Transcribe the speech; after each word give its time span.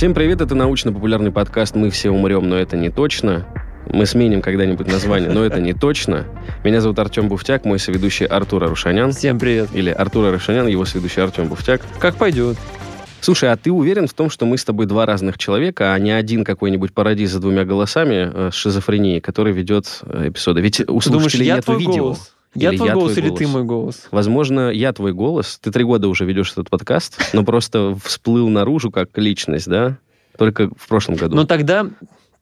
Всем 0.00 0.14
привет, 0.14 0.40
это 0.40 0.54
научно-популярный 0.54 1.30
подкаст 1.30 1.74
«Мы 1.74 1.90
все 1.90 2.08
умрем, 2.10 2.48
но 2.48 2.56
это 2.56 2.74
не 2.74 2.88
точно». 2.88 3.46
Мы 3.84 4.06
сменим 4.06 4.40
когда-нибудь 4.40 4.86
название, 4.86 5.28
но 5.28 5.44
это 5.44 5.60
не 5.60 5.74
точно. 5.74 6.24
Меня 6.64 6.80
зовут 6.80 6.98
Артем 6.98 7.28
Буфтяк, 7.28 7.66
мой 7.66 7.78
соведущий 7.78 8.24
Артур 8.24 8.64
Арушанян. 8.64 9.12
Всем 9.12 9.38
привет. 9.38 9.68
Или 9.74 9.90
Артур 9.90 10.24
Арушанян, 10.24 10.68
его 10.68 10.86
соведущий 10.86 11.22
Артем 11.22 11.48
Буфтяк. 11.48 11.82
Как 11.98 12.14
пойдет. 12.14 12.56
Слушай, 13.20 13.52
а 13.52 13.58
ты 13.58 13.70
уверен 13.70 14.06
в 14.06 14.14
том, 14.14 14.30
что 14.30 14.46
мы 14.46 14.56
с 14.56 14.64
тобой 14.64 14.86
два 14.86 15.04
разных 15.04 15.36
человека, 15.36 15.92
а 15.92 15.98
не 15.98 16.12
один 16.12 16.44
какой-нибудь 16.44 16.94
пародист 16.94 17.34
за 17.34 17.38
двумя 17.38 17.66
голосами 17.66 18.30
э, 18.32 18.50
с 18.50 18.54
шизофренией, 18.54 19.20
который 19.20 19.52
ведет 19.52 20.00
э, 20.04 20.28
эпизоды? 20.28 20.62
Ведь 20.62 20.80
у 20.88 20.98
слушателей 21.02 21.52
нет 21.52 21.68
видео. 21.68 21.92
голос? 21.92 22.32
Я 22.54 22.70
Или 22.70 22.78
твой 22.78 22.88
я 22.88 22.94
голос 22.94 23.12
твой 23.12 23.24
или 23.24 23.30
ты 23.34 23.44
голос? 23.44 23.52
мой 23.54 23.64
голос? 23.64 24.08
Возможно, 24.10 24.70
я 24.70 24.92
твой 24.92 25.12
голос. 25.12 25.58
Ты 25.62 25.70
три 25.70 25.84
года 25.84 26.08
уже 26.08 26.24
ведешь 26.24 26.52
этот 26.52 26.68
подкаст, 26.68 27.18
но 27.32 27.44
просто 27.44 27.96
всплыл 28.04 28.48
наружу 28.48 28.90
как 28.90 29.16
личность, 29.16 29.68
да? 29.68 29.98
Только 30.36 30.68
в 30.76 30.88
прошлом 30.88 31.14
году. 31.16 31.36
Но 31.36 31.44
тогда 31.44 31.86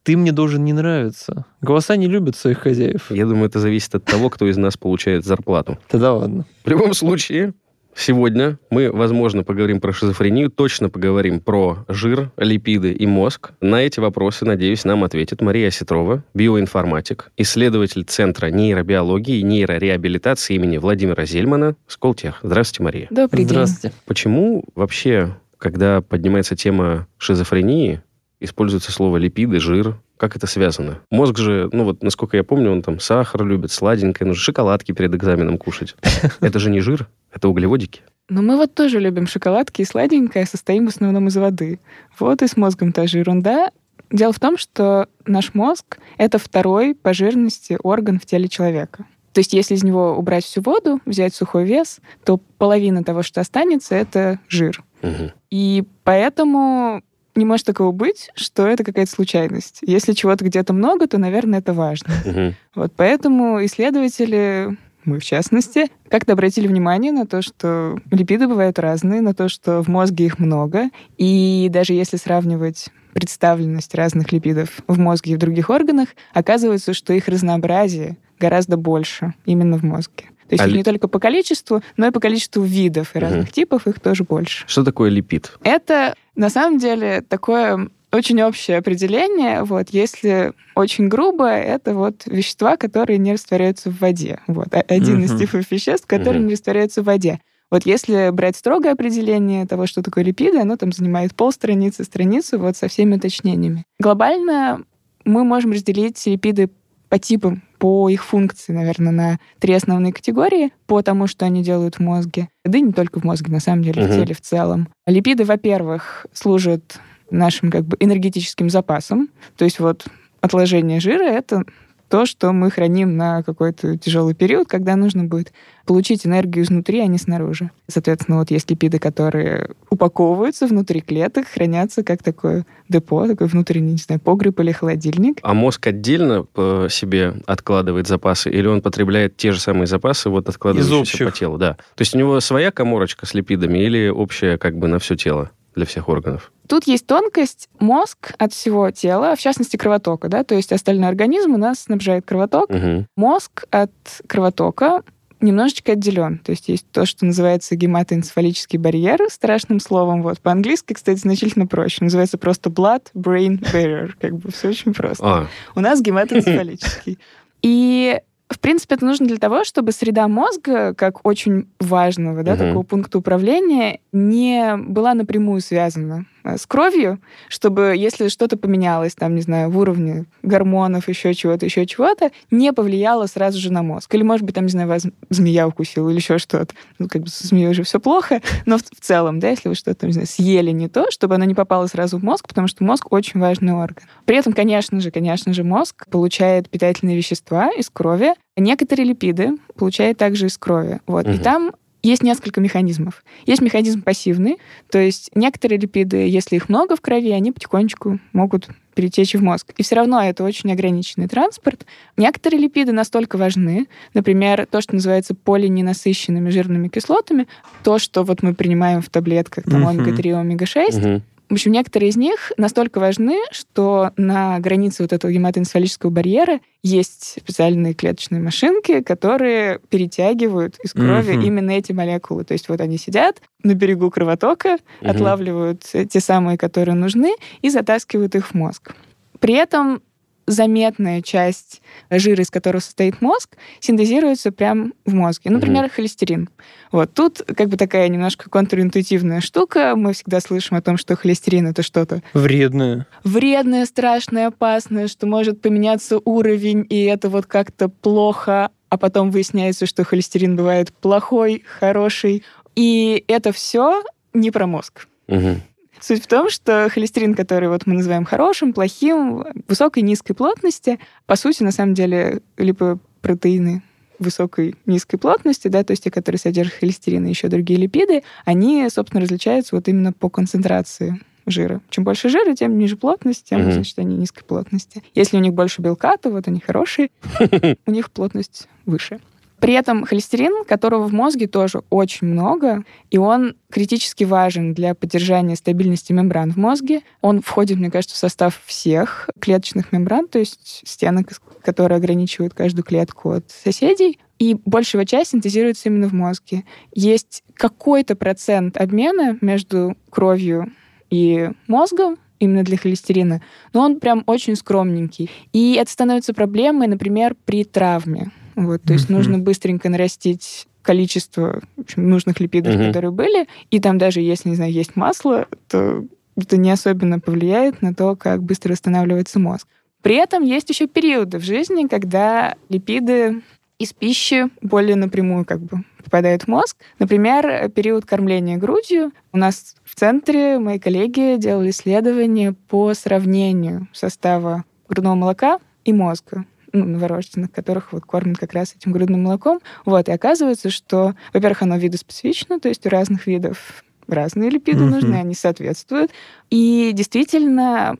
ты 0.04 0.16
мне 0.16 0.32
должен 0.32 0.64
не 0.64 0.72
нравиться. 0.72 1.44
Голоса 1.60 1.96
не 1.96 2.06
любят 2.06 2.36
своих 2.36 2.58
хозяев. 2.60 3.10
Я 3.10 3.26
думаю, 3.26 3.46
это 3.46 3.58
зависит 3.58 3.94
от 3.94 4.04
того, 4.04 4.30
кто 4.30 4.46
из 4.46 4.56
нас 4.56 4.76
получает 4.78 5.26
зарплату. 5.26 5.78
Тогда 5.88 6.14
ладно. 6.14 6.46
В 6.64 6.68
любом 6.70 6.94
случае, 6.94 7.52
сегодня 7.98 8.58
мы, 8.70 8.90
возможно, 8.90 9.44
поговорим 9.44 9.80
про 9.80 9.92
шизофрению, 9.92 10.50
точно 10.50 10.88
поговорим 10.88 11.40
про 11.40 11.84
жир, 11.88 12.30
липиды 12.36 12.92
и 12.92 13.06
мозг. 13.06 13.50
На 13.60 13.82
эти 13.82 14.00
вопросы, 14.00 14.44
надеюсь, 14.44 14.84
нам 14.84 15.04
ответит 15.04 15.40
Мария 15.42 15.70
Сетрова, 15.70 16.24
биоинформатик, 16.34 17.30
исследователь 17.36 18.04
Центра 18.04 18.46
нейробиологии 18.46 19.38
и 19.38 19.42
нейрореабилитации 19.42 20.54
имени 20.54 20.78
Владимира 20.78 21.24
Зельмана, 21.26 21.76
Сколтех. 21.86 22.38
Здравствуйте, 22.42 22.82
Мария. 22.84 23.06
Добрый 23.10 23.44
день. 23.44 23.48
Здравствуйте. 23.48 23.94
Почему 24.06 24.64
вообще, 24.74 25.36
когда 25.58 26.00
поднимается 26.00 26.56
тема 26.56 27.06
шизофрении, 27.18 28.02
используется 28.40 28.92
слово 28.92 29.16
липиды, 29.16 29.58
жир? 29.58 29.96
Как 30.19 30.36
это 30.36 30.47
связано? 30.47 30.98
Мозг 31.11 31.38
же, 31.38 31.70
ну 31.72 31.84
вот, 31.84 32.02
насколько 32.02 32.36
я 32.36 32.44
помню, 32.44 32.72
он 32.72 32.83
там 32.83 32.98
сахар 32.98 33.44
любит, 33.44 33.70
сладенькое, 33.70 34.27
нужно 34.27 34.42
шоколадки 34.42 34.92
перед 34.92 35.14
экзаменом 35.14 35.58
кушать. 35.58 35.94
Это 36.41 36.58
же 36.58 36.70
не 36.70 36.80
жир, 36.80 37.08
это 37.33 37.48
углеводики. 37.48 38.02
Но 38.28 38.42
мы 38.42 38.56
вот 38.56 38.74
тоже 38.74 38.98
любим 38.98 39.27
шоколадки 39.27 39.83
и 39.83 39.84
сладенькое, 39.84 40.44
состоим 40.44 40.86
в 40.86 40.89
основном 40.89 41.28
из 41.28 41.36
воды. 41.36 41.78
Вот 42.19 42.42
и 42.42 42.48
с 42.48 42.56
мозгом 42.56 42.92
та 42.92 43.06
же 43.06 43.19
ерунда. 43.19 43.70
Дело 44.11 44.33
в 44.33 44.41
том, 44.41 44.58
что 44.58 45.08
наш 45.27 45.55
мозг— 45.55 45.98
это 46.19 46.39
второй 46.39 46.94
по 46.94 47.14
жирности 47.14 47.78
орган 47.83 48.19
в 48.19 48.27
теле 48.27 48.48
человека. 48.48 49.05
То 49.33 49.41
есть 49.41 49.52
если 49.52 49.77
из 49.77 49.84
него 49.84 50.16
убрать 50.16 50.44
всю 50.44 50.61
воду, 50.62 51.00
взять 51.06 51.34
сухой 51.34 51.64
вес, 51.64 52.00
то 52.24 52.39
половина 52.58 53.05
того, 53.05 53.22
что 53.22 53.41
останется, 53.41 53.94
это 53.94 54.41
жир. 54.48 54.83
Мгм. 55.02 55.33
И 55.50 55.84
поэтому 56.05 57.02
не 57.39 57.44
может 57.44 57.67
такого 57.67 57.92
быть, 57.92 58.31
что 58.34 58.67
это 58.67 58.84
какая-то 58.84 59.11
случайность. 59.11 59.78
Если 59.83 60.12
чего-то 60.12 60.44
где-то 60.44 60.72
много, 60.72 61.06
то, 61.06 61.19
наверное, 61.19 61.61
это 61.61 61.72
важно. 61.72 62.12
Мгм. 62.25 62.55
Вот 62.75 62.92
поэтому 62.97 63.64
исследователи, 63.64 64.77
мы 65.05 65.20
в 65.20 65.25
частности, 65.25 65.86
как-то 66.11 66.33
обратили 66.33 66.67
внимание 66.67 67.12
на 67.12 67.27
то, 67.27 67.41
что 67.41 67.98
липиды 68.11 68.47
бывают 68.47 68.78
разные, 68.78 69.20
на 69.20 69.34
то, 69.34 69.48
что 69.48 69.83
в 69.83 69.89
мозге 69.89 70.27
их 70.27 70.39
много. 70.39 70.91
И 71.17 71.69
даже 71.72 71.95
если 71.95 72.17
сравнивать 72.17 72.89
представленность 73.14 73.95
разных 73.95 74.33
липидов 74.33 74.80
в 74.86 74.98
мозге 74.98 75.33
и 75.33 75.34
в 75.36 75.39
других 75.39 75.70
органах, 75.70 76.08
оказывается, 76.34 76.92
что 76.92 77.12
их 77.12 77.28
разнообразие 77.28 78.17
гораздо 78.39 78.77
больше 78.77 79.34
именно 79.45 79.78
в 79.78 79.83
мозге. 79.83 80.25
То 80.48 80.54
есть 80.54 80.62
А 80.64 80.66
их 80.66 80.72
ли- 80.72 80.78
не 80.78 80.84
только 80.84 81.08
по 81.08 81.18
количеству, 81.18 81.82
но 81.96 82.06
и 82.06 82.10
по 82.10 82.20
количеству 82.20 82.62
видов 82.62 83.14
и 83.14 83.18
Мгм. 83.18 83.27
разных 83.27 83.52
типов 83.52 83.86
их 83.86 84.00
тоже 84.00 84.24
больше. 84.24 84.64
Что 84.66 84.82
такое 84.84 85.10
липид? 85.10 85.52
Это 85.62 86.14
на 86.34 86.48
самом 86.50 86.78
деле 86.78 87.20
такое 87.20 87.88
очень 88.10 88.40
общее 88.42 88.78
определение. 88.78 89.62
Вот, 89.64 89.88
если 89.90 90.52
очень 90.74 91.08
грубо, 91.08 91.46
это 91.48 91.95
вот 91.95 92.23
вещества, 92.24 92.77
которые 92.78 93.18
не 93.18 93.34
растворяются 93.34 93.90
в 93.90 93.98
воде. 94.00 94.40
Вот, 94.46 94.68
а- 94.74 94.84
один 94.89 95.23
из 95.23 95.30
Мгм. 95.33 95.39
типов 95.40 95.70
веществ, 95.70 96.06
которые 96.06 96.39
Мгм. 96.40 96.46
не 96.48 96.55
растворяются 96.55 97.02
в 97.02 97.05
воде. 97.05 97.40
Вот 97.70 97.84
если 97.84 98.30
брать 98.30 98.56
строгое 98.56 98.92
определение 98.92 99.67
того, 99.67 99.86
что 99.86 100.02
такое 100.02 100.24
липиды, 100.24 100.58
оно 100.58 100.77
там 100.77 100.90
занимает 100.90 101.34
полстраницы, 101.34 102.02
страницу 102.05 102.58
вот 102.58 102.78
со 102.78 102.89
всеми 102.89 103.17
уточнениями. 103.17 103.84
Глобально 103.98 104.84
мы 105.27 105.44
можем 105.44 105.73
разделить 105.73 106.24
липиды 106.27 106.70
по 107.11 107.18
типам, 107.18 107.62
по 107.78 108.08
их 108.08 108.24
функции, 108.24 108.72
наверное, 108.72 109.12
на 109.12 109.39
три 109.58 109.72
основные 109.74 110.12
категории, 110.12 110.72
по 110.86 111.00
тому, 111.02 111.27
что 111.27 111.44
они 111.46 111.62
делают 111.62 111.96
в 111.96 112.00
мозге. 112.00 112.48
Да 112.64 112.78
и 112.78 112.83
не 112.83 112.92
только 112.92 113.20
в 113.20 113.24
мозге, 113.24 113.52
на 113.52 113.61
самом 113.61 113.83
деле, 113.83 114.02
в 114.02 114.06
Мгм. 114.06 114.14
теле 114.16 114.34
в 114.34 114.40
целом. 114.40 114.89
Липиды, 115.06 115.44
во-первых, 115.44 116.27
служат 116.33 117.00
нашим 117.30 117.70
как 117.70 117.84
бы 117.84 117.96
энергетическим 118.00 118.70
запасом. 118.70 119.28
То 119.56 119.64
есть 119.64 119.78
вот 119.80 120.06
отложение 120.40 121.00
жира— 121.00 121.22
это 121.24 121.64
то, 122.08 122.27
что 122.27 122.52
мы 122.52 122.70
храним 122.70 123.17
на 123.17 123.42
какой-то 123.42 123.96
тяжелый 123.98 124.35
период, 124.35 124.69
когда 124.69 124.96
нужно 124.96 125.24
будет 125.24 125.52
получить 125.85 126.27
энергию 126.27 126.64
изнутри, 126.64 127.01
а 127.01 127.07
не 127.07 127.19
снаружи. 127.19 127.70
Соответственно, 127.86 128.38
вот 128.38 128.50
есть 128.50 128.70
липиды, 128.70 128.99
которые 128.99 129.70
упаковываются 129.88 130.67
внутри 130.67 131.00
клеток, 131.00 131.47
хранятся 131.47 132.02
как 132.02 132.23
такое 132.23 132.67
депо, 132.88 133.26
такой 133.26 133.47
внутренний, 133.47 133.93
не 133.93 133.99
знаю, 133.99 134.20
погреб 134.20 134.61
или 134.61 134.73
холодильник. 134.73 135.38
А 135.43 135.55
мозг 135.55 135.87
отдельно 135.87 136.44
по 136.44 136.88
себе 136.91 137.35
откладывает 137.47 138.06
запасы, 138.06 138.50
или 138.50 138.67
он 138.67 138.82
потребляет 138.82 139.37
те 139.37 139.52
же 139.52 139.61
самые 139.61 139.87
запасы, 139.87 140.29
вот 140.29 140.49
откладывающиеся 140.49 141.25
по 141.25 141.31
телу? 141.31 141.58
Да. 141.58 141.75
То 141.94 142.02
есть 142.02 142.14
у 142.14 142.19
него 142.19 142.38
своя 142.41 142.70
коморочка 142.70 143.25
с 143.25 143.32
липидами 143.32 143.79
или 143.79 144.08
общая 144.08 144.58
как 144.58 144.76
бы 144.76 144.88
на 144.88 144.99
все 144.99 145.17
тело 145.17 145.50
для 145.78 145.87
всех 145.87 146.08
органов? 146.08 146.52
Тут 146.69 146.87
есть 146.87 147.06
тонкость. 147.06 147.69
Мозг 147.81 148.34
от 148.37 148.52
всего 148.52 148.90
тела, 148.90 149.34
в 149.37 149.40
частности 149.40 149.76
кровотока, 149.76 150.28
да, 150.28 150.44
то 150.44 150.55
есть 150.55 150.72
остальной 150.72 151.08
организм 151.08 151.55
у 151.55 151.56
нас 151.56 151.81
снабжает 151.84 152.26
кровоток. 152.26 152.69
Мгм. 152.69 153.06
Мозг 153.16 153.64
от 153.70 153.93
кровотока 154.26 155.02
немножечко 155.40 155.93
отделен. 155.93 156.38
То 156.38 156.50
есть 156.50 156.69
есть 156.69 156.87
то, 156.90 157.06
что 157.06 157.25
называется 157.25 157.76
гематоэнцефалический 157.76 158.78
барьер, 158.78 159.20
страшным 159.31 159.81
словом. 159.81 160.22
Вот. 160.22 160.40
По-английски, 160.40 160.94
кстати, 160.94 161.19
значительно 161.19 161.67
проще. 161.67 161.99
Называется 162.02 162.38
просто 162.38 162.70
blood-brain 162.70 163.61
barrier. 163.72 164.11
Как 164.20 164.37
бы 164.37 164.50
все 164.50 164.70
очень 164.70 164.93
просто. 164.94 165.25
А, 165.25 165.46
У 165.76 165.81
нас 165.81 166.02
гематоэнцефалический. 166.02 167.19
И 167.62 168.20
в 168.50 168.59
принципе, 168.61 168.94
это 168.94 169.05
нужно 169.05 169.26
для 169.26 169.37
того, 169.37 169.64
чтобы 169.64 169.93
среда 169.93 170.26
мозга, 170.29 170.94
как 170.94 171.26
очень 171.26 171.69
важного 171.81 172.43
да, 172.43 172.55
Мгм. 172.55 172.67
такого 172.67 172.82
пункта 172.82 173.19
управления, 173.19 174.00
не 174.12 174.76
была 174.76 175.14
напрямую 175.14 175.61
связана 175.61 176.25
с 176.44 176.66
кровью, 176.66 177.20
чтобы, 177.49 177.94
если 177.96 178.28
что-то 178.28 178.56
поменялось, 178.56 179.14
там, 179.14 179.34
не 179.34 179.43
знаю, 179.43 179.70
в 179.70 179.78
уровне 179.78 180.26
гормонов, 180.43 181.08
еще 181.08 181.34
чего-то, 181.34 181.66
еще 181.66 181.87
чего-то, 181.87 182.31
не 182.50 182.72
повлияло 182.72 183.26
сразу 183.26 183.58
же 183.58 183.72
на 183.72 183.82
мозг. 183.82 184.14
Или, 184.14 184.22
может 184.22 184.44
быть, 184.44 184.54
там, 184.54 184.64
не 184.64 184.70
знаю, 184.70 184.88
вас 184.88 185.06
змея 185.31 185.66
укусила 185.69 186.08
или 186.10 186.16
еще 186.16 186.38
что-то. 186.38 186.75
Ну, 186.99 187.08
как 187.08 187.22
бы 187.22 187.28
со 187.28 187.46
змеей 187.46 187.69
уже 187.69 187.82
все 187.82 188.00
плохо, 188.00 188.40
но 188.66 188.78
в, 188.78 188.82
в 188.82 189.00
целом, 189.00 189.40
да, 189.40 189.50
если 189.50 189.69
вы 189.69 189.75
что-то, 189.75 190.06
не 190.06 190.12
знаю, 190.12 190.26
съели 190.26 190.70
не 190.70 190.88
то, 190.88 191.10
чтобы 191.10 191.34
оно 191.34 191.44
не 191.44 191.54
попало 191.54 191.87
сразу 191.87 192.19
в 192.19 192.25
мозг, 192.25 192.49
потому 192.49 192.69
что 192.69 192.84
мозг 192.84 193.12
очень 193.12 193.40
важный 193.40 193.72
орган. 193.72 194.05
При 194.25 194.37
этом, 194.37 194.52
конечно 194.52 195.00
же, 195.00 195.10
конечно 195.10 195.52
же, 195.52 195.64
мозг 195.64 196.06
получает 196.08 196.69
питательные 196.70 197.16
вещества 197.16 197.70
из 197.70 197.90
крови, 197.90 198.34
некоторые 198.56 199.06
липиды 199.06 199.52
получает 199.76 200.19
также 200.19 200.46
из 200.46 200.58
крови. 200.58 201.00
Вот. 201.06 201.26
И 201.26 201.31
Мгм. 201.31 201.43
там 201.43 201.72
есть 202.03 202.23
несколько 202.23 202.61
механизмов. 202.61 203.25
Есть 203.47 203.61
механизм 203.62 204.03
пассивный, 204.03 204.59
то 204.91 204.99
есть 204.99 205.31
некоторые 205.35 205.79
липиды, 205.79 206.29
если 206.29 206.56
их 206.56 206.69
много 206.69 206.97
в 206.97 207.00
крови, 207.00 207.31
они 207.32 207.53
потихонечку 207.53 208.19
могут 208.32 208.69
перетечь 208.94 209.35
в 209.35 209.43
мозг. 209.43 209.73
И 209.76 209.82
все 209.82 209.94
равно 209.94 210.20
это 210.23 210.43
очень 210.43 210.73
ограниченный 210.73 211.29
транспорт. 211.29 211.87
Некоторые 212.17 212.61
липиды 212.61 212.93
настолько 212.93 213.37
важны, 213.37 213.87
например, 214.14 214.67
то, 214.67 214.81
что 214.81 214.94
называется 214.94 215.35
полиненасыщенными 215.35 216.50
жирными 216.50 216.88
кислотами, 216.88 217.47
то, 217.85 217.99
что 217.99 218.25
вот 218.25 218.43
мы 218.43 218.55
принимаем 218.55 219.00
в 219.00 219.09
таблетках, 219.09 219.65
там, 219.65 219.83
Мгм. 219.83 219.89
омега-3, 220.01 220.41
омега-6, 220.41 220.99
мгм. 220.99 221.23
В 221.49 221.53
общем, 221.53 221.73
некоторые 221.73 222.11
из 222.11 222.17
них 222.17 222.53
настолько 222.56 222.99
важны, 223.00 223.39
что 223.50 224.11
на 224.17 224.59
границе 224.61 225.03
вот 225.03 225.12
этого 225.12 225.31
гематоэнцефалического 225.33 226.11
барьера 226.11 226.61
есть 226.83 227.39
специальные 227.41 227.95
клеточные 227.95 228.41
машинки, 228.41 229.03
которые 229.03 229.81
перетягивают 229.89 230.79
из 230.83 230.93
крови 230.93 231.33
Мгм. 231.37 231.43
именно 231.43 231.71
эти 231.73 231.93
молекулы. 231.93 232.45
То 232.45 232.53
есть 232.53 232.69
вот 232.69 232.81
они 232.81 232.99
сидят 232.99 233.41
на 233.62 233.75
берегу 233.75 234.11
кровотока, 234.11 234.79
Мгм. 235.00 235.11
отлавливают 235.11 235.83
те 235.83 236.21
самые, 236.21 236.59
которые 236.59 236.95
нужны, 236.95 237.35
и 237.62 237.71
затаскивают 237.71 238.35
их 238.35 238.49
в 238.49 238.55
мозг. 238.55 238.94
При 239.41 239.55
этом 239.55 240.03
заметная 240.49 241.23
часть 241.23 241.83
жира, 242.11 242.43
из 242.43 242.50
которого 242.50 242.81
состоит 242.81 243.21
мозг, 243.21 243.56
синтезируется 243.81 244.50
прямо 244.50 244.91
в 245.05 245.15
мозге. 245.15 245.50
Например, 245.50 245.89
холестерин. 245.89 246.49
Вот 246.91 247.12
тут 247.15 247.43
как 247.56 247.69
бы 247.69 247.77
такая 247.77 248.09
немножко 248.09 248.49
контринтуитивная 248.50 249.41
штука. 249.41 249.95
Мы 249.95 250.12
всегда 250.15 250.41
слышим 250.41 250.77
о 250.77 250.83
том, 250.83 250.97
что 250.97 251.17
холестерин 251.17 251.67
это 251.67 251.83
что-то 251.83 252.23
Вредное. 252.33 253.06
вредное, 253.25 253.85
страшное, 253.85 254.49
опасное, 254.49 255.06
что 255.09 255.27
может 255.27 255.61
поменяться 255.61 256.19
уровень, 256.25 256.87
и 256.89 257.05
это 257.05 257.29
вот 257.29 257.47
как-то 257.47 257.89
плохо, 257.89 258.71
а 258.89 258.97
потом 258.97 259.31
выясняется, 259.31 259.87
что 259.87 260.05
холестерин 260.05 260.56
бывает 260.56 260.93
плохой, 260.93 261.62
хороший. 261.79 262.43
И 262.75 263.25
это 263.29 263.53
все 263.53 264.03
не 264.33 264.51
про 264.51 264.67
мозг. 264.67 265.09
Мгм. 265.27 265.62
Суть 266.00 266.23
в 266.25 266.27
том, 266.27 266.49
что 266.50 266.89
холестерин, 266.91 267.35
который 267.35 267.69
вот 267.69 267.87
мы 267.87 267.95
называем 267.95 268.25
хорошим, 268.25 268.73
плохим, 268.73 269.45
высокой, 269.67 270.03
низкой 270.03 270.35
плотности, 270.35 270.99
по 271.27 271.37
сути, 271.37 271.62
на 271.62 271.73
самом 271.73 271.95
деле, 271.95 272.41
липопротеины 272.56 273.83
высокой, 274.19 274.75
низкой 274.87 275.17
плотности, 275.17 275.69
да, 275.69 275.85
то 275.85 275.93
есть 275.93 276.05
те, 276.05 276.11
которые 276.11 276.39
содержат 276.41 276.75
холестерин 276.75 277.27
и 277.27 277.29
еще 277.31 277.49
другие 277.49 277.79
липиды, 277.79 278.23
они, 278.45 278.89
собственно, 278.91 279.21
различаются 279.21 279.77
вот 279.77 279.87
именно 279.89 280.12
по 280.12 280.29
концентрации 280.29 281.21
жира. 281.47 281.81
Чем 281.91 282.05
больше 282.05 282.29
жира, 282.29 282.55
тем 282.55 282.77
ниже 282.79 282.97
плотность, 282.97 283.44
тем, 283.49 283.62
Мгм. 283.62 283.73
значит, 283.73 283.99
они 283.99 284.17
низкой 284.17 284.44
плотности. 284.44 285.03
Если 285.15 285.37
у 285.37 285.41
них 285.41 285.55
больше 285.55 285.81
белка, 285.83 286.17
то 286.17 286.31
вот 286.31 286.47
они 286.49 286.61
хорошие, 286.61 287.11
у 287.87 287.91
них 287.91 288.11
плотность 288.11 288.69
выше. 288.87 289.21
При 289.60 289.75
этом 289.75 290.05
холестерин, 290.05 290.64
которого 290.64 291.08
в 291.08 291.12
мозге 291.12 291.49
тоже 291.49 291.82
очень 291.90 292.28
много, 292.28 292.84
и 293.10 293.19
он 293.19 293.56
критически 293.70 294.25
важен 294.25 294.72
для 294.72 294.94
поддержания 294.94 295.56
стабильности 295.56 296.12
мембран 296.12 296.52
в 296.52 296.56
мозге. 296.56 297.00
Он 297.22 297.43
входит, 297.43 297.78
мне 297.78 297.90
кажется, 297.90 298.14
в 298.14 298.19
состав 298.19 298.60
всех 298.66 299.28
клеточных 299.40 299.93
мембран, 299.93 300.28
то 300.28 300.38
есть 300.38 300.82
стенок, 300.84 301.31
которые 301.62 301.96
ограничивают 301.96 302.55
каждую 302.55 302.84
клетку 302.84 303.32
от 303.32 303.50
соседей. 303.50 304.19
И 304.38 304.55
большая 304.64 305.05
часть 305.05 305.32
синтезируется 305.32 305.88
именно 305.88 306.08
в 306.08 306.12
мозге. 306.12 306.64
Есть 306.94 307.43
какой-то 307.55 308.14
процент 308.14 308.76
обмена 308.76 309.37
между 309.40 309.96
кровью 310.10 310.72
и 311.10 311.50
мозгом, 311.66 312.19
именно 312.38 312.62
для 312.62 312.76
холестерина, 312.76 313.43
но 313.72 313.81
он 313.81 313.99
прям 313.99 314.22
очень 314.26 314.55
скромненький. 314.55 315.28
И 315.52 315.75
это 315.75 315.90
становится 315.90 316.34
проблемой, 316.34 316.87
например, 316.87 317.34
при 317.44 317.64
травме. 317.64 318.31
Вот, 318.66 318.82
то 318.82 318.93
есть 318.93 319.08
Мгм. 319.08 319.19
нужно 319.19 319.38
быстренько 319.38 319.88
нарастить 319.88 320.66
количество 320.82 321.60
общем, 321.76 322.08
нужных 322.08 322.40
липидов, 322.40 322.75
Мгм. 322.75 322.87
которые 322.87 323.10
были, 323.10 323.46
и 323.70 323.78
там 323.78 323.99
даже 323.99 324.20
если, 324.20 324.49
не 324.49 324.56
знаю, 324.56 324.72
есть 324.72 324.96
масло, 324.96 325.46
то 325.69 326.05
это 326.37 326.56
не 326.56 326.70
особенно 326.70 327.20
повлияет 327.20 327.82
на 327.82 327.94
то, 327.94 328.16
как 328.16 328.43
быстро 328.43 328.72
восстанавливается 328.72 329.38
мозг. 329.38 329.66
При 330.02 330.14
этом 330.16 330.43
есть 330.43 330.70
еще 330.70 330.87
периоды 330.87 331.38
в 331.38 331.43
жизни, 331.43 331.87
когда 331.88 332.55
липиды 332.69 333.43
из 333.78 333.93
пищи 333.93 334.46
более 334.62 334.96
напрямую 334.96 335.44
как 335.44 335.60
бы 335.60 335.84
попадают 336.02 336.44
в 336.44 336.49
мозг. 336.49 336.76
Например, 336.99 337.69
период 337.70 338.05
кормления 338.06 338.56
грудью. 338.56 339.12
У 339.32 339.37
нас 339.37 339.76
в 339.84 339.94
центре 339.94 340.58
мои 340.58 340.78
коллеги 340.78 341.37
делали 341.38 341.70
исследования 341.70 342.55
по 342.69 342.94
сравнению 342.94 343.88
состава 343.93 344.64
грудного 344.88 345.14
молока 345.16 345.58
и 345.84 345.93
мозга 345.93 346.44
ну, 346.73 346.85
новорожденных, 346.85 347.50
которых 347.53 347.93
вот 347.93 348.05
кормят 348.05 348.38
как 348.38 348.53
раз 348.53 348.75
этим 348.75 348.93
грудным 348.93 349.23
молоком. 349.25 349.61
Вот, 349.85 350.09
и 350.09 350.12
оказывается, 350.12 350.70
что, 350.70 351.15
во-первых, 351.32 351.62
оно 351.62 351.76
видоспецифично, 351.76 352.61
то 352.61 352.69
есть 352.69 352.87
у 352.87 352.88
разных 352.88 353.26
видов 353.26 353.85
разные 354.06 354.50
липиды 354.50 354.85
Мгм. 354.85 354.91
нужны, 354.91 355.15
они 355.15 355.35
соответствуют. 355.35 356.11
И 356.50 356.93
действительно, 356.94 357.97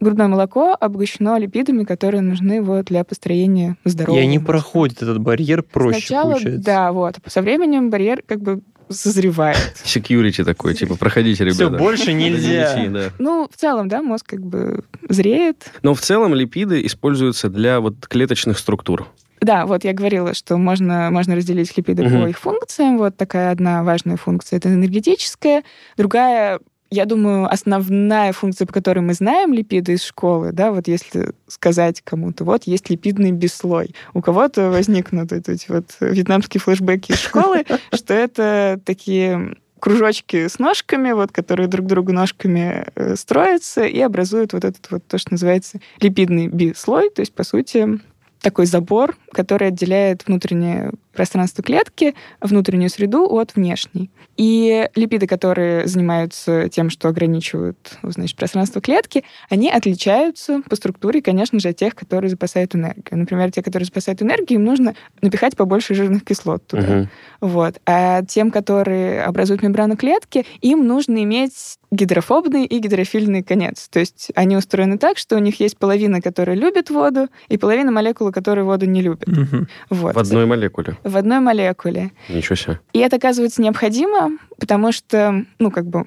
грудное 0.00 0.28
молоко 0.28 0.76
обогащено 0.78 1.36
липидами, 1.38 1.84
которые 1.84 2.20
нужны 2.22 2.62
вот 2.62 2.86
для 2.86 3.04
построения 3.04 3.76
здорового 3.84 4.20
И 4.20 4.22
они 4.22 4.38
проходят 4.38 5.02
этот 5.02 5.18
барьер 5.18 5.62
проще, 5.62 6.00
Сначала, 6.00 6.32
получается. 6.32 6.64
да, 6.64 6.92
вот. 6.92 7.16
Со 7.26 7.42
временем 7.42 7.90
барьер 7.90 8.22
как 8.26 8.40
бы 8.40 8.62
созревает. 8.90 9.74
Security 9.84 10.44
такой, 10.44 10.74
типа, 10.74 10.96
проходите, 10.96 11.44
Все, 11.48 11.64
ребята. 11.64 11.78
больше 11.82 12.12
нельзя. 12.12 13.10
Ну, 13.18 13.48
в 13.50 13.56
целом, 13.56 13.88
да, 13.88 14.02
мозг 14.02 14.26
как 14.26 14.40
бы 14.44 14.84
зреет. 15.08 15.70
Но 15.82 15.94
в 15.94 16.00
целом 16.00 16.34
липиды 16.34 16.84
используются 16.84 17.48
для 17.48 17.80
вот 17.80 18.06
клеточных 18.06 18.58
структур. 18.58 19.06
Да, 19.40 19.64
вот 19.64 19.84
я 19.84 19.94
говорила, 19.94 20.34
что 20.34 20.58
можно, 20.58 21.08
можно 21.10 21.34
разделить 21.34 21.74
липиды 21.74 22.02
Мгм. 22.04 22.22
по 22.24 22.28
их 22.28 22.38
функциям. 22.38 22.98
Вот 22.98 23.16
такая 23.16 23.50
одна 23.52 23.82
важная 23.82 24.18
функция— 24.18 24.56
это 24.58 24.68
энергетическая. 24.68 25.62
Другая 25.96 26.60
я 26.90 27.04
думаю, 27.04 27.50
основная 27.50 28.32
функция, 28.32 28.66
по 28.66 28.72
которой 28.72 29.00
мы 29.00 29.14
знаем 29.14 29.52
липиды 29.52 29.92
из 29.92 30.02
школы, 30.02 30.50
да, 30.52 30.72
вот 30.72 30.88
если 30.88 31.32
сказать 31.46 32.02
кому-то, 32.02 32.44
вот 32.44 32.64
есть 32.64 32.90
липидный 32.90 33.30
бесслой, 33.30 33.94
у 34.12 34.20
кого-то 34.20 34.70
возникнут 34.70 35.32
эти 35.32 35.70
вот 35.70 35.96
вьетнамские 36.00 36.60
флешбеки 36.60 37.12
из 37.12 37.20
школы, 37.20 37.64
что 37.94 38.12
это 38.12 38.80
такие 38.84 39.56
кружочки 39.78 40.48
с 40.48 40.58
ножками, 40.58 41.12
вот, 41.12 41.32
которые 41.32 41.68
друг 41.68 41.86
другу 41.86 42.12
ножками 42.12 42.86
э, 42.94 43.16
строятся 43.16 43.84
и 43.84 43.98
образуют 44.00 44.52
вот 44.52 44.64
этот 44.64 44.90
вот 44.90 45.06
то, 45.06 45.16
что 45.16 45.32
называется 45.32 45.80
липидный 46.00 46.48
бислой, 46.48 47.10
то 47.10 47.20
есть, 47.20 47.32
по 47.32 47.44
сути, 47.44 48.00
такой 48.40 48.66
забор, 48.66 49.16
который 49.32 49.68
отделяет 49.68 50.26
внутреннее 50.26 50.92
пространство 51.12 51.62
клетки, 51.62 52.14
внутреннюю 52.40 52.88
среду 52.88 53.24
от 53.24 53.54
внешней. 53.54 54.10
И 54.36 54.88
липиды, 54.94 55.26
которые 55.26 55.86
занимаются 55.86 56.68
тем, 56.68 56.88
что 56.88 57.08
ограничивают 57.08 57.98
значит, 58.02 58.36
пространство 58.36 58.80
клетки, 58.80 59.24
они 59.48 59.70
отличаются 59.70 60.62
по 60.68 60.76
структуре, 60.76 61.20
конечно 61.20 61.58
же, 61.58 61.70
от 61.70 61.76
тех, 61.76 61.94
которые 61.94 62.30
запасают 62.30 62.74
энергию. 62.74 63.18
Например, 63.18 63.50
те, 63.50 63.62
которые 63.62 63.86
запасают 63.86 64.22
энергию, 64.22 64.60
им 64.60 64.64
нужно 64.64 64.94
напихать 65.20 65.56
побольше 65.56 65.94
жирных 65.94 66.24
кислот 66.24 66.66
туда. 66.66 66.82
Мгм. 66.82 67.10
Вот. 67.40 67.80
А 67.86 68.22
тем, 68.22 68.50
которые 68.50 69.22
образуют 69.24 69.62
мембрану 69.62 69.96
клетки, 69.96 70.46
им 70.60 70.86
нужно 70.86 71.22
иметь 71.22 71.78
гидрофобный 71.90 72.66
и 72.66 72.78
гидрофильный 72.78 73.42
конец. 73.42 73.88
То 73.88 73.98
есть 73.98 74.30
они 74.34 74.56
устроены 74.56 74.96
так, 74.96 75.18
что 75.18 75.36
у 75.36 75.40
них 75.40 75.60
есть 75.60 75.76
половина, 75.76 76.20
которая 76.20 76.56
любит 76.56 76.88
воду, 76.88 77.28
и 77.48 77.58
половина 77.58 77.90
молекулы, 77.90 78.32
которые 78.32 78.64
воду 78.64 78.86
не 78.86 79.02
любят. 79.26 79.52
Мгм. 79.52 79.68
Вот. 79.90 80.14
В 80.14 80.18
одной 80.18 80.46
молекуле. 80.46 80.96
В 81.04 81.16
одной 81.16 81.40
молекуле. 81.40 82.12
Ничего 82.28 82.56
себе. 82.56 82.80
И 82.92 82.98
это 82.98 83.16
оказывается 83.16 83.62
необходимо, 83.62 84.38
потому 84.58 84.92
что, 84.92 85.44
ну, 85.58 85.70
как 85.70 85.86
бы, 85.86 86.06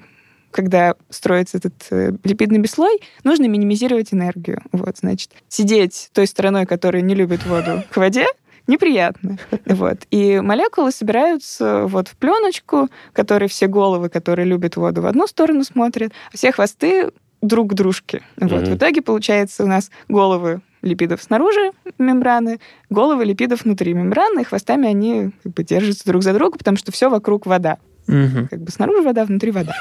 когда 0.50 0.94
строится 1.10 1.58
этот 1.58 1.74
э, 1.90 2.12
липидный 2.22 2.58
бесслой, 2.58 3.00
нужно 3.24 3.46
минимизировать 3.46 4.14
энергию. 4.14 4.62
Вот, 4.72 4.98
значит, 4.98 5.30
сидеть 5.48 6.10
той 6.12 6.26
стороной, 6.26 6.66
которая 6.66 7.02
не 7.02 7.14
любит 7.14 7.44
воду, 7.44 7.82
к 7.90 7.96
воде, 7.96 8.26
неприятно. 8.66 9.38
Вот. 9.66 9.98
И 10.10 10.40
молекулы 10.40 10.92
собираются 10.92 11.86
вот 11.86 12.08
в 12.08 12.16
пленочку, 12.16 12.88
которые 13.12 13.48
все 13.48 13.66
головы, 13.66 14.08
которые 14.08 14.46
любят 14.46 14.76
воду, 14.76 15.02
в 15.02 15.06
одну 15.06 15.26
сторону 15.26 15.64
смотрят, 15.64 16.12
а 16.32 16.36
все 16.36 16.52
хвосты 16.52 17.10
друг 17.42 17.72
к 17.72 17.74
дружке. 17.74 18.22
Вот. 18.36 18.62
Мгм. 18.62 18.72
В 18.72 18.76
итоге 18.76 19.02
получается 19.02 19.64
у 19.64 19.66
нас 19.66 19.90
головы 20.08 20.62
липидов 20.84 21.22
снаружи 21.22 21.72
мембраны, 21.98 22.60
головы 22.90 23.24
липидов 23.24 23.64
внутри 23.64 23.94
мембраны, 23.94 24.42
и 24.42 24.44
хвостами 24.44 24.88
они 24.88 25.30
как 25.42 25.54
бы 25.54 25.64
держатся 25.64 26.04
друг 26.06 26.22
за 26.22 26.32
друга, 26.32 26.58
потому 26.58 26.76
что 26.76 26.92
все 26.92 27.08
вокруг 27.08 27.46
вода. 27.46 27.78
Мгм. 28.06 28.48
Как 28.48 28.60
бы 28.60 28.70
снаружи 28.70 29.02
вода, 29.02 29.24
внутри 29.24 29.50
вода. 29.50 29.74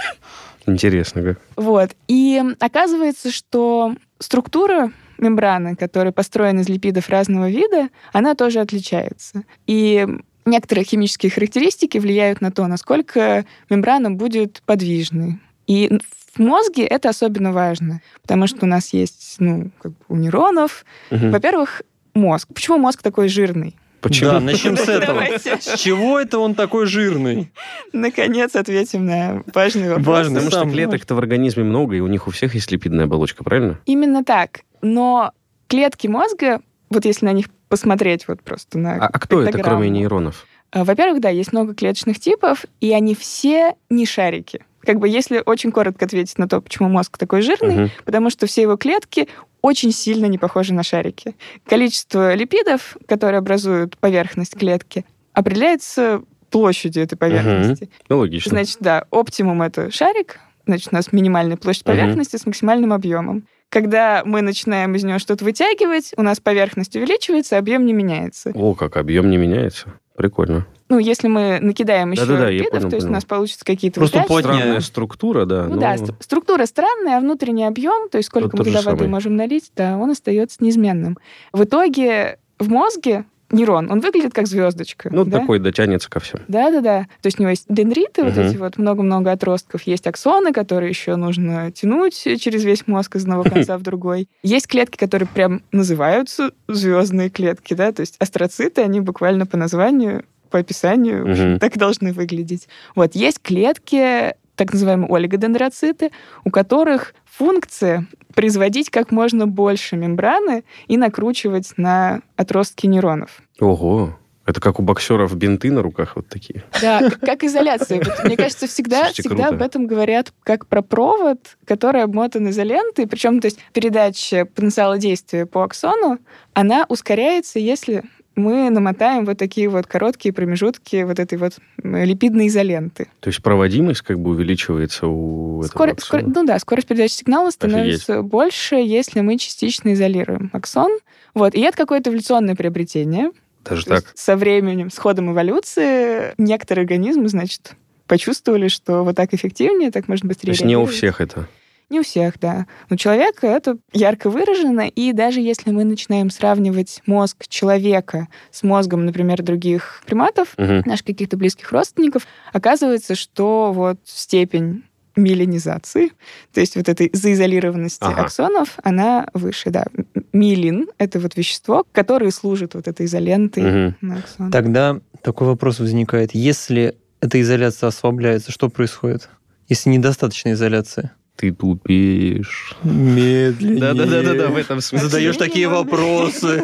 Интересно 0.66 1.24
как. 1.24 1.42
Вот. 1.58 1.92
И 2.08 2.42
оказывается, 2.60 3.32
что 3.32 3.96
структура 4.20 4.92
мембраны, 5.18 5.76
которая 5.76 6.14
построена 6.14 6.62
из 6.62 6.70
липидов 6.70 7.10
разного 7.10 7.50
вида, 7.50 7.90
она 8.14 8.36
тоже 8.36 8.60
отличается. 8.60 9.44
И 9.68 10.08
некоторые 10.46 10.86
химические 10.86 11.32
характеристики 11.32 11.98
влияют 11.98 12.42
на 12.42 12.52
то, 12.52 12.66
насколько 12.68 13.46
мембрана 13.70 14.12
будет 14.12 14.62
подвижной. 14.66 15.40
И 15.68 16.00
в 16.36 16.40
мозге 16.40 16.84
это 16.86 17.10
особенно 17.10 17.52
важно, 17.52 18.02
потому 18.22 18.48
что 18.48 18.66
у 18.66 18.68
нас 18.68 18.94
есть, 18.94 19.36
ну, 19.40 19.72
как 19.82 19.92
бы 19.92 19.98
у 20.10 20.16
нейронов, 20.16 20.86
Мгм. 21.12 21.32
во-первых, 21.32 21.82
мозг. 22.14 22.48
Почему 22.54 22.78
мозг 22.78 23.02
такой 23.02 23.28
жирный? 23.28 23.76
Почему? 24.02 24.32
Да, 24.32 24.40
начнем 24.42 24.76
с 24.76 24.82
этого. 24.90 25.20
Давайте. 25.22 25.58
С 25.62 25.80
чего 25.80 26.20
это 26.20 26.38
он 26.40 26.56
такой 26.56 26.88
жирный? 26.88 27.52
Наконец 27.94 28.54
ответим 28.56 29.06
на 29.06 29.44
важный 29.54 29.88
вопрос. 29.90 30.06
Важный. 30.06 30.42
Потому 30.42 30.66
что 30.66 30.74
клеток-то 30.74 31.16
в 31.16 31.20
организме 31.20 31.64
много, 31.64 31.96
и 31.96 32.00
у 32.02 32.08
них 32.08 32.28
у 32.28 32.32
всех 32.32 32.54
есть 32.54 32.70
липидная 32.70 33.06
оболочка, 33.06 33.46
правильно? 33.46 33.80
Именно 33.86 34.26
так. 34.26 34.62
Но 34.82 35.32
клетки 35.68 36.08
мозга, 36.08 36.60
вот 36.90 37.06
если 37.06 37.26
на 37.26 37.32
них 37.32 37.46
посмотреть 37.70 38.28
вот 38.28 38.42
просто 38.44 38.78
на... 38.78 38.96
А, 38.96 39.08
а 39.08 39.20
кто 39.20 39.42
это, 39.42 39.58
кроме 39.58 39.90
нейронов? 39.90 40.46
А, 40.72 40.84
Во-первых, 40.84 41.22
да, 41.22 41.30
есть 41.30 41.54
много 41.54 41.74
клеточных 41.74 42.20
типов, 42.20 42.66
и 42.82 42.92
они 42.92 43.16
все 43.16 43.76
не 43.90 44.06
шарики. 44.06 44.66
Как 44.86 45.00
бы 45.00 45.08
если 45.08 45.42
очень 45.46 45.72
коротко 45.72 46.06
ответить 46.06 46.38
на 46.38 46.48
то, 46.48 46.62
почему 46.62 46.90
мозг 46.90 47.18
такой 47.18 47.42
жирный, 47.42 47.76
Мгм. 47.76 47.92
потому 48.06 48.30
что 48.30 48.48
все 48.48 48.62
его 48.64 48.76
клетки 48.78 49.28
очень 49.62 49.92
сильно 49.92 50.26
не 50.26 50.38
похожи 50.38 50.74
на 50.74 50.84
шарики. 50.84 51.36
Количество 51.66 52.34
липидов, 52.34 52.98
которые 53.08 53.40
образуют 53.40 53.98
поверхность 53.98 54.58
клетки, 54.58 55.06
определяется 55.34 56.22
площадью 56.50 57.04
этой 57.04 57.16
поверхности. 57.18 57.90
Ну, 58.10 58.20
логично. 58.20 58.50
Значит, 58.50 58.78
да, 58.82 59.06
оптимум— 59.10 59.62
это 59.64 59.90
шарик, 59.90 60.40
значит, 60.68 60.90
у 60.92 60.96
нас 60.96 61.12
минимальная 61.12 61.58
площадь 61.58 61.84
поверхности 61.84 62.36
с 62.38 62.46
максимальным 62.46 62.94
объемом. 62.94 63.48
Когда 63.70 64.22
мы 64.24 64.42
начинаем 64.42 64.94
из 64.94 65.04
него 65.04 65.18
что-то 65.18 65.44
вытягивать, 65.46 66.14
у 66.16 66.22
нас 66.22 66.40
поверхность 66.40 66.96
увеличивается, 66.96 67.58
объем 67.58 67.86
не 67.88 67.94
меняется. 67.94 68.52
О, 68.54 68.76
как 68.76 68.98
объем 68.98 69.32
не 69.32 69.38
меняется. 69.38 69.94
Прикольно. 70.16 70.68
Ну, 70.94 71.00
если 71.00 71.28
мы 71.28 71.58
накидаем 71.60 72.12
еще 72.12 72.22
Да-да-да, 72.26 72.46
я 72.50 72.52
липидов, 72.60 72.72
понял, 72.82 72.90
то 72.92 72.96
есть 72.96 73.06
понял. 73.06 73.10
у 73.12 73.16
нас 73.16 73.26
получится 73.26 73.66
какие-то 73.66 74.00
Просто 74.00 74.26
вот. 74.30 74.40
Странная 74.42 74.80
структура, 74.80 75.46
да. 75.46 75.66
Ну 75.68 75.76
но- 75.76 75.82
да, 75.82 75.98
ст- 75.98 76.14
структура 76.20 76.66
странная, 76.68 77.18
а 77.18 77.20
внутренний 77.20 77.66
объем, 77.66 78.10
то 78.10 78.18
есть 78.20 78.28
сколько 78.30 78.50
Тот 78.50 78.60
мы 78.60 78.66
туда 78.66 78.82
воды 78.84 79.08
можем 79.08 79.36
налить, 79.36 79.72
да, 79.76 79.98
он 79.98 80.12
остается 80.12 80.64
неизменным. 80.64 81.18
В 81.52 81.64
итоге 81.64 82.38
в 82.60 82.70
мозге 82.70 83.26
нейрон, 83.52 83.92
он 83.92 84.00
выглядит 84.00 84.34
как 84.34 84.48
звездочка. 84.48 85.10
Ну, 85.12 85.26
да? 85.26 85.40
такой 85.40 85.60
дотянется 85.60 86.10
ко 86.10 86.20
всем. 86.20 86.40
Да-да-да. 86.48 87.02
То 87.22 87.28
есть 87.28 87.40
у 87.40 87.44
него 87.44 87.52
есть 87.52 87.66
дендриты, 87.70 88.24
вот 88.24 88.36
Мгм. 88.36 88.42
эти 88.48 88.58
вот 88.58 88.78
много-много 88.80 89.32
отростков. 89.32 89.84
Есть 89.84 90.08
аксоны, 90.08 90.54
которые 90.54 90.90
еще 90.90 91.16
нужно 91.18 91.72
тянуть 91.72 92.16
через 92.40 92.64
весь 92.64 92.88
мозг 92.88 93.16
из 93.16 93.24
одного 93.24 93.44
конца 93.44 93.78
в 93.78 93.82
другой. 93.84 94.28
Есть 94.42 94.68
клетки, 94.68 94.98
которые 94.98 95.28
прям 95.28 95.62
называются 95.72 96.52
звездные 96.68 97.30
клетки, 97.30 97.76
да, 97.76 97.92
то 97.92 98.00
есть 98.02 98.16
астроциты, 98.20 98.82
они 98.82 99.02
буквально 99.02 99.46
по 99.46 99.56
названию, 99.58 100.24
по 100.54 100.60
описанию 100.60 101.26
Мгм. 101.28 101.60
так 101.60 101.78
должны 101.80 102.14
выглядеть. 102.14 102.68
Вот, 102.94 103.16
есть 103.16 103.42
клетки, 103.42 104.36
так 104.56 104.72
называемые 104.72 105.10
олигодендроциты, 105.12 106.12
у 106.46 106.52
которых 106.52 107.16
функция 107.26 108.06
производить 108.36 108.92
как 108.92 109.12
можно 109.12 109.48
больше 109.48 109.96
мембраны 109.96 110.64
и 110.88 110.96
накручивать 110.98 111.74
на 111.78 112.22
отростки 112.36 112.86
нейронов. 112.86 113.42
Ого. 113.60 114.16
Это 114.46 114.60
как 114.62 114.80
у 114.80 114.84
боксеров 114.84 115.36
бинты 115.36 115.72
на 115.72 115.82
руках 115.82 116.18
вот 116.18 116.28
такие. 116.28 116.64
Да, 116.82 117.10
как 117.22 117.44
изоляция. 117.44 117.98
Вот, 118.04 118.26
мне 118.26 118.38
кажется, 118.38 118.68
всегда, 118.68 119.06
Слушайте, 119.06 119.22
всегда 119.24 119.44
круто. 119.48 119.56
об 119.56 119.62
этом 119.64 119.88
говорят 119.88 120.34
как 120.44 120.68
про 120.68 120.82
провод, 120.84 121.40
который 121.66 122.04
обмотан 122.04 122.48
изолентой. 122.50 123.08
Причем, 123.08 123.40
то 123.40 123.48
есть, 123.48 123.58
передача 123.74 124.46
потенциала 124.46 125.00
действия 125.00 125.46
по 125.48 125.64
аксону, 125.64 126.20
она 126.54 126.86
ускоряется, 126.90 127.58
если 127.58 128.04
мы 128.36 128.70
намотаем 128.70 129.26
вот 129.26 129.38
такие 129.38 129.70
вот 129.70 129.86
короткие 129.88 130.34
промежутки 130.34 131.04
вот 131.04 131.20
этой 131.20 131.38
вот 131.38 131.54
липидной 131.84 132.48
изоленты. 132.48 133.08
То 133.20 133.30
есть 133.30 133.42
проводимость 133.44 134.02
как 134.02 134.20
бы 134.20 134.32
увеличивается 134.32 135.08
у 135.08 135.60
этого 135.62 135.68
Скоро- 135.68 135.92
аксона. 135.92 136.22
скоро- 136.22 136.34
ну 136.36 136.46
да, 136.46 136.60
скорость 136.60 136.88
передачи 136.88 137.14
сигнала 137.14 137.50
становится 137.52 138.22
больше, 138.22 138.76
если 138.76 139.22
мы 139.22 139.38
частично 139.38 139.94
изолируем 139.94 140.50
аксон. 140.54 140.98
Вот. 141.34 141.54
И 141.56 141.62
это 141.62 141.78
какое-то 141.78 142.10
эволюционное 142.10 142.56
приобретение. 142.56 143.32
Даже 143.64 143.86
То 143.86 143.96
так. 144.02 144.12
со 144.16 144.36
временем, 144.36 144.90
с 144.92 144.98
ходом 144.98 145.32
эволюции, 145.32 146.34
некоторые 146.38 146.84
организмы, 146.84 147.30
значит, 147.30 147.74
почувствовали, 148.08 148.68
что 148.68 149.04
вот 149.04 149.16
так 149.16 149.34
эффективнее, 149.34 149.90
так 149.92 150.08
можно 150.08 150.28
То 150.28 150.30
быстрее 150.30 150.52
есть 150.52 150.66
не 150.66 150.76
у 150.76 150.86
всех 150.86 151.22
это. 151.22 151.48
Не 151.94 152.00
у 152.00 152.04
всех, 152.04 152.40
да. 152.40 152.66
У 152.90 152.96
человека 152.96 153.46
это 153.46 153.78
ярко 153.94 154.32
выражено, 154.32 154.88
и 154.88 155.14
даже 155.14 155.42
если 155.42 155.70
мы 155.70 155.84
начинаем 155.84 156.32
сравнивать 156.32 157.04
мозг 157.06 157.46
человека 157.48 158.30
с 158.50 158.64
мозгом, 158.64 159.06
например, 159.06 159.44
других 159.44 160.02
приматов, 160.08 160.56
Мгм. 160.58 160.82
наших 160.88 161.06
каких-то 161.06 161.38
близких 161.38 161.72
родственников, 161.72 162.26
оказывается, 162.52 163.14
что 163.14 163.72
вот 163.74 164.00
степень 164.06 164.82
миелинизации, 165.16 166.14
то 166.52 166.62
есть 166.62 166.76
вот 166.76 166.90
этой 166.90 167.12
заизолированности 167.14 168.00
Ага. 168.02 168.24
аксонов, 168.24 168.80
она 168.82 169.28
выше, 169.36 169.70
да. 169.70 169.86
М- 169.96 170.08
Миелин— 170.34 170.88
это 170.98 171.20
вот 171.20 171.38
вещество, 171.38 171.86
которое 171.92 172.32
служит 172.32 172.74
вот 172.74 172.88
этой 172.88 173.06
изолентой 173.06 173.64
Мгм. 173.64 173.96
на 174.02 174.18
аксон. 174.18 174.50
Тогда 174.52 175.00
такой 175.22 175.46
вопрос 175.46 175.80
возникает. 175.80 176.34
Если 176.34 176.96
эта 177.22 177.40
изоляция 177.40 177.90
ослабляется, 177.90 178.52
что 178.52 178.70
происходит? 178.70 179.30
Если 179.70 179.92
недостаточно 179.92 180.54
изоляции? 180.54 181.12
Ты 181.36 181.52
тупишь. 181.52 182.76
Медленнее. 182.84 183.80
Да-да-да-да, 183.80 184.48
в 184.50 184.58
этом 184.58 184.82
смысле. 184.82 185.08
Задаешь 185.10 185.38
такие 185.38 185.68
вопросы. 185.68 186.64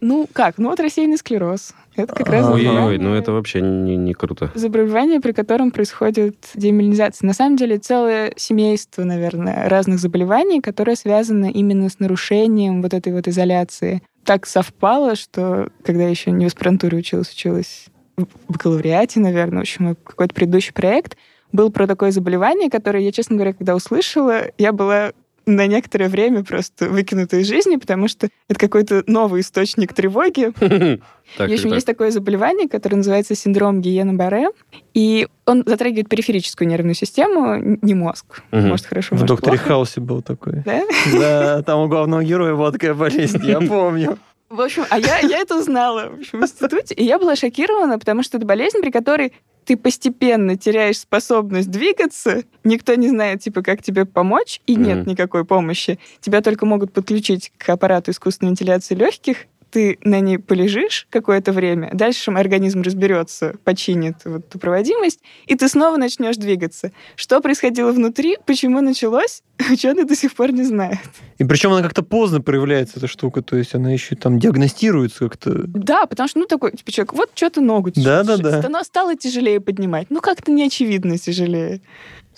Ну 0.00 0.26
как? 0.32 0.58
Ну 0.58 0.70
вот 0.70 0.80
рассеянный 0.80 1.18
склероз. 1.18 1.74
Это 1.94 2.14
как 2.14 2.28
раз. 2.28 2.46
Ой-ой-ой, 2.46 2.98
ну 2.98 3.14
это 3.14 3.32
вообще 3.32 3.60
не, 3.60 3.96
не 3.96 4.14
круто. 4.14 4.50
заболевание, 4.54 5.20
при 5.20 5.32
котором 5.32 5.70
происходит 5.70 6.36
демилинизация. 6.54 7.26
На 7.26 7.34
самом 7.34 7.56
деле 7.56 7.78
целое 7.78 8.32
семейство, 8.36 9.04
наверное, 9.04 9.68
разных 9.68 9.98
заболеваний, 9.98 10.60
которые 10.60 10.96
связаны 10.96 11.50
именно 11.50 11.88
с 11.90 11.98
нарушением 11.98 12.80
вот 12.82 12.94
этой 12.94 13.12
вот 13.12 13.28
изоляции. 13.28 14.02
Так 14.24 14.46
совпало, 14.46 15.16
что 15.16 15.68
когда 15.84 16.04
я 16.04 16.08
еще 16.08 16.30
не 16.30 16.44
в 16.44 16.48
аспирантуре 16.48 16.98
училась, 16.98 17.30
училась 17.30 17.86
в 18.16 18.26
бакалавриате, 18.52 19.20
наверное, 19.20 19.58
в 19.58 19.62
общем, 19.62 19.96
какой-то 19.96 20.34
предыдущий 20.34 20.72
проект, 20.72 21.16
был 21.52 21.70
про 21.70 21.86
такое 21.86 22.10
заболевание, 22.10 22.70
которое 22.70 23.02
я, 23.02 23.12
честно 23.12 23.36
говоря, 23.36 23.52
когда 23.52 23.74
услышала, 23.74 24.44
я 24.58 24.72
была 24.72 25.12
на 25.46 25.66
некоторое 25.66 26.08
время 26.08 26.44
просто 26.44 26.88
выкинута 26.88 27.38
из 27.38 27.48
жизни, 27.48 27.76
потому 27.76 28.08
что 28.08 28.28
это 28.48 28.58
какой-то 28.60 29.02
новый 29.06 29.40
источник 29.40 29.92
тревоги, 29.92 30.52
в 31.38 31.40
общем, 31.40 31.72
есть 31.72 31.86
такое 31.86 32.10
заболевание, 32.10 32.68
которое 32.68 32.96
называется 32.96 33.34
синдром 33.34 33.80
Гиена-Барре, 33.80 34.48
и 34.94 35.28
он 35.46 35.64
затрагивает 35.66 36.08
периферическую 36.08 36.68
нервную 36.68 36.94
систему, 36.94 37.78
не 37.82 37.94
мозг. 37.94 38.42
Может, 38.50 38.86
хорошо, 38.86 39.16
В 39.16 39.24
«Докторе. 39.24 39.58
Хаусе» 39.58 40.00
был 40.00 40.22
такой. 40.22 40.62
Да? 40.64 40.82
Да, 41.20 41.62
там 41.62 41.80
у 41.80 41.88
главного 41.88 42.22
героя 42.24 42.54
была 42.54 42.72
такая 42.72 42.94
болезнь, 42.94 43.40
я 43.44 43.60
помню. 43.60 44.18
В 44.48 44.60
общем, 44.60 44.84
а 44.90 44.98
я, 44.98 45.20
я 45.20 45.38
это 45.38 45.56
узнала 45.56 46.10
в, 46.10 46.20
общем, 46.20 46.40
в 46.40 46.42
институте, 46.42 46.92
и 46.94 47.04
я 47.04 47.20
была 47.20 47.36
шокирована, 47.36 48.00
потому 48.00 48.24
что 48.24 48.36
это 48.36 48.46
болезнь, 48.46 48.80
при 48.80 48.90
которой 48.90 49.32
ты 49.70 49.76
постепенно 49.76 50.56
теряешь 50.56 50.98
способность 50.98 51.70
двигаться, 51.70 52.42
никто 52.64 52.96
не 52.96 53.06
знает, 53.06 53.40
типа, 53.40 53.62
как 53.62 53.84
тебе 53.84 54.04
помочь, 54.04 54.60
и 54.66 54.74
нет 54.74 55.02
Мгм. 55.02 55.10
никакой 55.10 55.44
помощи. 55.44 56.00
Тебя 56.20 56.40
только 56.40 56.66
могут 56.66 56.92
подключить 56.92 57.52
к 57.56 57.68
аппарату 57.68 58.10
искусственной 58.10 58.50
вентиляции 58.50 58.96
легких, 58.96 59.46
ты 59.70 59.98
на 60.02 60.20
ней 60.20 60.38
полежишь 60.38 61.06
какое-то 61.10 61.52
время, 61.52 61.90
дальше 61.92 62.30
организм 62.30 62.82
разберется, 62.82 63.54
починит 63.64 64.16
вот 64.24 64.46
эту 64.46 64.58
проводимость, 64.58 65.20
и 65.46 65.54
ты 65.54 65.68
снова 65.68 65.96
начнешь 65.96 66.36
двигаться. 66.36 66.92
Что 67.16 67.40
происходило 67.40 67.92
внутри, 67.92 68.38
почему 68.46 68.80
началось, 68.80 69.42
ученые 69.70 70.04
до 70.04 70.16
сих 70.16 70.34
пор 70.34 70.52
не 70.52 70.64
знают. 70.64 70.98
И 71.38 71.44
причем 71.44 71.72
она 71.72 71.82
как-то 71.82 72.02
поздно 72.02 72.40
проявляется, 72.40 72.98
эта 72.98 73.06
штука, 73.06 73.42
то 73.42 73.56
есть 73.56 73.74
она 73.74 73.92
еще 73.92 74.16
там 74.16 74.38
диагностируется 74.38 75.28
как-то. 75.28 75.62
Да, 75.66 76.06
потому 76.06 76.28
что, 76.28 76.38
ну, 76.40 76.46
такой, 76.46 76.72
типа, 76.72 76.90
человек, 76.92 77.12
вот 77.14 77.30
что-то 77.34 77.60
ногу 77.60 77.90
Да-да-да. 77.94 78.62
Оно 78.64 78.82
стало 78.82 79.16
тяжелее 79.16 79.60
поднимать. 79.60 80.08
Ну, 80.10 80.20
как-то 80.20 80.50
неочевидно 80.50 81.18
тяжелее. 81.18 81.80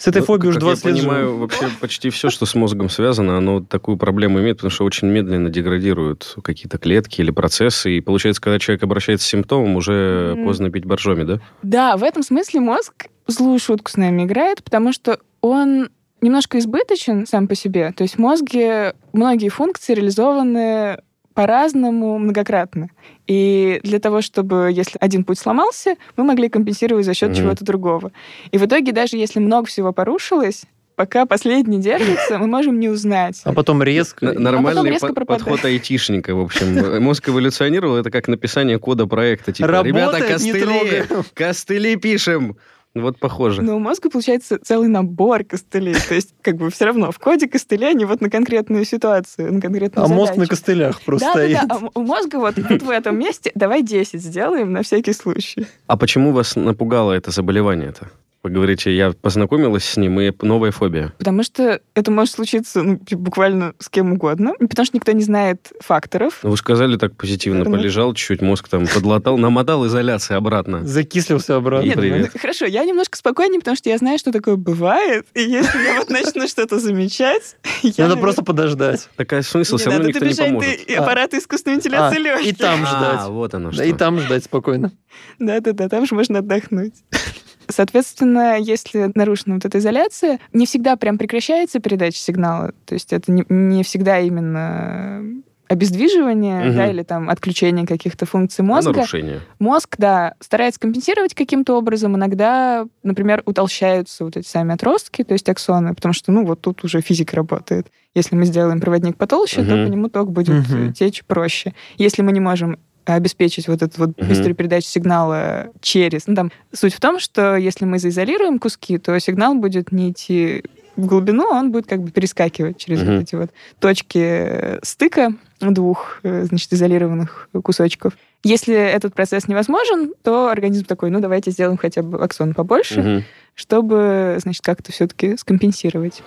С 0.03 0.09
этой 0.09 0.19
Ну, 0.19 0.25
фобией 0.25 0.49
уже 0.49 0.59
как 0.59 0.67
20 0.67 0.85
я 0.85 0.91
лет 0.91 0.97
живу. 0.99 1.09
понимаю, 1.13 1.37
вообще 1.39 1.71
почти 1.81 2.11
все, 2.11 2.29
что 2.29 2.45
с 2.45 2.57
мозгом 2.57 2.89
связано, 2.89 3.37
оно 3.39 3.61
такую 3.61 3.97
проблему 3.97 4.41
имеет, 4.41 4.57
потому 4.57 4.73
что 4.73 4.83
очень 4.85 5.07
медленно 5.07 5.49
деградируют 5.49 6.35
какие-то 6.43 6.77
клетки 6.79 7.21
или 7.21 7.31
процессы. 7.31 7.99
И 7.99 8.01
получается, 8.01 8.43
когда 8.43 8.59
человек 8.59 8.83
обращается 8.83 9.29
с 9.29 9.31
симптомом, 9.31 9.77
уже 9.77 10.35
Мгм. 10.35 10.45
поздно 10.45 10.71
пить 10.73 10.87
боржоми, 10.87 11.23
да? 11.23 11.41
Да, 11.63 11.97
в 11.97 12.03
этом 12.03 12.25
смысле 12.25 12.59
мозг 12.59 13.07
злую 13.29 13.61
шутку 13.61 13.93
с 13.93 13.97
нами 13.97 14.25
играет, 14.25 14.65
потому 14.65 14.93
что 14.93 15.21
он 15.41 15.89
немножко 16.21 16.59
избыточен 16.59 17.25
сам 17.29 17.47
по 17.47 17.55
себе. 17.55 17.93
То 17.93 18.03
есть 18.03 18.17
в 18.17 18.19
мозге 18.19 18.95
многие 19.13 19.51
функции 19.51 19.95
реализованы 19.95 20.99
по-разному 21.35 22.19
многократно. 22.19 22.89
И 23.27 23.81
для 23.83 23.99
того, 23.99 24.21
чтобы, 24.23 24.71
если 24.73 24.99
один 25.01 25.25
путь 25.25 25.39
сломался, 25.39 25.97
мы 26.17 26.25
могли 26.25 26.49
компенсировать 26.49 27.05
за 27.07 27.15
счет 27.15 27.31
Мгм. 27.31 27.39
чего-то 27.39 27.65
другого. 27.65 28.13
И 28.51 28.59
в 28.59 28.65
итоге, 28.67 28.93
даже 28.93 29.17
если 29.17 29.39
много 29.41 29.67
всего 29.67 29.93
порушилось, 29.93 30.65
пока 30.95 31.25
последний 31.27 31.79
держится, 31.81 32.39
мы 32.39 32.47
можем 32.47 32.79
не 32.79 32.89
узнать. 32.89 33.41
А 33.45 33.53
потом 33.53 33.83
резко. 33.83 34.27
Н- 34.27 34.43
Нормальный 34.43 34.91
резко 34.91 35.09
по- 35.09 35.15
пропадает. 35.15 35.45
подход 35.45 35.65
айтишника, 35.65 36.35
в 36.35 36.41
общем. 36.41 37.03
Мозг 37.03 37.29
эволюционировал, 37.29 37.97
это 37.97 38.11
как 38.11 38.29
написание 38.29 38.79
кода 38.79 39.07
проекта. 39.07 39.53
Типа, 39.53 39.67
ребята, 39.83 40.19
Работает, 40.19 40.41
не 40.43 40.53
костыли, 40.53 41.05
костыли 41.35 41.97
пишем. 41.97 42.57
Вот 42.95 43.19
похоже. 43.19 43.63
Но 43.63 43.77
у 43.77 43.79
мозга 43.79 44.11
получается 44.11 44.59
целый 44.63 44.89
набор 44.89 45.45
костылей. 45.45 45.95
То 46.09 46.15
есть, 46.15 46.35
как 46.43 46.57
бы 46.57 46.71
все 46.71 46.85
равно 46.85 47.11
в 47.11 47.19
коде 47.19 47.49
костыли, 47.49 47.87
они 47.87 48.05
вот 48.05 48.21
на 48.21 48.29
конкретную 48.29 48.85
ситуацию, 48.85 49.53
на 49.53 49.61
конкретную 49.61 50.05
А 50.05 50.09
мозг 50.09 50.33
на 50.33 50.35
задачу. 50.35 50.51
костылях 50.51 51.01
просто 51.01 51.27
да, 51.27 51.33
стоит. 51.33 51.53
да, 51.55 51.67
да. 51.67 51.79
А 51.95 51.99
у 51.99 52.03
мозга 52.03 52.37
вот, 52.37 52.57
вот 52.59 52.83
в 52.83 52.91
этом 52.91 53.19
месте 53.19 53.51
давай 53.55 53.83
10 53.83 54.21
сделаем 54.21 54.73
на 54.73 54.83
всякий 54.83 55.15
случай. 55.15 55.67
А 55.87 55.97
почему 55.97 56.33
вас 56.33 56.55
напугало 56.55 57.13
это 57.13 57.31
заболевание-то? 57.31 58.11
Вы 58.43 58.51
говорите, 58.51 58.93
я 58.95 59.13
познакомилась 59.13 59.85
с 59.85 59.97
ним, 59.97 60.19
и 60.19 60.33
новая 60.43 60.73
фобия. 60.73 61.13
Потому 61.19 61.45
что 61.45 61.81
это 61.95 62.11
может 62.11 62.35
случиться 62.35 62.83
ну, 62.83 62.97
типа, 62.97 63.21
буквально 63.21 63.75
с 63.79 63.89
кем 63.89 64.13
угодно. 64.13 64.55
Потому 64.59 64.85
что 64.85 64.97
никто 64.97 65.13
не 65.13 65.23
знает 65.23 65.71
факторов. 65.79 66.41
Ну, 66.43 66.51
Вы 66.51 66.57
сказали 66.57 66.97
так 66.97 67.15
позитивно, 67.17 67.61
Наверное. 67.61 67.79
полежал 67.79 68.15
чуть-чуть, 68.15 68.43
мозг 68.43 68.67
там 68.69 68.89
подлатал, 68.89 69.39
намотал 69.39 69.87
изоляции 69.87 70.35
обратно. 70.35 70.85
Закислился 70.85 71.55
обратно. 71.55 71.87
Нет, 71.87 71.97
привет. 71.97 72.31
ну, 72.35 72.41
хорошо, 72.41 72.65
я 72.65 72.85
немножко 72.85 73.17
спокойнее, 73.17 73.61
потому 73.61 73.77
что 73.77 73.91
я 73.91 73.99
знаю, 73.99 74.19
что 74.19 74.33
такое 74.33 74.57
бывает. 74.57 75.25
И 75.35 75.43
если 75.43 75.81
я 75.85 75.99
вот 76.01 76.11
начну 76.11 76.49
что-то 76.49 76.81
замечать, 76.81 77.57
я... 77.83 78.09
Надо 78.09 78.21
просто 78.21 78.43
подождать. 78.43 79.09
Такая 79.15 79.43
смысл, 79.43 79.77
все 79.77 79.91
равно 79.91 80.09
никто 80.09 80.25
не 80.25 80.35
поможет. 80.35 80.87
до 80.89 81.01
аппарата 81.01 81.39
искусственной 81.39 81.77
вентиляции 81.77 82.17
А, 82.17 82.21
легких. 82.21 82.49
и 82.49 82.53
там 82.53 82.81
А, 82.83 82.87
ждать. 82.87 83.29
вот 83.31 83.55
оно 83.55 83.71
что. 83.71 83.85
и 83.85 83.93
там 83.93 84.19
ждать 84.19 84.43
спокойно. 84.45 84.91
Да-да-да, 85.39 85.89
там 85.89 86.07
же 86.07 86.17
можно 86.17 86.41
отдохнуть. 86.41 86.95
Соответственно, 87.73 88.59
если 88.59 89.11
нарушена 89.15 89.55
вот 89.55 89.65
эта 89.65 89.79
изоляция, 89.79 90.39
не 90.53 90.67
всегда 90.67 90.97
прям 90.97 91.19
прекращается 91.19 91.81
передача 91.81 92.19
сигнала. 92.19 92.73
То 92.85 92.95
есть 92.95 93.13
это 93.13 93.33
не, 93.33 93.45
не 93.49 93.83
всегда 93.83 94.21
именно 94.21 95.23
обездвиживания, 95.69 96.67
Мгм. 96.67 96.77
да, 96.77 96.91
или 96.91 97.03
там 97.03 97.31
отключения 97.31 97.87
каких-то 97.87 98.27
функций 98.27 98.63
А 98.63 98.65
мозга, 98.67 98.93
нарушение. 98.93 99.41
мозг, 99.59 99.95
да, 99.97 100.35
старается 100.39 100.79
компенсировать 100.79 101.35
каким-то 101.35 101.79
образом. 101.79 102.15
Иногда, 102.15 102.87
например, 103.03 103.43
утолщаются 103.47 104.25
вот 104.25 104.37
эти 104.37 104.47
сами 104.47 104.75
отростки, 104.75 105.25
то 105.25 105.33
есть 105.33 105.49
аксоны, 105.49 105.95
потому 105.95 106.13
что, 106.13 106.31
ну, 106.31 106.45
вот 106.45 106.61
тут 106.61 106.85
уже 106.85 107.01
физика 107.01 107.37
работает. 107.37 107.87
Если 108.15 108.37
мы 108.37 108.45
сделаем 108.45 108.81
проводник 108.81 109.17
потолще, 109.17 109.65
то 109.65 109.75
Мгм. 109.75 109.87
по 109.87 109.91
нему 109.91 110.09
ток 110.11 110.31
будет 110.31 110.63
э, 110.71 110.93
течь 110.93 111.25
проще. 111.25 111.73
Если 111.97 112.21
мы 112.21 112.33
не 112.33 112.41
можем 112.41 112.79
обеспечить 113.05 113.69
вот 113.69 113.83
эту 113.83 113.99
вот 113.99 114.19
Мгм. 114.19 114.29
быструю 114.29 114.55
передачу 114.55 114.87
сигнала 114.89 115.71
через... 115.81 116.27
Ну, 116.27 116.35
там, 116.35 116.51
суть 116.73 116.95
в 116.95 117.01
том, 117.01 117.19
что 117.19 117.57
если 117.57 117.85
мы 117.85 117.99
заизолируем 117.99 118.59
куски, 118.59 118.99
то 118.99 119.19
сигнал 119.19 119.55
будет 119.55 119.93
не 119.93 120.11
идти 120.11 120.63
в 120.97 121.07
глубину, 121.07 121.51
а 121.53 121.59
он 121.59 121.73
будет 121.73 121.87
как 121.87 122.03
бы 122.03 122.11
перескакивать 122.11 122.77
через 122.77 123.01
Мгм. 123.03 123.15
вот 123.15 123.23
эти 123.23 123.35
вот 123.35 123.51
точки 123.79 124.19
э, 124.19 124.79
стыка 124.83 125.33
двух, 125.61 126.21
э, 126.23 126.45
значит, 126.45 126.73
изолированных 126.73 127.49
кусочков. 127.63 128.13
Если 128.45 128.75
этот 128.75 129.15
процесс 129.15 129.47
невозможен, 129.49 130.13
то 130.23 130.49
организм 130.51 130.85
такой, 130.85 131.11
ну, 131.11 131.21
давайте 131.21 131.51
сделаем 131.51 131.79
хотя 131.79 132.03
бы 132.03 132.23
аксон 132.23 132.53
побольше, 132.55 133.01
Мгм. 133.01 133.25
чтобы, 133.55 134.37
значит, 134.43 134.63
как-то 134.63 134.93
все-таки 134.93 135.37
скомпенсировать. 135.37 136.23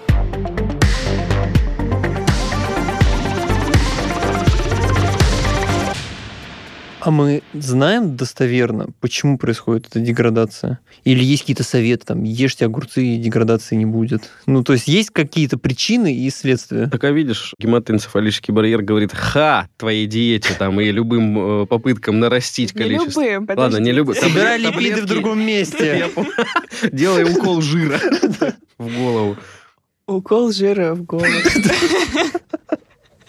А 7.06 7.12
мы 7.12 7.44
знаем 7.54 8.16
достоверно, 8.16 8.88
почему 9.00 9.38
происходит 9.38 9.86
эта 9.92 10.00
деградация? 10.00 10.80
Или 11.04 11.24
есть 11.24 11.44
какие-то 11.44 11.64
советы, 11.64 12.04
там, 12.04 12.24
ешьте 12.24 12.66
огурцы, 12.66 13.06
и 13.06 13.18
деградации 13.18 13.76
не 13.76 13.86
будет? 13.86 14.32
Ну, 14.48 14.64
то 14.64 14.74
есть 14.74 14.88
есть 14.88 15.12
какие-то 15.12 15.60
причины 15.60 16.16
и 16.16 16.28
следствия? 16.32 16.88
Так, 16.88 17.04
а 17.04 17.12
видишь, 17.12 17.54
гематоэнцефалический 17.60 18.52
барьер 18.52 18.82
говорит 18.82 19.14
«ха» 19.14 19.70
твоей 19.78 20.08
диете 20.08 20.56
там 20.58 20.82
и 20.82 20.90
любым 20.90 21.62
э, 21.62 21.66
попыткам 21.68 22.20
нарастить 22.20 22.74
Не 22.74 22.82
количество. 22.82 23.22
любым, 23.22 23.56
Ладно, 23.56 23.78
не 23.78 23.92
любым. 23.92 24.16
Собирай 24.16 24.58
липиды 24.58 25.04
в 25.04 25.06
другом 25.06 25.46
месте. 25.46 26.10
Делай 26.92 27.32
укол 27.32 27.62
жира 27.62 28.00
в 28.80 28.98
голову. 28.98 29.38
Укол 30.08 30.52
жира 30.52 30.96
в 30.96 31.04
голову. 31.04 31.28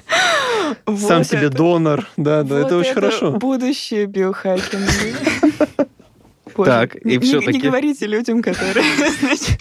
Сам 0.08 0.84
Вот 0.86 1.26
себе 1.26 1.46
это- 1.46 1.56
донор. 1.56 2.06
Да, 2.16 2.42
да, 2.42 2.56
вот 2.58 2.66
это 2.66 2.76
очень 2.78 2.94
хорошо. 2.94 3.32
Будущее 3.32 4.06
биохакинга. 4.06 4.86
Боже, 6.56 6.70
Так, 6.70 6.94
и 6.96 7.18
всё-таки- 7.18 7.52
Не 7.58 7.60
говорите 7.60 8.06
людям, 8.06 8.42
которые, 8.42 8.84
значит, 9.20 9.60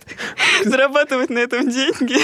зарабатывают 0.63 1.29
на 1.29 1.39
этом 1.39 1.69
деньги. 1.69 2.15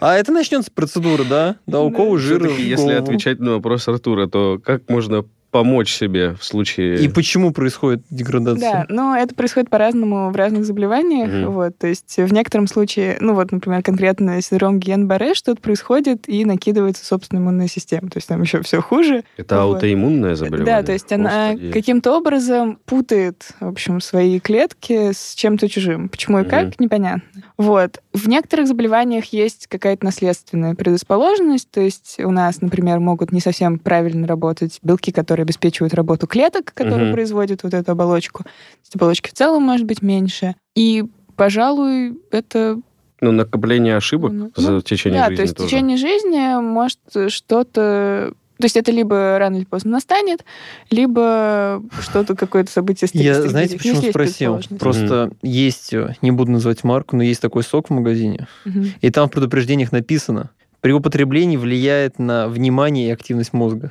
А 0.00 0.16
это 0.16 0.32
начнется 0.32 0.70
процедура, 0.70 1.24
да? 1.24 1.56
Да, 1.66 1.82
укол 1.82 2.16
жира 2.16 2.44
Всё-таки, 2.44 2.62
в 2.62 2.66
если 2.66 2.92
отвечать 2.92 3.38
на 3.40 3.52
вопрос 3.52 3.86
Артура, 3.88 4.26
то 4.28 4.58
как 4.64 4.88
можно 4.88 5.24
помочь 5.52 5.92
себе 5.92 6.34
в 6.34 6.42
случае... 6.42 6.98
И 7.04 7.08
почему 7.08 7.52
происходит 7.52 8.00
Да, 8.10 8.16
деградация? 8.16 8.86
но 8.88 9.14
это 9.16 9.34
происходит 9.34 9.68
по-разному 9.70 10.30
в 10.30 10.34
разных 10.36 10.64
заболеваниях. 10.64 11.28
Мгм. 11.30 11.52
Вот, 11.52 11.78
то 11.78 11.86
есть 11.86 12.16
в 12.16 12.32
некотором 12.32 12.66
случае, 12.66 13.18
ну 13.20 13.34
вот, 13.34 13.52
например, 13.52 13.82
конкретно 13.82 14.40
синдром 14.40 14.78
Гиен-Барре, 14.80 15.34
что-то 15.34 15.60
происходит 15.60 16.26
и 16.28 16.44
накидывается 16.46 17.04
собственная 17.04 17.42
иммунная 17.42 17.68
система. 17.68 18.08
То 18.08 18.16
есть 18.16 18.26
там 18.28 18.40
еще 18.42 18.62
все 18.62 18.80
хуже. 18.80 19.24
Это 19.36 19.56
Вот. 19.62 19.74
аутоиммунное 19.76 20.34
заболевание? 20.34 20.64
Да, 20.64 20.82
то 20.82 20.92
есть 20.92 21.12
она 21.12 21.50
Господи. 21.52 21.72
каким-то 21.72 22.16
образом 22.16 22.78
путает, 22.86 23.52
в 23.60 23.68
общем, 23.68 24.00
свои 24.00 24.40
клетки 24.40 25.12
с 25.12 25.34
чем-то 25.34 25.68
чужим. 25.68 26.08
Почему 26.08 26.40
и 26.40 26.44
как, 26.44 26.64
Мгм. 26.68 26.74
непонятно. 26.78 27.22
Вот. 27.58 28.00
В 28.14 28.26
некоторых 28.26 28.66
заболеваниях 28.66 29.26
есть 29.26 29.66
какая-то 29.66 30.04
наследственная 30.06 30.74
предрасположенность, 30.74 31.70
то 31.70 31.80
есть 31.82 32.16
у 32.20 32.30
нас, 32.30 32.62
например, 32.62 33.00
могут 33.00 33.32
не 33.32 33.40
совсем 33.40 33.78
правильно 33.78 34.26
работать 34.26 34.78
белки, 34.82 35.12
которые 35.12 35.41
обеспечивают 35.42 35.94
работу 35.94 36.26
клеток, 36.26 36.72
которые 36.74 37.04
Мгм. 37.06 37.12
производят 37.14 37.62
вот 37.62 37.74
эту 37.74 37.92
оболочку. 37.92 38.44
То 38.44 38.50
есть 38.82 38.96
оболочки 38.96 39.28
в 39.30 39.32
целом 39.34 39.62
может 39.62 39.86
быть 39.86 40.02
меньше. 40.02 40.54
И, 40.74 41.04
пожалуй, 41.36 42.18
это 42.30 42.78
Ну, 43.20 43.32
накопление 43.32 43.96
ошибок 43.96 44.32
Ну, 44.32 44.50
за 44.56 44.80
течение 44.82 45.20
да, 45.20 45.26
жизни 45.26 45.36
то 45.36 45.42
есть 45.42 45.56
тоже. 45.56 45.66
в 45.66 45.70
течение 45.70 45.96
жизни 45.96 46.60
может 46.60 46.98
что-то... 47.28 48.32
То 48.58 48.66
есть 48.66 48.76
это 48.76 48.92
либо 48.92 49.38
рано 49.40 49.56
или 49.56 49.64
поздно 49.64 49.90
настанет, 49.92 50.44
либо 50.90 51.82
что-то, 52.00 52.36
какое-то 52.36 52.70
событие 52.70 53.08
Я, 53.12 53.42
знаете, 53.42 53.76
почему 53.76 53.96
есть 53.96 54.10
спросил? 54.10 54.60
Просто 54.78 55.32
есть, 55.42 55.92
э, 55.92 56.14
не 56.22 56.30
буду 56.30 56.52
называть 56.52 56.84
марку, 56.84 57.16
но 57.16 57.24
есть 57.24 57.40
такой 57.42 57.64
сок 57.64 57.88
в 57.88 57.92
магазине, 57.92 58.46
Мгм. 58.64 58.92
и 59.00 59.10
там 59.10 59.28
в 59.28 59.32
предупреждениях 59.32 59.90
написано, 59.90 60.50
при 60.82 60.90
употреблении 60.92 61.56
влияет 61.56 62.18
на 62.18 62.48
внимание 62.48 63.08
и 63.08 63.10
активность 63.12 63.52
мозга. 63.52 63.90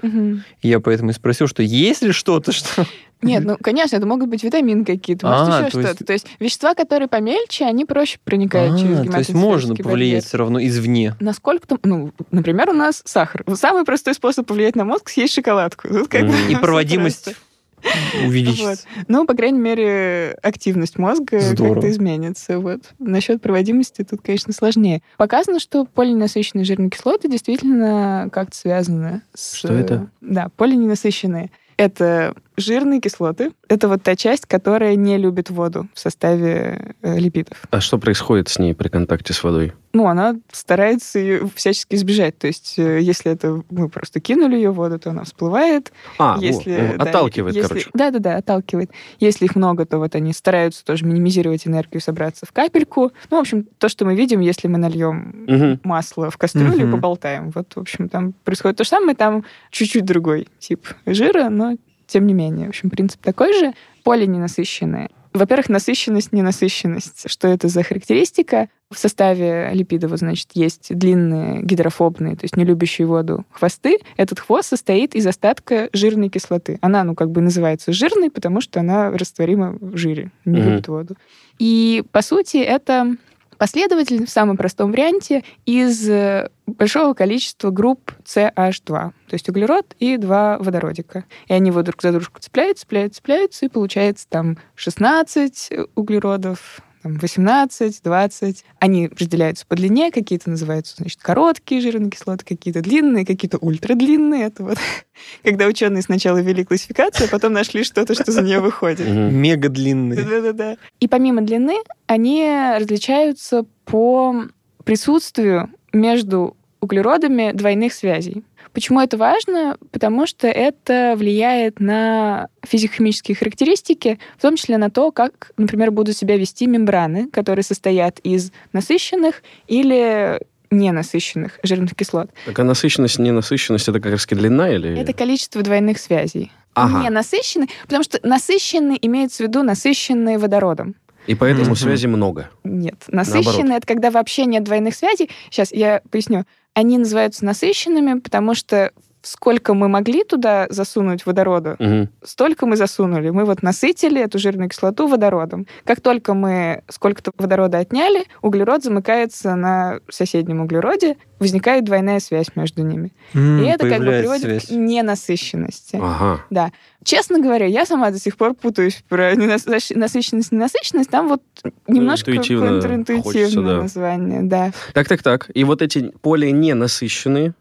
И 0.61 0.67
я 0.67 0.79
поэтому 0.81 1.09
и 1.11 1.13
спросил, 1.13 1.47
что 1.47 1.63
есть 1.63 2.03
ли 2.03 2.11
что-то, 2.11 2.51
что... 2.51 2.85
Нет, 3.21 3.43
ну, 3.45 3.55
конечно, 3.61 3.95
это 3.95 4.05
могут 4.05 4.29
быть 4.29 4.43
витамины 4.43 4.83
какие-то, 4.83 5.27
может, 5.27 5.47
А, 5.53 5.59
еще 5.61 5.69
то 5.71 5.77
есть- 5.79 5.89
что-то. 5.89 6.05
То 6.05 6.13
есть 6.13 6.27
вещества, 6.39 6.73
которые 6.73 7.07
помельче, 7.07 7.65
они 7.65 7.85
проще 7.85 8.17
проникают 8.25 8.77
через 8.79 8.99
А, 8.99 9.03
то 9.05 9.17
есть 9.19 9.33
можно 9.33 9.73
повлиять 9.75 10.15
барьер. 10.15 10.23
все 10.27 10.37
равно 10.37 10.61
извне. 10.63 11.15
Насколько 11.21 11.65
там, 11.67 11.79
ну, 11.83 12.11
например, 12.31 12.69
у 12.69 12.73
нас 12.73 13.01
сахар. 13.05 13.45
Самый 13.55 13.85
простой 13.85 14.13
способ 14.13 14.45
повлиять 14.47 14.75
на 14.75 14.83
мозг 14.83 15.07
съесть 15.09 15.33
шоколадку. 15.33 15.87
Тут 15.87 16.07
как 16.09 16.23
Мгм. 16.23 16.33
И 16.49 16.55
проводимость 16.55 17.35
увеличится. 18.25 18.87
Ну, 19.07 19.25
по 19.25 19.33
крайней 19.33 19.59
мере, 19.59 20.37
активность 20.41 20.97
мозга 20.97 21.39
как-то 21.55 21.89
изменится. 21.89 22.59
Вот. 22.59 22.81
Насчет 22.99 23.41
проводимости 23.41 24.03
тут, 24.03 24.21
конечно, 24.21 24.53
сложнее. 24.53 25.01
Показано, 25.17 25.59
что 25.59 25.85
полиненасыщенные 25.85 26.65
жирные 26.65 26.89
кислоты 26.89 27.29
действительно 27.29 28.29
как-то 28.31 28.55
связаны 28.55 29.21
с... 29.33 29.55
Что 29.55 29.73
это? 29.73 30.09
Да, 30.21 30.49
полиненасыщенные. 30.55 31.51
Это 31.77 32.35
жирные 32.57 32.99
кислоты. 32.99 33.51
Это 33.69 33.87
вот 33.87 34.03
та 34.03 34.15
часть, 34.15 34.45
которая 34.45 34.95
не 34.95 35.17
любит 35.17 35.49
воду 35.49 35.87
в 35.93 35.99
составе 35.99 36.95
э, 37.01 37.17
липидов. 37.17 37.63
А 37.71 37.79
что 37.81 37.97
происходит 37.97 38.49
с 38.49 38.59
ней 38.59 38.73
при 38.75 38.87
контакте 38.89 39.33
с 39.33 39.43
водой? 39.43 39.73
Ну, 39.93 40.07
она 40.07 40.35
старается 40.51 41.19
ее 41.19 41.49
всячески 41.55 41.95
избежать. 41.95 42.37
То 42.37 42.47
есть, 42.47 42.77
э, 42.79 43.01
если 43.01 43.31
это 43.31 43.61
мы 43.69 43.89
просто 43.89 44.19
кинули 44.19 44.55
ее 44.55 44.71
в 44.71 44.75
воду, 44.75 44.99
то 44.99 45.09
она 45.09 45.23
всплывает. 45.23 45.91
А, 46.19 46.37
если, 46.39 46.93
во, 46.97 47.03
да, 47.03 47.09
отталкивает, 47.09 47.55
если- 47.55 47.67
короче. 47.67 47.89
Да, 47.93 48.11
да, 48.11 48.19
да, 48.19 48.37
отталкивает. 48.37 48.91
Если 49.19 49.45
их 49.45 49.55
много, 49.55 49.85
то 49.85 49.97
вот 49.97 50.15
они 50.15 50.31
стараются 50.33 50.85
тоже 50.85 51.05
минимизировать 51.05 51.67
энергию, 51.67 52.01
собраться 52.01 52.45
в 52.45 52.51
капельку. 52.51 53.11
Ну, 53.29 53.37
в 53.37 53.39
общем, 53.41 53.65
то, 53.77 53.89
что 53.89 54.05
мы 54.05 54.15
видим, 54.15 54.39
если 54.39 54.67
мы 54.67 54.77
нальем 54.77 55.45
Мгм. 55.47 55.79
масло 55.83 56.29
в 56.29 56.37
кастрюлю 56.37 56.75
и 56.79 56.83
Мгм. 56.83 56.91
поболтаем. 56.91 57.51
Вот, 57.51 57.73
в 57.75 57.79
общем, 57.79 58.07
там 58.09 58.33
происходит 58.43 58.77
то 58.77 58.83
же 58.83 58.89
самое, 58.89 59.15
там 59.15 59.43
чуть-чуть 59.71 60.05
другой 60.05 60.47
тип 60.59 60.87
жира, 61.05 61.49
но 61.49 61.75
тем 62.11 62.27
не 62.27 62.33
менее. 62.33 62.67
В 62.67 62.69
общем, 62.69 62.89
принцип 62.89 63.21
такой 63.21 63.53
же. 63.57 63.73
Полиненасыщенные. 64.03 65.09
Во-первых, 65.33 65.69
насыщенность, 65.69 66.33
ненасыщенность. 66.33 67.29
Что 67.31 67.47
это 67.47 67.69
за 67.69 67.83
характеристика? 67.83 68.67
В 68.89 68.97
составе 68.97 69.69
липидов, 69.71 70.11
значит, 70.17 70.49
есть 70.53 70.93
длинные 70.93 71.61
гидрофобные, 71.61 72.35
то 72.35 72.43
есть 72.43 72.57
не 72.57 72.65
любящие 72.65 73.07
воду 73.07 73.45
хвосты. 73.49 73.99
Этот 74.17 74.39
хвост 74.41 74.67
состоит 74.67 75.15
из 75.15 75.25
остатка 75.25 75.87
жирной 75.93 76.27
кислоты. 76.27 76.77
Она, 76.81 77.05
ну, 77.05 77.15
как 77.15 77.31
бы 77.31 77.39
называется 77.39 77.93
жирной, 77.93 78.29
потому 78.29 78.59
что 78.59 78.81
она 78.81 79.09
растворима 79.11 79.77
в 79.79 79.95
жире, 79.95 80.31
не 80.43 80.59
Мгм. 80.59 80.69
любит 80.69 80.87
воду. 80.89 81.15
И, 81.59 82.03
по 82.11 82.21
сути, 82.21 82.57
это 82.57 83.15
последователь 83.61 84.25
в 84.25 84.29
самом 84.31 84.57
простом 84.57 84.89
варианте 84.89 85.43
из 85.67 86.09
э, 86.09 86.49
большого 86.65 87.13
количества 87.13 87.69
групп 87.69 88.11
CH2, 88.25 88.87
то 88.87 89.13
есть 89.33 89.47
углерод 89.49 89.95
и 89.99 90.17
два 90.17 90.57
водородика. 90.57 91.25
И 91.45 91.53
они 91.53 91.69
вот 91.69 91.85
друг 91.85 92.01
за 92.01 92.11
дружку 92.11 92.39
цепляются, 92.39 92.81
цепляются, 92.81 93.17
цепляются, 93.17 93.65
и 93.67 93.69
получается 93.69 94.25
там 94.27 94.57
16 94.73 95.73
углеродов, 95.93 96.81
там 97.01 97.17
18, 97.17 98.01
20. 98.03 98.65
Они 98.79 99.07
разделяются 99.07 99.65
по 99.65 99.75
длине, 99.75 100.11
какие-то 100.11 100.49
называются, 100.49 100.95
значит, 100.97 101.21
короткие 101.21 101.81
жирные 101.81 102.11
кислоты, 102.11 102.45
какие-то 102.45 102.81
длинные, 102.81 103.25
какие-то 103.25 103.57
ультрадлинные. 103.57 104.45
Это 104.45 104.63
вот 104.63 104.77
когда 105.43 105.67
ученые 105.67 106.01
сначала 106.01 106.37
ввели 106.37 106.63
классификацию, 106.63 107.27
а 107.27 107.29
потом 107.29 107.53
нашли 107.53 107.83
что-то, 107.83 108.13
что 108.13 108.31
за 108.31 108.41
нее 108.41 108.59
выходит. 108.59 109.07
Мега 109.07 109.69
длинные. 109.69 110.23
Да-да-да. 110.23 110.77
И 110.99 111.07
помимо 111.07 111.41
длины, 111.41 111.77
они 112.07 112.47
различаются 112.77 113.65
по 113.85 114.35
присутствию 114.83 115.69
между 115.93 116.55
углеродами 116.81 117.51
двойных 117.53 117.93
связей. 117.93 118.43
Почему 118.73 119.01
это 119.01 119.17
важно? 119.17 119.77
Потому 119.91 120.25
что 120.25 120.47
это 120.47 121.15
влияет 121.17 121.79
на 121.79 122.47
физико-химические 122.65 123.35
характеристики, 123.35 124.19
в 124.37 124.41
том 124.41 124.55
числе 124.55 124.77
на 124.77 124.89
то, 124.89 125.11
как, 125.11 125.51
например, 125.57 125.91
будут 125.91 126.15
себя 126.15 126.37
вести 126.37 126.67
мембраны, 126.67 127.27
которые 127.29 127.63
состоят 127.63 128.19
из 128.19 128.51
насыщенных 128.71 129.43
или 129.67 130.39
ненасыщенных 130.71 131.59
жирных 131.63 131.95
кислот. 131.95 132.31
Так 132.45 132.57
а 132.59 132.63
насыщенность, 132.63 133.19
ненасыщенность, 133.19 133.89
это 133.89 133.99
как 133.99 134.13
раз 134.13 134.25
длина 134.25 134.69
или... 134.69 134.97
Это 134.97 135.11
количество 135.13 135.61
двойных 135.61 135.99
связей. 135.99 136.51
Ага. 136.73 137.01
Не 137.03 137.09
насыщенный, 137.09 137.69
потому 137.83 138.03
что 138.03 138.19
насыщенный 138.23 138.97
имеется 139.01 139.43
в 139.43 139.47
виду 139.47 139.63
насыщенные 139.63 140.37
водородом. 140.37 140.95
И 141.27 141.35
поэтому 141.35 141.67
Мгм. 141.67 141.75
связи 141.75 142.07
много. 142.07 142.49
Нет. 142.63 143.03
Насыщенные 143.07 143.77
это 143.77 143.85
когда 143.85 144.09
вообще 144.09 144.45
нет 144.45 144.63
двойных 144.63 144.95
связей. 144.95 145.29
Сейчас 145.49 145.71
я 145.71 146.01
поясню. 146.09 146.45
Они 146.73 146.97
называются 146.97 147.45
насыщенными, 147.45 148.19
потому 148.19 148.53
что 148.53 148.91
сколько 149.21 149.73
мы 149.73 149.87
могли 149.87 150.23
туда 150.23 150.67
засунуть 150.69 151.25
водорода, 151.25 151.75
Мгм. 151.79 152.09
столько 152.23 152.65
мы 152.65 152.75
засунули. 152.75 153.29
Мы 153.29 153.45
вот 153.45 153.61
насытили 153.61 154.19
эту 154.21 154.39
жирную 154.39 154.69
кислоту 154.69 155.07
водородом. 155.07 155.67
Как 155.85 156.01
только 156.01 156.33
мы 156.33 156.83
сколько-то 156.89 157.31
водорода 157.37 157.77
отняли, 157.79 158.25
углерод 158.41 158.83
замыкается 158.83 159.55
на 159.55 159.99
соседнем 160.09 160.61
углероде, 160.61 161.17
возникает 161.39 161.83
двойная 161.85 162.19
связь 162.19 162.47
между 162.55 162.83
ними. 162.83 163.13
М, 163.33 163.63
И 163.63 163.67
это 163.67 163.87
как 163.89 163.99
бы 163.99 164.05
приводит 164.19 164.41
связь. 164.43 164.65
к 164.67 164.71
ненасыщенности. 164.71 165.99
Ага. 166.01 166.41
Да. 166.49 166.71
Честно 167.03 167.39
говоря, 167.39 167.65
я 167.65 167.85
сама 167.85 168.11
до 168.11 168.19
сих 168.19 168.37
пор 168.37 168.53
путаюсь 168.53 169.03
про 169.09 169.33
насыщенность, 169.35 170.51
ненасыщенность. 170.51 171.09
Там 171.09 171.27
вот 171.27 171.41
немножко 171.87 172.31
интуитивно 172.31 172.67
контринтуитивное 172.79 173.23
хочется, 173.23 173.61
да. 173.61 173.81
название, 173.81 174.41
да. 174.43 174.71
Так, 174.93 175.07
так, 175.07 175.23
так. 175.23 175.49
И 175.53 175.63
вот 175.63 175.81
эти 175.81 176.11
поле 176.21 176.51
ненасыщенные. 176.51 177.53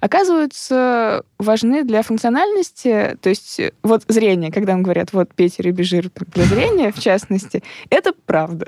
Оказываются 0.00 1.22
важны 1.38 1.84
для 1.84 2.02
функциональности. 2.02 3.16
То 3.20 3.28
есть 3.28 3.58
э, 3.60 3.72
вот 3.82 4.02
зрение, 4.08 4.52
когда 4.52 4.72
нам 4.72 4.82
говорят, 4.82 5.12
вот 5.12 5.34
пейте 5.34 5.62
рыбий 5.62 5.84
жир 5.84 6.10
для 6.34 6.44
зрения, 6.44 6.92
в 6.92 7.00
частности, 7.00 7.62
это 7.90 8.12
правда. 8.26 8.66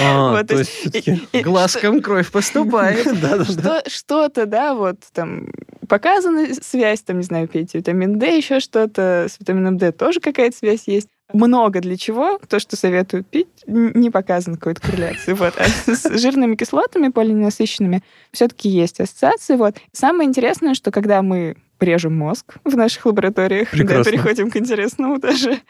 А, 0.00 0.30
Вот, 0.32 0.46
то 0.46 0.58
есть 0.58 0.70
все-таки... 0.70 1.20
Глазком 1.42 2.00
кровь 2.00 2.30
поступает. 2.30 3.04
Да-да-да. 3.20 3.44
что- 3.44 3.82
Что-то, 3.90 4.46
да, 4.46 4.74
вот 4.74 4.98
там 5.12 5.48
показана 5.88 6.46
связь, 6.62 7.02
там, 7.02 7.16
не 7.18 7.24
знаю, 7.24 7.48
пейте 7.48 7.78
витамин 7.78 8.18
D, 8.18 8.36
еще 8.36 8.60
что-то. 8.60 9.26
С 9.28 9.40
витамином 9.40 9.78
D 9.78 9.90
тоже 9.90 10.20
какая-то 10.20 10.56
связь 10.56 10.84
есть. 10.86 11.08
Много 11.32 11.80
для 11.80 11.96
чего. 11.96 12.38
То, 12.48 12.58
что 12.58 12.76
советуют 12.76 13.26
пить, 13.26 13.48
не 13.66 14.10
показано 14.10 14.56
какой-то 14.56 14.80
корреляции. 14.80 15.32
Вот. 15.32 15.54
А 15.58 15.64
с 15.94 16.18
жирными 16.18 16.56
кислотами, 16.56 17.08
полиненасыщенными, 17.08 18.02
все-таки 18.32 18.68
есть 18.68 19.00
ассоциации. 19.00 19.56
Вот. 19.56 19.76
Самое 19.92 20.28
интересное, 20.28 20.74
что 20.74 20.90
когда 20.90 21.22
мы 21.22 21.56
режем 21.80 22.16
мозг 22.16 22.56
в 22.64 22.76
наших 22.76 23.06
лабораториях, 23.06 23.68
да, 23.72 23.78
Прекрасно. 23.78 24.12
переходим 24.12 24.50
к 24.50 24.56
интересному 24.56 25.18
даже, 25.18 25.60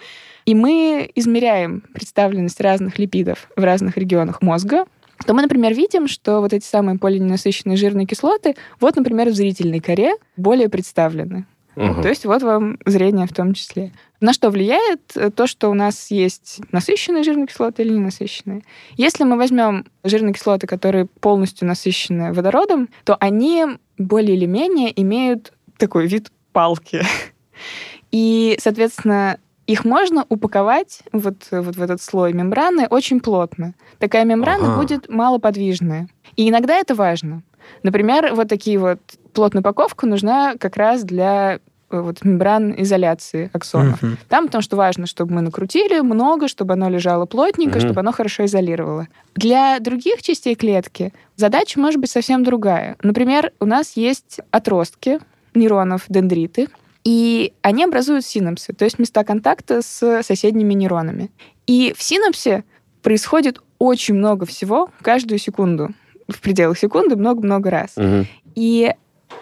и 0.45 0.55
мы 0.55 1.11
измеряем 1.15 1.83
представленность 1.95 2.61
разных 2.61 2.99
липидов 2.99 3.49
в 3.57 3.63
разных 3.63 3.97
регионах 3.97 4.43
мозга, 4.43 4.87
то 5.27 5.35
мы, 5.35 5.43
например, 5.43 5.75
видим, 5.75 6.09
что 6.09 6.41
вот 6.41 6.53
эти 6.53 6.65
самые 6.65 6.99
полиненасыщенные 6.99 7.77
жирные 7.77 8.07
кислоты, 8.07 8.57
вот, 8.81 8.97
например, 8.97 9.29
в 9.29 9.35
зрительной 9.35 9.81
коре 9.81 10.15
более 10.37 10.69
представлены. 10.69 11.47
Ага. 11.77 12.03
То 12.03 12.09
есть 12.09 12.25
вот 12.25 12.43
вам 12.43 12.79
зрение 12.85 13.27
в 13.27 13.33
том 13.33 13.55
числе. 13.55 13.93
На 14.21 14.33
что 14.33 14.51
влияет 14.51 15.01
э, 15.15 15.31
то, 15.31 15.47
что 15.47 15.71
у 15.71 15.75
нас 15.75 16.11
есть 16.11 16.61
насыщенные 16.73 17.23
жирные 17.23 17.47
кислоты 17.47 17.83
или 17.83 17.93
ненасыщенные? 17.93 18.63
Если 18.97 19.25
мы 19.25 19.37
возьмем 19.37 19.87
жирные 20.05 20.35
кислоты, 20.35 20.67
которые 20.67 21.07
полностью 21.07 21.67
насыщены 21.69 22.33
водородом, 22.33 22.89
то 23.05 23.17
они 23.21 23.67
более 23.99 24.37
или 24.37 24.47
менее 24.47 25.01
имеют 25.01 25.53
такой 25.79 26.07
вид 26.07 26.31
палки. 26.53 27.03
И, 28.11 28.57
соответственно, 28.61 29.39
их 29.67 29.85
можно 29.85 30.27
упаковать 30.29 31.03
вот, 31.13 31.47
вот 31.53 31.77
в 31.77 31.83
этот 31.83 32.03
слой 32.03 32.33
мембраны 32.33 32.89
очень 32.89 33.21
плотно. 33.21 33.75
Такая 33.99 34.25
мембрана 34.25 34.73
Ага. 34.73 34.81
будет 34.81 35.09
малоподвижная. 35.09 36.09
И 36.35 36.49
иногда 36.49 36.75
это 36.75 36.97
важно. 36.97 37.43
Например, 37.83 38.35
вот 38.35 38.49
такие 38.49 38.79
вот 38.79 38.99
плотная 39.33 39.61
упаковка 39.61 40.07
нужна 40.07 40.57
как 40.59 40.77
раз 40.77 41.03
для 41.05 41.61
э, 41.91 42.01
вот 42.01 42.25
мембран 42.25 42.75
изоляции 42.79 43.51
аксонов. 43.53 44.01
Мгм. 44.03 44.19
Там 44.29 44.47
потому 44.47 44.63
что 44.63 44.77
важно, 44.77 45.07
чтобы 45.07 45.35
мы 45.35 45.41
накрутили 45.41 46.01
много, 46.01 46.49
чтобы 46.49 46.75
оно 46.75 46.89
лежало 46.89 47.27
плотненько, 47.27 47.79
Мгм. 47.79 47.87
чтобы 47.87 48.01
оно 48.01 48.13
хорошо 48.13 48.45
изолировало. 48.45 49.09
Для 49.35 49.79
других 49.81 50.23
частей 50.23 50.55
клетки 50.55 51.13
задача 51.37 51.81
может 51.81 52.01
быть 52.01 52.11
совсем 52.11 52.45
другая. 52.45 52.97
Например, 53.03 53.53
у 53.61 53.67
нас 53.67 53.97
есть 53.97 54.41
отростки 54.51 55.19
нейронов, 55.55 56.05
дендриты, 56.09 56.69
и 57.03 57.55
они 57.63 57.85
образуют 57.85 58.25
синапсы, 58.27 58.73
то 58.73 58.85
есть 58.85 58.99
места 58.99 59.25
контакта 59.25 59.81
с 59.83 60.23
соседними 60.23 60.75
нейронами. 60.75 61.31
И 61.67 61.95
в 61.97 62.03
синапсе 62.03 62.63
происходит 63.03 63.61
очень 63.79 64.15
много 64.15 64.45
всего 64.45 64.91
каждую 65.01 65.39
секунду. 65.39 65.89
В 66.35 66.41
пределах 66.41 66.79
секунды 66.79 67.17
много-много 67.17 67.71
раз. 67.71 67.91
Мгм. 67.97 68.27
И 68.55 68.93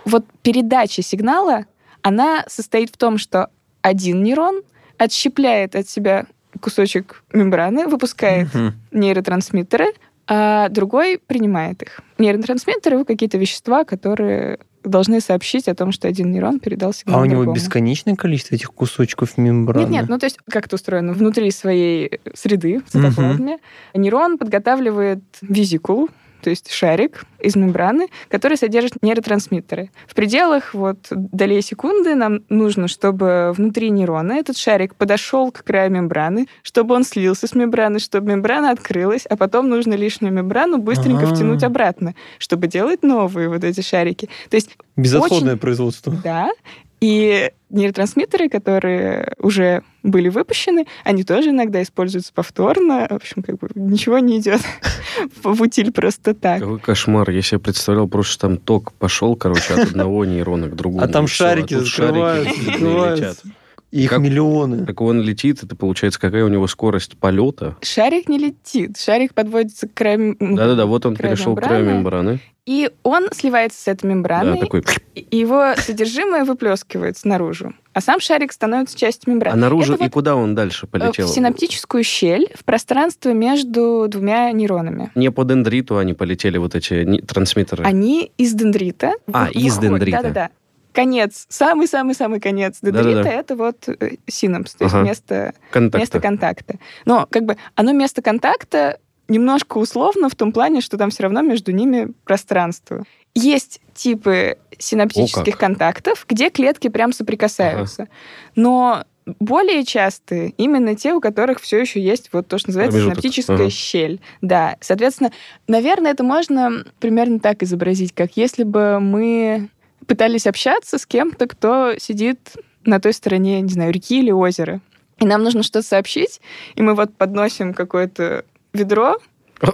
вот 0.05 0.25
передача 0.43 1.03
сигнала, 1.03 1.67
она 2.03 2.45
состоит 2.49 2.91
в 2.91 2.97
том, 2.97 3.19
что 3.19 3.49
один 3.83 4.23
нейрон 4.23 4.63
отщепляет 4.99 5.77
от 5.77 5.89
себя 5.89 6.27
кусочек 6.61 7.23
мембраны, 7.33 7.87
выпускает 7.87 8.53
Мгм. 8.55 8.75
нейротрансмиттеры, 8.93 9.87
а 10.27 10.69
другой 10.69 11.19
принимает 11.27 11.83
их. 11.83 12.01
Нейротрансмиттеры— 12.19 13.05
какие-то 13.07 13.39
вещества, 13.39 13.85
которые 13.85 14.59
должны 14.85 15.21
сообщить 15.21 15.69
о 15.69 15.75
том, 15.75 15.93
что 15.93 16.09
один 16.09 16.31
нейрон 16.31 16.61
передал 16.61 16.93
сигнал 16.93 17.19
А 17.19 17.23
у 17.23 17.25
него 17.25 17.43
другому. 17.43 17.57
бесконечное 17.57 18.15
количество 18.17 18.55
этих 18.55 18.73
кусочков 18.73 19.37
мембраны? 19.37 19.81
Нет, 19.83 19.91
нет, 19.91 20.09
ну 20.09 20.19
то 20.19 20.25
есть 20.27 20.39
как 20.51 20.67
это 20.67 20.77
устроено? 20.77 21.13
Внутри 21.13 21.51
своей 21.51 22.21
среды, 22.35 22.81
в 22.87 22.91
цитоплазме, 22.91 23.59
нейрон 23.95 24.39
подготавливает 24.39 25.21
визикулу, 25.43 26.09
то 26.43 26.51
есть 26.51 26.71
шарик 26.71 27.25
из 27.41 27.57
мембраны, 27.57 28.09
который 28.29 28.57
содержит 28.57 29.03
нейротрансмиттеры. 29.03 29.91
В 30.07 30.15
пределах 30.15 30.75
вот 30.75 30.99
долей 31.11 31.63
секунды 31.63 32.15
нам 32.15 32.41
нужно, 32.49 32.89
чтобы 32.89 33.53
внутри 33.57 33.91
нейрона 33.91 34.33
этот 34.33 34.57
шарик 34.57 34.95
подошел 34.95 35.51
к 35.53 35.63
краю 35.65 35.91
мембраны, 35.91 36.47
чтобы 36.63 36.95
он 36.95 37.05
слился 37.05 37.47
с 37.47 37.55
мембраной, 37.55 38.01
чтобы 38.01 38.31
мембрана 38.33 38.71
открылась, 38.71 39.27
а 39.27 39.37
потом 39.37 39.69
нужно 39.69 39.95
лишнюю 39.95 40.33
мембрану 40.33 40.79
быстренько 40.79 41.25
А. 41.29 41.35
втянуть 41.35 41.63
обратно, 41.63 42.15
чтобы 42.39 42.67
делать 42.67 43.03
новые 43.03 43.49
вот 43.49 43.65
эти 43.65 43.81
шарики. 43.81 44.29
То 44.51 44.57
есть 44.57 44.77
Безотходное 44.97 45.53
очень- 45.53 45.59
производство. 45.61 46.13
да. 46.25 46.51
И 47.01 47.53
нейротрансмиттеры, 47.71 48.49
которые 48.49 49.35
уже 49.39 49.83
были 50.03 50.29
выпущены, 50.29 50.87
они 51.05 51.23
тоже 51.23 51.51
иногда 51.51 51.83
используются 51.83 52.33
повторно. 52.33 53.07
В 53.11 53.15
общем, 53.15 53.43
как 53.43 53.59
бы 53.59 53.69
ничего 53.75 54.19
не 54.19 54.39
идет 54.39 54.61
в 55.43 55.61
утиль 55.61 55.93
просто 55.93 56.35
так. 56.35 56.61
Какой 56.61 56.79
кошмар. 56.79 57.31
Я 57.31 57.43
себе 57.43 57.61
представлял 57.61 58.09
просто, 58.09 58.33
что 58.33 58.49
там 58.49 58.57
ток 58.57 58.93
пошел, 58.95 59.37
короче, 59.37 59.75
от 59.75 59.91
одного 59.91 60.25
нейрона 60.25 60.69
к 60.69 60.75
другому. 60.75 61.05
А 61.05 61.09
там 61.09 61.27
всё, 61.27 61.45
шарики 61.45 61.75
закрываются. 61.75 63.49
Их 63.91 64.11
Как- 64.11 64.21
миллионы. 64.21 64.85
Так 64.85 65.01
он 65.01 65.23
летит, 65.23 65.63
это 65.63 65.75
получается, 65.75 66.21
какая 66.21 66.45
у 66.45 66.49
него 66.49 66.67
скорость 66.67 67.17
полета? 67.17 67.77
Шарик 67.81 68.29
не 68.29 68.39
летит. 68.39 68.99
Шарик 68.99 69.35
подводится 69.35 69.89
к 69.89 69.95
краю... 69.95 70.37
Да-да-да, 70.39 70.85
вот 70.87 71.07
он 71.07 71.17
краю 71.17 71.35
перешел 71.35 71.57
к 71.57 71.63
краю 71.63 71.87
мембраны. 71.87 72.41
И 72.67 72.91
он 73.03 73.29
сливается 73.33 73.81
с 73.81 73.89
этой 73.89 74.03
Да, 74.03 74.09
мембраной, 74.09 74.61
такой. 74.61 74.85
и 75.15 75.39
его 75.39 75.73
содержимое 75.79 76.45
выплескивается 76.45 77.27
наружу. 77.27 77.73
А 77.95 78.03
сам 78.03 78.21
шарик 78.21 78.53
становится 78.53 78.95
частью 78.95 79.33
мембраны. 79.33 79.55
А 79.55 79.57
наружу 79.57 79.95
Это 79.95 80.03
и 80.03 80.07
вот, 80.09 80.13
куда 80.13 80.37
он 80.37 80.55
дальше 80.55 80.85
э, 80.85 80.89
полетел? 80.91 81.27
В 81.27 81.31
синаптическую 81.31 82.05
щель, 82.05 82.47
в 82.55 82.65
пространство 82.65 83.33
между 83.33 84.05
двумя 84.11 84.53
нейронами. 84.53 85.11
Не 85.15 85.31
по 85.31 85.45
дендриту 85.45 85.97
они 85.97 86.13
полетели, 86.13 86.59
вот 86.59 86.75
эти 86.75 87.23
трансмиттеры. 87.27 87.85
Они 87.85 88.33
из 88.37 88.53
дендрита. 88.53 89.13
А, 89.33 89.49
из 89.51 89.79
дендрита. 89.79 90.21
Да-да-да. 90.23 90.51
Конец, 90.99 91.47
самый-самый-самый 91.49 92.41
конец 92.41 92.79
дендрита 92.83 93.09
Да-да-да. 93.23 93.31
это 93.33 93.55
вот 93.57 93.89
э, 93.89 94.17
синапс, 94.27 94.75
то 94.75 94.85
есть 94.85 94.95
Ага. 94.97 95.05
место, 95.07 95.55
Контакта. 95.71 95.99
место 95.99 96.21
контакта. 96.21 96.75
Но 97.05 97.27
как 97.31 97.45
бы 97.45 97.57
оно 97.77 97.93
место 97.93 98.21
контакта 98.21 98.99
немножко 99.29 99.79
условно 99.79 100.29
в 100.29 100.35
том 100.35 100.51
плане, 100.53 100.81
что 100.81 100.97
там 100.99 101.11
все 101.11 101.23
равно 101.23 101.41
между 101.43 101.71
ними 101.71 102.09
пространство. 102.25 103.05
Есть 103.35 103.81
типы 103.95 104.59
синаптических 104.77 105.53
как. 105.53 105.61
контактов, 105.61 106.27
где 106.29 106.51
клетки 106.51 106.89
прям 106.89 107.13
соприкасаются. 107.13 108.09
Но 108.57 109.05
более 109.39 109.85
частые 109.85 110.51
именно 110.57 110.97
те, 110.97 111.13
у 111.13 111.21
которых 111.21 111.61
все 111.61 111.79
еще 111.79 112.01
есть 112.01 112.31
вот 112.33 112.49
то, 112.49 112.59
что 112.59 112.71
называется 112.71 112.97
Промежуток. 112.99 113.23
синаптическая 113.23 113.57
Ага. 113.57 113.71
щель. 113.71 114.21
Да, 114.41 114.77
соответственно, 114.81 115.31
наверное, 115.69 116.11
это 116.11 116.25
можно 116.25 116.85
примерно 116.99 117.39
так 117.39 117.63
изобразить, 117.63 118.13
как 118.15 118.37
если 118.37 118.65
бы 118.65 118.99
мы 118.99 119.69
пытались 120.07 120.47
общаться 120.47 120.99
с 120.99 121.07
кем-то, 121.07 121.47
кто 121.47 121.95
сидит 121.99 122.39
на 122.85 123.01
той 123.01 123.13
стороне, 123.13 123.61
не 123.61 123.69
знаю, 123.73 123.93
реки 123.93 124.21
или 124.21 124.31
озера. 124.31 124.81
И 125.19 125.27
нам 125.27 125.43
нужно 125.43 125.63
что-то 125.63 125.87
сообщить, 125.87 126.41
и 126.77 126.83
мы 126.83 126.95
вот 126.95 127.15
подносим 127.17 127.75
какое-то 127.75 128.45
ведро, 128.73 129.19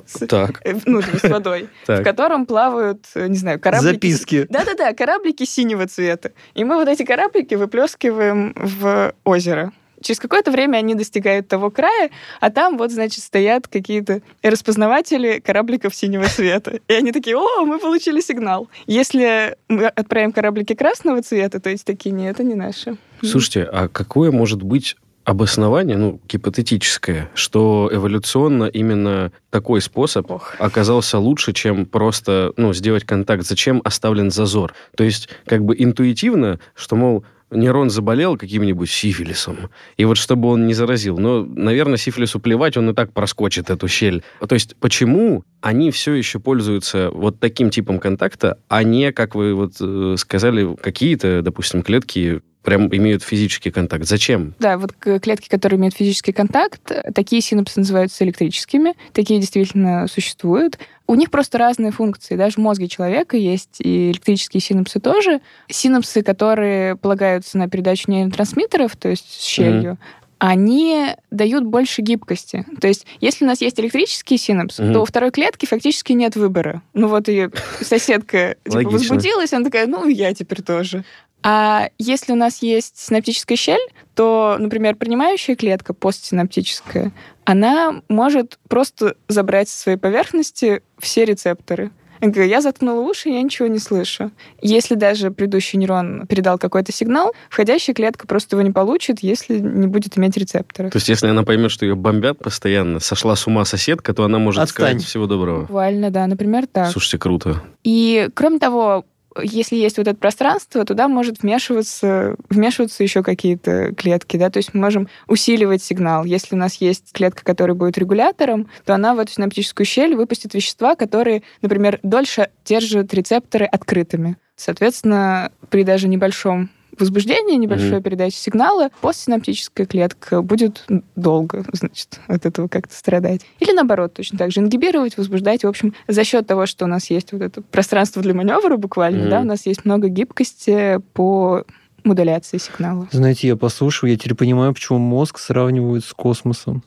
с- 0.06 0.26
Так, 0.26 0.62
э, 0.64 0.74
ну, 0.86 1.02
с 1.02 1.22
водой, 1.24 1.68
в 1.86 2.02
котором 2.02 2.46
плавают, 2.46 3.04
э, 3.14 3.26
не 3.28 3.36
знаю, 3.36 3.60
кораблики. 3.60 3.92
Записки. 3.92 4.46
Да-да-да, 4.48 4.94
кораблики 4.94 5.44
синего 5.44 5.86
цвета. 5.86 6.32
И 6.54 6.64
мы 6.64 6.76
вот 6.76 6.88
эти 6.88 7.04
кораблики 7.04 7.54
выплескиваем 7.54 8.54
в 8.56 9.12
озеро. 9.24 9.72
Через 10.04 10.20
какое-то 10.20 10.50
время 10.50 10.76
они 10.76 10.94
достигают 10.94 11.48
того 11.48 11.70
края, 11.70 12.10
а 12.40 12.50
там 12.50 12.76
вот, 12.76 12.92
значит, 12.92 13.24
стоят 13.24 13.68
какие-то 13.68 14.20
распознаватели 14.42 15.40
корабликов 15.40 15.94
синего 15.94 16.26
цвета. 16.28 16.78
И 16.88 16.92
они 16.92 17.10
такие, 17.10 17.36
о, 17.36 17.64
мы 17.64 17.78
получили 17.78 18.20
сигнал. 18.20 18.68
Если 18.86 19.56
мы 19.68 19.86
отправим 19.86 20.32
кораблики 20.32 20.74
красного 20.74 21.22
цвета, 21.22 21.58
то 21.58 21.70
эти 21.70 21.82
такие, 21.82 22.10
нет, 22.10 22.34
это 22.34 22.44
не 22.44 22.54
наши. 22.54 22.98
Слушайте, 23.22 23.62
а 23.62 23.88
какое 23.88 24.30
может 24.30 24.62
быть 24.62 24.96
обоснование, 25.24 25.96
ну, 25.96 26.20
гипотетическое, 26.28 27.30
что 27.34 27.88
эволюционно 27.90 28.64
именно 28.64 29.32
такой 29.48 29.80
способ 29.80 30.30
Ох. 30.30 30.54
оказался 30.58 31.18
лучше, 31.18 31.54
чем 31.54 31.86
просто, 31.86 32.52
ну, 32.58 32.74
сделать 32.74 33.04
контакт. 33.04 33.46
Зачем 33.46 33.80
оставлен 33.84 34.30
зазор? 34.30 34.74
То 34.96 35.04
есть, 35.04 35.30
как 35.46 35.64
бы 35.64 35.74
интуитивно, 35.78 36.60
что, 36.74 36.96
мол, 36.96 37.24
нейрон 37.54 37.90
заболел 37.90 38.36
каким-нибудь 38.36 38.90
сифилисом, 38.90 39.70
и 39.96 40.04
вот 40.04 40.16
чтобы 40.16 40.48
он 40.48 40.66
не 40.66 40.74
заразил. 40.74 41.18
Но, 41.18 41.44
наверное, 41.44 41.96
сифилису 41.96 42.40
плевать, 42.40 42.76
он 42.76 42.90
и 42.90 42.94
так 42.94 43.12
проскочит 43.12 43.70
эту 43.70 43.88
щель. 43.88 44.22
То 44.46 44.54
есть 44.54 44.76
почему 44.76 45.44
они 45.60 45.90
все 45.90 46.12
еще 46.12 46.40
пользуются 46.40 47.10
вот 47.10 47.40
таким 47.40 47.70
типом 47.70 47.98
контакта, 47.98 48.58
а 48.68 48.82
не, 48.82 49.12
как 49.12 49.34
вы 49.34 49.54
вот 49.54 49.72
э, 49.80 50.16
сказали, 50.18 50.76
какие-то, 50.76 51.42
допустим, 51.42 51.82
клетки 51.82 52.42
прям 52.64 52.88
имеют 52.94 53.22
физический 53.22 53.70
контакт. 53.70 54.06
Зачем? 54.06 54.54
Да, 54.58 54.78
вот 54.78 54.92
клетки, 54.94 55.48
которые 55.48 55.78
имеют 55.78 55.94
физический 55.94 56.32
контакт, 56.32 56.90
такие 57.14 57.42
синапсы 57.42 57.78
называются 57.80 58.24
электрическими. 58.24 58.94
Такие 59.12 59.38
действительно 59.38 60.08
существуют. 60.08 60.78
У 61.06 61.14
них 61.14 61.30
просто 61.30 61.58
разные 61.58 61.92
функции. 61.92 62.36
Даже 62.36 62.54
в 62.54 62.58
мозге 62.58 62.88
человека 62.88 63.36
есть 63.36 63.76
и 63.80 64.10
электрические 64.10 64.60
синапсы 64.60 64.98
тоже. 64.98 65.40
Синапсы, 65.68 66.22
которые 66.22 66.96
полагаются 66.96 67.58
на 67.58 67.68
передачу 67.68 68.10
нейротрансмиттеров, 68.10 68.96
то 68.96 69.10
есть 69.10 69.30
с 69.30 69.44
щелью, 69.44 69.98
они 70.38 71.08
дают 71.30 71.64
больше 71.64 72.02
гибкости. 72.02 72.66
То 72.80 72.88
есть, 72.88 73.06
если 73.20 73.44
у 73.44 73.48
нас 73.48 73.60
есть 73.60 73.78
электрический 73.80 74.36
синапс, 74.36 74.78
Мгм. 74.78 74.92
то 74.92 75.00
у 75.02 75.04
второй 75.04 75.30
клетки 75.30 75.64
фактически 75.64 76.12
нет 76.12 76.36
выбора. 76.36 76.82
Ну 76.92 77.08
вот 77.08 77.28
ее 77.28 77.50
соседка 77.80 78.56
типа, 78.64 78.90
возбудилась, 78.90 79.52
она 79.52 79.64
такая, 79.64 79.86
ну 79.86 80.08
я 80.08 80.34
теперь 80.34 80.62
тоже. 80.62 81.04
А 81.46 81.90
если 81.98 82.32
у 82.32 82.36
нас 82.36 82.62
есть 82.62 82.98
синаптическая 82.98 83.56
щель, 83.56 83.86
то, 84.14 84.56
например, 84.58 84.96
принимающая 84.96 85.56
клетка, 85.56 85.92
постсинаптическая, 85.92 87.12
она 87.44 88.00
может 88.08 88.58
просто 88.68 89.16
забрать 89.28 89.68
со 89.68 89.78
своей 89.78 89.98
поверхности 89.98 90.80
все 90.98 91.26
рецепторы. 91.26 91.90
Я 92.22 92.62
заткнула 92.62 93.00
уши, 93.00 93.28
я 93.28 93.42
ничего 93.42 93.68
не 93.68 93.78
слышу. 93.78 94.30
Если 94.62 94.94
даже 94.94 95.30
предыдущий 95.30 95.78
нейрон 95.78 96.26
передал 96.26 96.56
какой-то 96.56 96.90
сигнал, 96.90 97.34
входящая 97.50 97.94
клетка 97.94 98.26
просто 98.26 98.56
его 98.56 98.62
не 98.62 98.72
получит, 98.72 99.20
если 99.20 99.58
не 99.58 99.86
будет 99.86 100.16
иметь 100.16 100.34
рецепторов. 100.38 100.90
То 100.92 100.96
есть, 100.96 101.10
если 101.10 101.28
она 101.28 101.42
поймет, 101.42 101.70
что 101.70 101.84
ее 101.84 101.96
бомбят 101.96 102.38
постоянно, 102.38 103.00
сошла 103.00 103.36
с 103.36 103.46
ума 103.46 103.66
соседка, 103.66 104.14
то 104.14 104.24
она 104.24 104.38
может 104.38 104.62
Отстань. 104.62 104.92
сказать 104.92 105.06
всего 105.06 105.26
доброго. 105.26 105.62
Буквально, 105.62 106.10
да, 106.10 106.26
например, 106.26 106.66
так. 106.66 106.90
Слушайте, 106.90 107.18
круто. 107.18 107.62
И, 107.82 108.30
кроме 108.32 108.58
того, 108.58 109.04
если 109.42 109.76
есть 109.76 109.98
вот 109.98 110.08
это 110.08 110.16
пространство, 110.16 110.84
туда 110.84 111.08
может 111.08 111.42
вмешиваться, 111.42 112.36
вмешиваться 112.50 113.02
еще 113.02 113.22
какие-то 113.22 113.94
клетки, 113.94 114.36
да, 114.36 114.50
то 114.50 114.58
есть 114.58 114.74
мы 114.74 114.80
можем 114.80 115.08
усиливать 115.26 115.82
сигнал. 115.82 116.24
Если 116.24 116.54
у 116.54 116.58
нас 116.58 116.74
есть 116.76 117.12
клетка, 117.12 117.44
которая 117.44 117.74
будет 117.74 117.98
регулятором, 117.98 118.68
то 118.84 118.94
она 118.94 119.14
в 119.14 119.18
эту 119.18 119.32
синаптическую 119.32 119.86
щель 119.86 120.14
выпустит 120.14 120.54
вещества, 120.54 120.94
которые, 120.94 121.42
например, 121.62 122.00
дольше 122.02 122.50
держат 122.64 123.12
рецепторы 123.14 123.66
открытыми. 123.66 124.36
Соответственно, 124.56 125.50
при 125.68 125.82
даже 125.82 126.08
небольшом 126.08 126.70
возбуждении, 126.98 127.56
небольшой 127.56 127.94
Мгм. 127.94 128.02
передаче 128.02 128.36
сигнала, 128.36 128.90
постсинаптическая 129.00 129.86
клетка 129.86 130.42
будет 130.42 130.86
долго, 131.16 131.64
значит, 131.72 132.20
от 132.26 132.46
этого 132.46 132.68
как-то 132.68 132.94
страдать. 132.94 133.42
Или 133.60 133.72
наоборот, 133.72 134.14
точно 134.14 134.38
так 134.38 134.50
же 134.52 134.60
ингибировать, 134.60 135.16
возбуждать. 135.16 135.64
В 135.64 135.68
общем, 135.68 135.94
за 136.08 136.24
счет 136.24 136.46
того, 136.46 136.66
что 136.66 136.84
у 136.84 136.88
нас 136.88 137.10
есть 137.10 137.32
вот 137.32 137.42
это 137.42 137.62
пространство 137.62 138.22
для 138.22 138.34
маневра 138.34 138.76
буквально, 138.76 139.20
Мгм. 139.22 139.30
да, 139.30 139.40
у 139.40 139.44
нас 139.44 139.66
есть 139.66 139.84
много 139.84 140.08
гибкости 140.08 141.00
по 141.12 141.64
модуляции 142.04 142.58
сигнала. 142.58 143.08
Знаете, 143.12 143.48
я 143.48 143.56
послушал, 143.56 144.08
я 144.08 144.16
теперь 144.16 144.34
понимаю, 144.34 144.74
почему 144.74 144.98
мозг 144.98 145.38
сравнивают 145.38 146.04
с 146.04 146.12
космосом. 146.12 146.82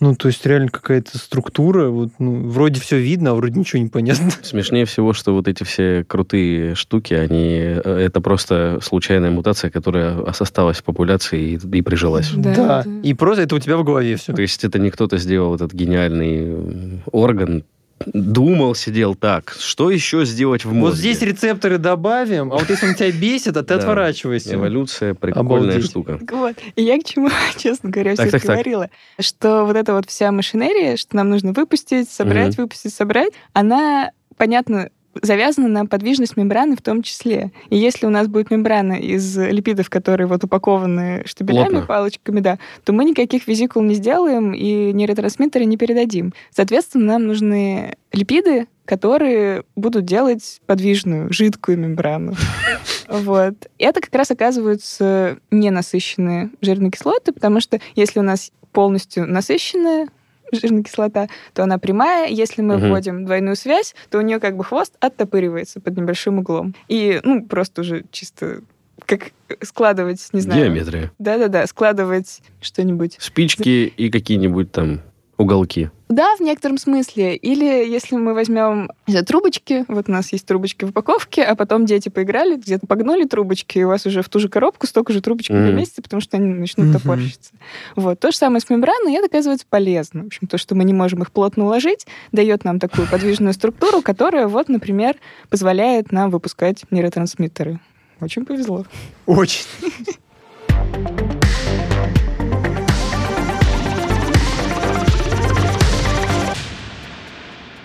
Ну, 0.00 0.14
то 0.14 0.28
есть 0.28 0.44
реально 0.46 0.68
какая-то 0.68 1.18
структура, 1.18 1.88
вот, 1.88 2.10
ну, 2.18 2.48
вроде 2.48 2.80
все 2.80 2.98
видно, 2.98 3.30
а 3.30 3.34
вроде 3.34 3.58
ничего 3.58 3.82
не 3.82 3.88
понятно. 3.88 4.30
Смешнее 4.42 4.84
всего, 4.84 5.12
что 5.12 5.34
вот 5.34 5.48
эти 5.48 5.64
все 5.64 6.04
крутые 6.04 6.74
штуки, 6.74 7.14
они 7.14 7.58
э, 7.58 8.04
это 8.06 8.20
просто 8.20 8.78
случайная 8.80 9.30
мутация, 9.30 9.70
которая 9.70 10.20
осталась 10.22 10.78
в 10.78 10.84
популяции 10.84 11.52
и, 11.54 11.76
и 11.76 11.82
прижилась. 11.82 12.30
Да, 12.30 12.54
да. 12.54 12.84
И 13.02 13.14
просто 13.14 13.42
это 13.42 13.56
у 13.56 13.58
тебя 13.58 13.76
в 13.76 13.84
голове 13.84 14.16
все. 14.16 14.32
То 14.32 14.42
есть 14.42 14.64
это 14.64 14.78
не 14.78 14.90
кто-то 14.90 15.18
сделал 15.18 15.54
этот 15.54 15.72
гениальный 15.72 17.02
орган, 17.10 17.64
думал, 18.06 18.74
сидел 18.74 19.14
так. 19.14 19.56
Что 19.58 19.90
еще 19.90 20.24
сделать 20.24 20.64
в 20.64 20.72
мозге? 20.72 20.80
Вот 20.80 20.96
здесь 20.96 21.22
рецепторы 21.22 21.78
добавим, 21.78 22.52
а 22.52 22.56
вот 22.56 22.70
если 22.70 22.88
он 22.88 22.94
тебя 22.94 23.10
бесит, 23.12 23.56
а 23.56 23.62
ты 23.62 23.74
отворачивайся. 23.74 24.54
Эволюция 24.54 25.14
прикольная 25.14 25.80
штука. 25.80 26.18
Вот. 26.30 26.56
И 26.76 26.82
я 26.82 26.98
к 26.98 27.04
чему, 27.04 27.30
честно 27.56 27.90
говоря, 27.90 28.14
все 28.14 28.38
говорила, 28.38 28.90
что 29.18 29.64
вот 29.64 29.76
эта 29.76 29.92
вот 29.92 30.08
вся 30.08 30.32
машинерия, 30.32 30.96
что 30.96 31.16
нам 31.16 31.30
нужно 31.30 31.52
выпустить, 31.52 32.10
собрать, 32.10 32.56
выпустить, 32.56 32.94
собрать, 32.94 33.32
она, 33.52 34.10
понятно, 34.36 34.90
завязана 35.22 35.68
на 35.68 35.86
подвижность 35.86 36.36
мембраны 36.36 36.76
в 36.76 36.82
том 36.82 37.02
числе. 37.02 37.52
И 37.70 37.76
если 37.76 38.06
у 38.06 38.10
нас 38.10 38.28
будет 38.28 38.50
мембрана 38.50 38.94
из 38.94 39.36
липидов, 39.36 39.90
которые 39.90 40.26
вот 40.26 40.44
упакованы 40.44 41.22
штабелями, 41.26 41.70
Плотно. 41.70 41.86
палочками, 41.86 42.40
да, 42.40 42.58
то 42.84 42.92
мы 42.92 43.04
никаких 43.04 43.46
визикул 43.46 43.82
не 43.82 43.94
сделаем 43.94 44.52
и 44.52 44.92
нейротрансмиттеры 44.92 45.64
не 45.64 45.76
передадим. 45.76 46.32
Соответственно, 46.50 47.06
нам 47.06 47.26
нужны 47.26 47.96
липиды, 48.12 48.66
которые 48.84 49.64
будут 49.76 50.06
делать 50.06 50.60
подвижную, 50.66 51.32
жидкую 51.32 51.78
мембрану. 51.78 52.34
Вот. 53.08 53.54
И 53.78 53.84
это 53.84 54.02
как 54.02 54.14
раз 54.14 54.30
оказываются 54.30 55.38
ненасыщенные 55.50 56.50
жирные 56.60 56.90
кислоты, 56.90 57.32
потому 57.32 57.58
что 57.60 57.80
если 57.96 58.20
у 58.20 58.22
нас 58.22 58.52
полностью 58.72 59.26
насыщенная 59.26 60.08
жирная 60.52 60.82
кислота, 60.82 61.28
то 61.54 61.62
она 61.62 61.78
прямая. 61.78 62.28
Если 62.28 62.62
мы 62.62 62.76
Мгм. 62.78 62.88
вводим 62.90 63.24
двойную 63.24 63.56
связь, 63.56 63.94
то 64.10 64.18
у 64.18 64.20
нее 64.20 64.40
как 64.40 64.56
бы 64.56 64.64
хвост 64.64 64.94
оттопыривается 65.00 65.80
под 65.80 65.96
небольшим 65.96 66.38
углом. 66.38 66.74
И, 66.88 67.20
ну, 67.24 67.44
просто 67.46 67.82
уже 67.82 68.04
чисто 68.10 68.60
как 69.06 69.30
складывать, 69.62 70.28
не 70.32 70.40
знаю... 70.40 70.64
Геометрия. 70.64 71.12
Да-да-да, 71.18 71.66
складывать 71.66 72.40
что-нибудь. 72.60 73.16
Спички 73.20 73.86
и 73.96 74.10
какие-нибудь 74.10 74.72
там 74.72 75.00
уголки. 75.38 75.90
Да, 76.08 76.34
в 76.36 76.40
некотором 76.40 76.78
смысле. 76.78 77.36
Или 77.36 77.64
если 77.64 78.16
мы 78.16 78.34
возьмем 78.34 78.90
знаю, 79.06 79.24
трубочки, 79.24 79.84
вот 79.88 80.08
у 80.08 80.12
нас 80.12 80.32
есть 80.32 80.46
трубочки 80.46 80.84
в 80.84 80.88
упаковке, 80.90 81.42
а 81.44 81.54
потом 81.54 81.86
дети 81.86 82.08
поиграли, 82.08 82.56
где-то 82.56 82.86
погнули 82.86 83.24
трубочки, 83.24 83.78
и 83.78 83.84
у 83.84 83.88
вас 83.88 84.04
уже 84.06 84.22
в 84.22 84.28
ту 84.28 84.38
же 84.40 84.48
коробку 84.48 84.86
столько 84.86 85.12
же 85.12 85.20
трубочек 85.20 85.54
Мгм. 85.54 85.66
поместится, 85.68 86.02
потому 86.02 86.20
что 86.20 86.36
они 86.38 86.46
начнут 86.52 86.88
Мгм. 86.88 86.98
топорщиться. 86.98 87.52
Вот. 87.94 88.18
То 88.18 88.30
же 88.30 88.36
самое 88.36 88.60
с 88.60 88.68
мембраной, 88.68 89.12
и 89.12 89.16
это 89.16 89.26
оказывается 89.26 89.66
полезно. 89.68 90.24
В 90.24 90.26
общем, 90.26 90.48
то, 90.48 90.58
что 90.58 90.74
мы 90.74 90.84
не 90.84 90.92
можем 90.94 91.22
их 91.22 91.30
плотно 91.30 91.64
уложить, 91.66 92.06
дает 92.32 92.64
нам 92.64 92.80
такую 92.80 93.06
подвижную 93.08 93.52
структуру, 93.52 94.02
которая, 94.02 94.48
вот, 94.48 94.68
например, 94.68 95.16
позволяет 95.50 96.10
нам 96.10 96.30
выпускать 96.30 96.84
нейротрансмиттеры. 96.90 97.80
Очень 98.20 98.44
повезло. 98.44 98.84
Очень. 99.26 99.66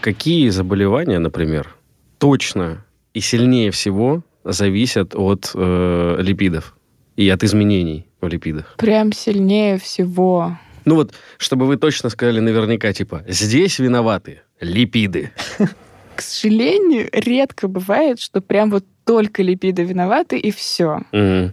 Какие 0.04 0.50
заболевания, 0.50 1.18
например, 1.18 1.74
точно 2.18 2.84
и 3.13 3.22
сильнее 3.22 3.72
всего 3.72 4.22
зависят 4.44 5.16
от 5.16 5.52
э, 5.56 6.18
липидов 6.20 6.76
и 7.16 7.30
от 7.30 7.42
изменений 7.46 8.06
в 8.20 8.28
липидах? 8.28 8.76
Прям 8.78 9.13
сильнее 9.13 9.78
всего. 9.78 10.58
Ну 10.84 10.96
вот, 10.96 11.13
чтобы 11.38 11.68
вы 11.68 11.78
точно 11.78 12.10
сказали 12.10 12.42
наверняка, 12.42 12.92
типа, 12.92 13.24
здесь 13.30 13.80
виноваты 13.80 14.42
липиды. 14.60 15.32
К 16.18 16.22
сожалению, 16.22 17.08
редко 17.13 17.70
бывает, 17.70 18.20
что 18.20 18.42
прям 18.42 18.72
вот 18.72 18.84
только 19.06 19.42
липиды 19.42 19.84
виноваты, 19.84 20.38
и 20.38 20.52
все. 20.52 21.00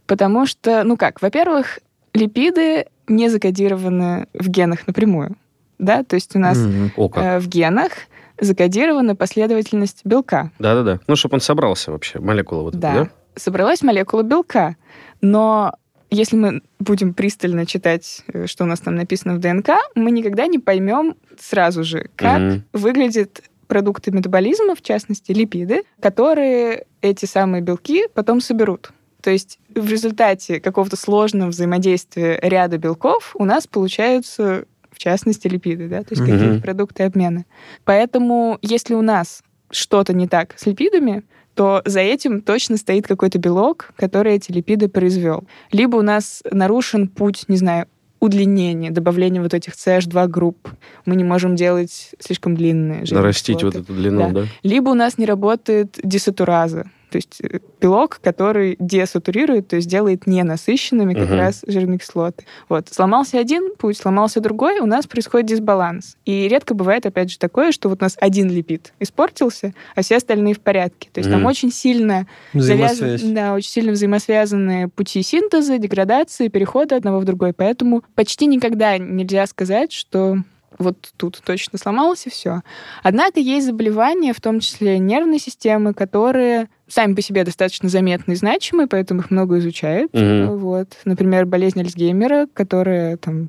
Потому 0.06 0.46
что, 0.46 0.82
ну 0.82 0.96
как, 0.96 1.22
во-первых, 1.22 1.78
липиды 2.14 2.86
не 3.06 3.28
закодированы 3.28 4.26
в 4.34 4.48
генах 4.48 4.88
напрямую. 4.88 5.36
Да, 5.80 6.04
то 6.04 6.14
есть 6.14 6.36
у 6.36 6.38
нас 6.38 6.58
Мгм. 6.58 6.92
О, 6.96 7.10
э, 7.14 7.38
в 7.38 7.48
генах 7.48 7.92
закодирована 8.40 9.14
последовательность 9.16 10.00
белка. 10.04 10.50
Да-да-да. 10.58 11.00
Ну, 11.06 11.16
чтобы 11.16 11.34
он 11.34 11.40
собрался 11.40 11.92
вообще, 11.92 12.18
молекула 12.18 12.62
вот 12.62 12.74
эта, 12.74 12.80
Да. 12.80 12.94
да? 12.94 13.10
Собралась 13.36 13.82
молекула 13.82 14.22
белка. 14.22 14.76
Но 15.20 15.72
если 16.10 16.36
мы 16.36 16.62
будем 16.78 17.14
пристально 17.14 17.66
читать, 17.66 18.22
э, 18.32 18.46
что 18.46 18.64
у 18.64 18.66
нас 18.66 18.80
там 18.80 18.96
написано 18.96 19.34
в 19.34 19.38
ДНК, 19.38 19.70
мы 19.94 20.10
никогда 20.10 20.46
не 20.46 20.58
поймем 20.58 21.14
сразу 21.38 21.84
же, 21.84 22.10
как 22.16 22.62
выглядят 22.72 23.42
продукты 23.68 24.10
метаболизма, 24.10 24.74
в 24.74 24.82
частности 24.82 25.30
липиды, 25.30 25.84
которые 26.00 26.86
эти 27.02 27.26
самые 27.26 27.62
белки 27.62 28.06
потом 28.12 28.40
соберут. 28.40 28.90
То 29.22 29.30
есть 29.30 29.60
в 29.74 29.88
результате 29.88 30.60
какого-то 30.60 30.96
сложного 30.96 31.50
взаимодействия 31.50 32.40
ряда 32.42 32.78
белков 32.78 33.36
у 33.36 33.44
нас 33.44 33.66
получаются, 33.68 34.64
в 34.90 34.98
частности, 34.98 35.48
липиды, 35.48 35.88
да, 35.88 36.00
то 36.02 36.08
есть 36.10 36.22
Мгм. 36.22 36.30
какие-то 36.32 36.60
продукты 36.62 37.02
обмена. 37.04 37.44
Поэтому 37.84 38.58
если 38.62 38.94
у 38.94 39.02
нас 39.02 39.42
что-то 39.70 40.12
не 40.12 40.26
так 40.28 40.54
с 40.58 40.66
липидами, 40.66 41.22
то 41.54 41.82
за 41.84 42.00
этим 42.00 42.40
точно 42.42 42.76
стоит 42.76 43.06
какой-то 43.06 43.38
белок, 43.38 43.92
который 43.96 44.34
эти 44.34 44.52
липиды 44.52 44.88
произвел. 44.88 45.44
Либо 45.72 45.96
у 45.96 46.02
нас 46.02 46.42
нарушен 46.50 47.08
путь, 47.08 47.44
не 47.48 47.56
знаю, 47.56 47.86
удлинение, 48.20 48.90
добавление 48.90 49.42
вот 49.42 49.54
этих 49.54 49.72
CH2 49.74 50.26
групп. 50.28 50.68
Мы 51.06 51.16
не 51.16 51.24
можем 51.24 51.56
делать 51.56 52.10
слишком 52.18 52.54
длинные 52.54 53.04
Нарастить 53.10 53.62
вот 53.62 53.74
эту 53.74 53.92
длину, 53.94 54.20
Да. 54.20 54.40
да? 54.42 54.46
Либо 54.62 54.90
у 54.90 54.94
нас 54.94 55.16
не 55.18 55.24
работает 55.26 55.98
десатураза, 56.04 56.90
то 57.10 57.16
есть 57.16 57.40
э, 57.42 57.58
белок, 57.80 58.20
который 58.22 58.76
десатурирует, 58.78 59.68
то 59.68 59.76
есть 59.76 59.88
делает 59.88 60.26
ненасыщенными 60.26 61.14
как 61.14 61.28
Мгм. 61.28 61.38
раз 61.38 61.62
жирные 61.66 61.98
кислоты. 61.98 62.44
Вот. 62.68 62.88
Сломался 62.90 63.38
один 63.38 63.74
путь, 63.76 63.96
сломался 63.98 64.40
другой, 64.40 64.80
у 64.80 64.86
нас 64.86 65.06
происходит 65.06 65.46
дисбаланс. 65.48 66.16
И 66.24 66.48
редко 66.48 66.74
бывает, 66.74 67.04
опять 67.06 67.30
же, 67.30 67.38
такое, 67.38 67.72
что 67.72 67.88
вот 67.88 68.00
у 68.00 68.04
нас 68.04 68.16
один 68.20 68.48
липид 68.50 68.92
испортился, 69.00 69.74
а 69.94 70.02
все 70.02 70.16
остальные 70.16 70.54
в 70.54 70.60
порядке. 70.60 71.08
То 71.12 71.18
есть 71.20 71.30
там 71.30 71.40
Мгм. 71.40 71.48
очень 71.48 71.72
сильно 71.72 72.26
Взаимосвязь. 72.54 73.20
завязан- 73.22 73.34
да, 73.34 73.54
очень 73.54 73.70
сильно 73.70 73.92
взаимосвязаны 73.92 74.88
пути 74.88 75.22
синтеза, 75.22 75.78
деградации, 75.78 76.48
перехода 76.48 76.96
одного 76.96 77.18
в 77.20 77.24
другой. 77.24 77.52
Поэтому 77.52 78.04
почти 78.14 78.46
никогда 78.46 78.96
нельзя 78.98 79.46
сказать, 79.46 79.92
что 79.92 80.38
вот 80.78 80.96
тут 81.16 81.42
точно 81.44 81.78
сломалось 81.78 82.26
и 82.26 82.30
все. 82.30 82.62
Однако 83.02 83.40
есть 83.40 83.66
заболевания, 83.66 84.32
в 84.32 84.40
том 84.40 84.60
числе 84.60 84.98
нервной 84.98 85.38
системы, 85.38 85.92
которые 85.92 86.68
сами 86.90 87.14
по 87.14 87.22
себе 87.22 87.44
достаточно 87.44 87.88
заметны 87.88 88.32
и 88.32 88.36
значимы, 88.36 88.86
поэтому 88.86 89.20
их 89.20 89.30
много 89.30 89.58
изучают. 89.58 90.12
Мгм. 90.12 90.56
Вот. 90.58 90.88
Например, 91.04 91.46
болезнь 91.46 91.80
Альцгеймера, 91.80 92.46
которая, 92.52 93.16
там, 93.16 93.48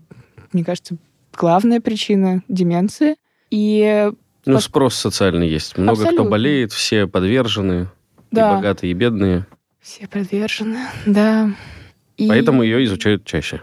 мне 0.54 0.64
кажется, 0.64 0.96
главная 1.38 1.82
причина 1.82 2.44
деменции. 2.48 3.16
И 3.50 4.10
Ну, 4.46 4.58
Пос- 4.58 4.62
спрос 4.62 4.96
социальный 4.96 5.48
есть. 5.48 5.78
Много 5.78 5.98
кто 6.00 6.04
Абсолютно. 6.06 6.30
болеет, 6.32 6.72
все 6.72 7.06
подвержены, 7.08 7.88
и 8.32 8.36
да, 8.36 8.56
богатые, 8.56 8.92
и 8.92 8.94
бедные. 8.94 9.46
все 9.82 10.08
подвержены, 10.08 10.80
да. 11.06 11.52
И- 12.18 12.28
Поэтому 12.28 12.64
ее 12.64 12.84
изучают 12.86 13.26
чаще. 13.26 13.62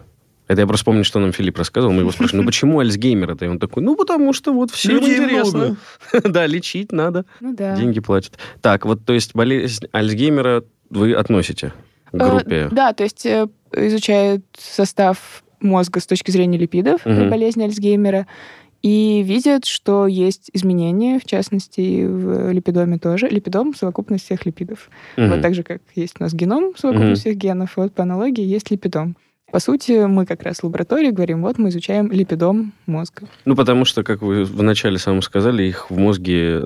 Это 0.49 0.63
я 0.63 0.67
просто 0.67 0.85
помню, 0.87 1.05
что 1.05 1.21
нам 1.21 1.33
Филипп 1.33 1.59
рассказывал. 1.59 1.93
Мы 1.95 2.01
его 2.01 2.11
спрашивали, 2.11 2.41
ну 2.43 2.47
почему 2.49 2.81
Альцгеймер 2.81 3.31
это? 3.33 3.45
И 3.45 3.49
он 3.49 3.59
такой, 3.59 3.83
ну 3.83 3.95
потому 3.97 4.33
что 4.33 4.53
вот 4.53 4.71
всем 4.71 4.97
Людей 4.97 5.19
интересно. 5.19 5.77
Да, 6.25 6.47
лечить 6.47 6.91
надо, 6.93 7.25
Ну 7.41 7.55
да. 7.55 7.77
деньги 7.77 8.01
платят. 8.01 8.39
Так, 8.63 8.85
вот, 8.87 9.05
то 9.05 9.13
есть 9.13 9.35
болезнь 9.35 9.87
Альцгеймера 9.93 10.65
вы 10.91 11.13
относите 11.13 11.73
к 12.11 12.15
Э, 12.15 12.31
группе? 12.31 12.69
Да, 12.71 12.93
то 12.95 13.05
есть 13.05 13.25
э, 13.27 13.47
изучают 13.77 14.43
состав 14.59 15.45
мозга 15.61 16.01
с 16.01 16.07
точки 16.07 16.31
зрения 16.31 16.57
липидов 16.57 17.03
при 17.03 17.13
Мгм. 17.13 17.31
болезни 17.31 17.65
Альцгеймера 17.65 18.27
и 18.81 19.23
видят, 19.27 19.65
что 19.67 20.07
есть 20.07 20.51
изменения, 20.55 21.19
в 21.19 21.25
частности, 21.25 21.81
и 21.81 22.07
в 22.07 22.53
липидоме 22.53 22.99
тоже. 22.99 23.29
Липидом— 23.29 23.75
совокупность 23.77 24.25
всех 24.25 24.47
липидов. 24.47 24.89
Мгм. 25.17 25.31
Вот 25.33 25.43
так 25.43 25.55
же, 25.55 25.63
как 25.65 25.83
есть 25.97 26.15
у 26.21 26.23
нас 26.23 26.33
геном, 26.33 26.73
совокупность 26.77 27.25
Мгм. 27.27 27.33
всех 27.33 27.37
генов, 27.37 27.77
вот 27.77 27.93
по 27.93 28.05
аналогии 28.05 28.45
есть 28.45 28.71
липидом. 28.71 29.17
По 29.51 29.61
сути, 29.61 30.07
мы 30.07 30.27
как 30.27 30.43
раз 30.43 30.59
в 30.59 30.65
лаборатории 30.65 31.11
говорим, 31.11 31.43
вот 31.43 31.59
мы 31.59 31.71
изучаем 31.71 32.13
липидом 32.13 32.73
мозга. 32.87 33.27
Ну, 33.47 33.57
потому 33.57 33.85
что, 33.87 34.03
как 34.03 34.21
вы 34.21 34.45
вначале 34.45 34.99
самом 34.99 35.23
сказали, 35.23 35.63
их 35.63 35.91
в 35.91 35.97
мозге 35.97 36.65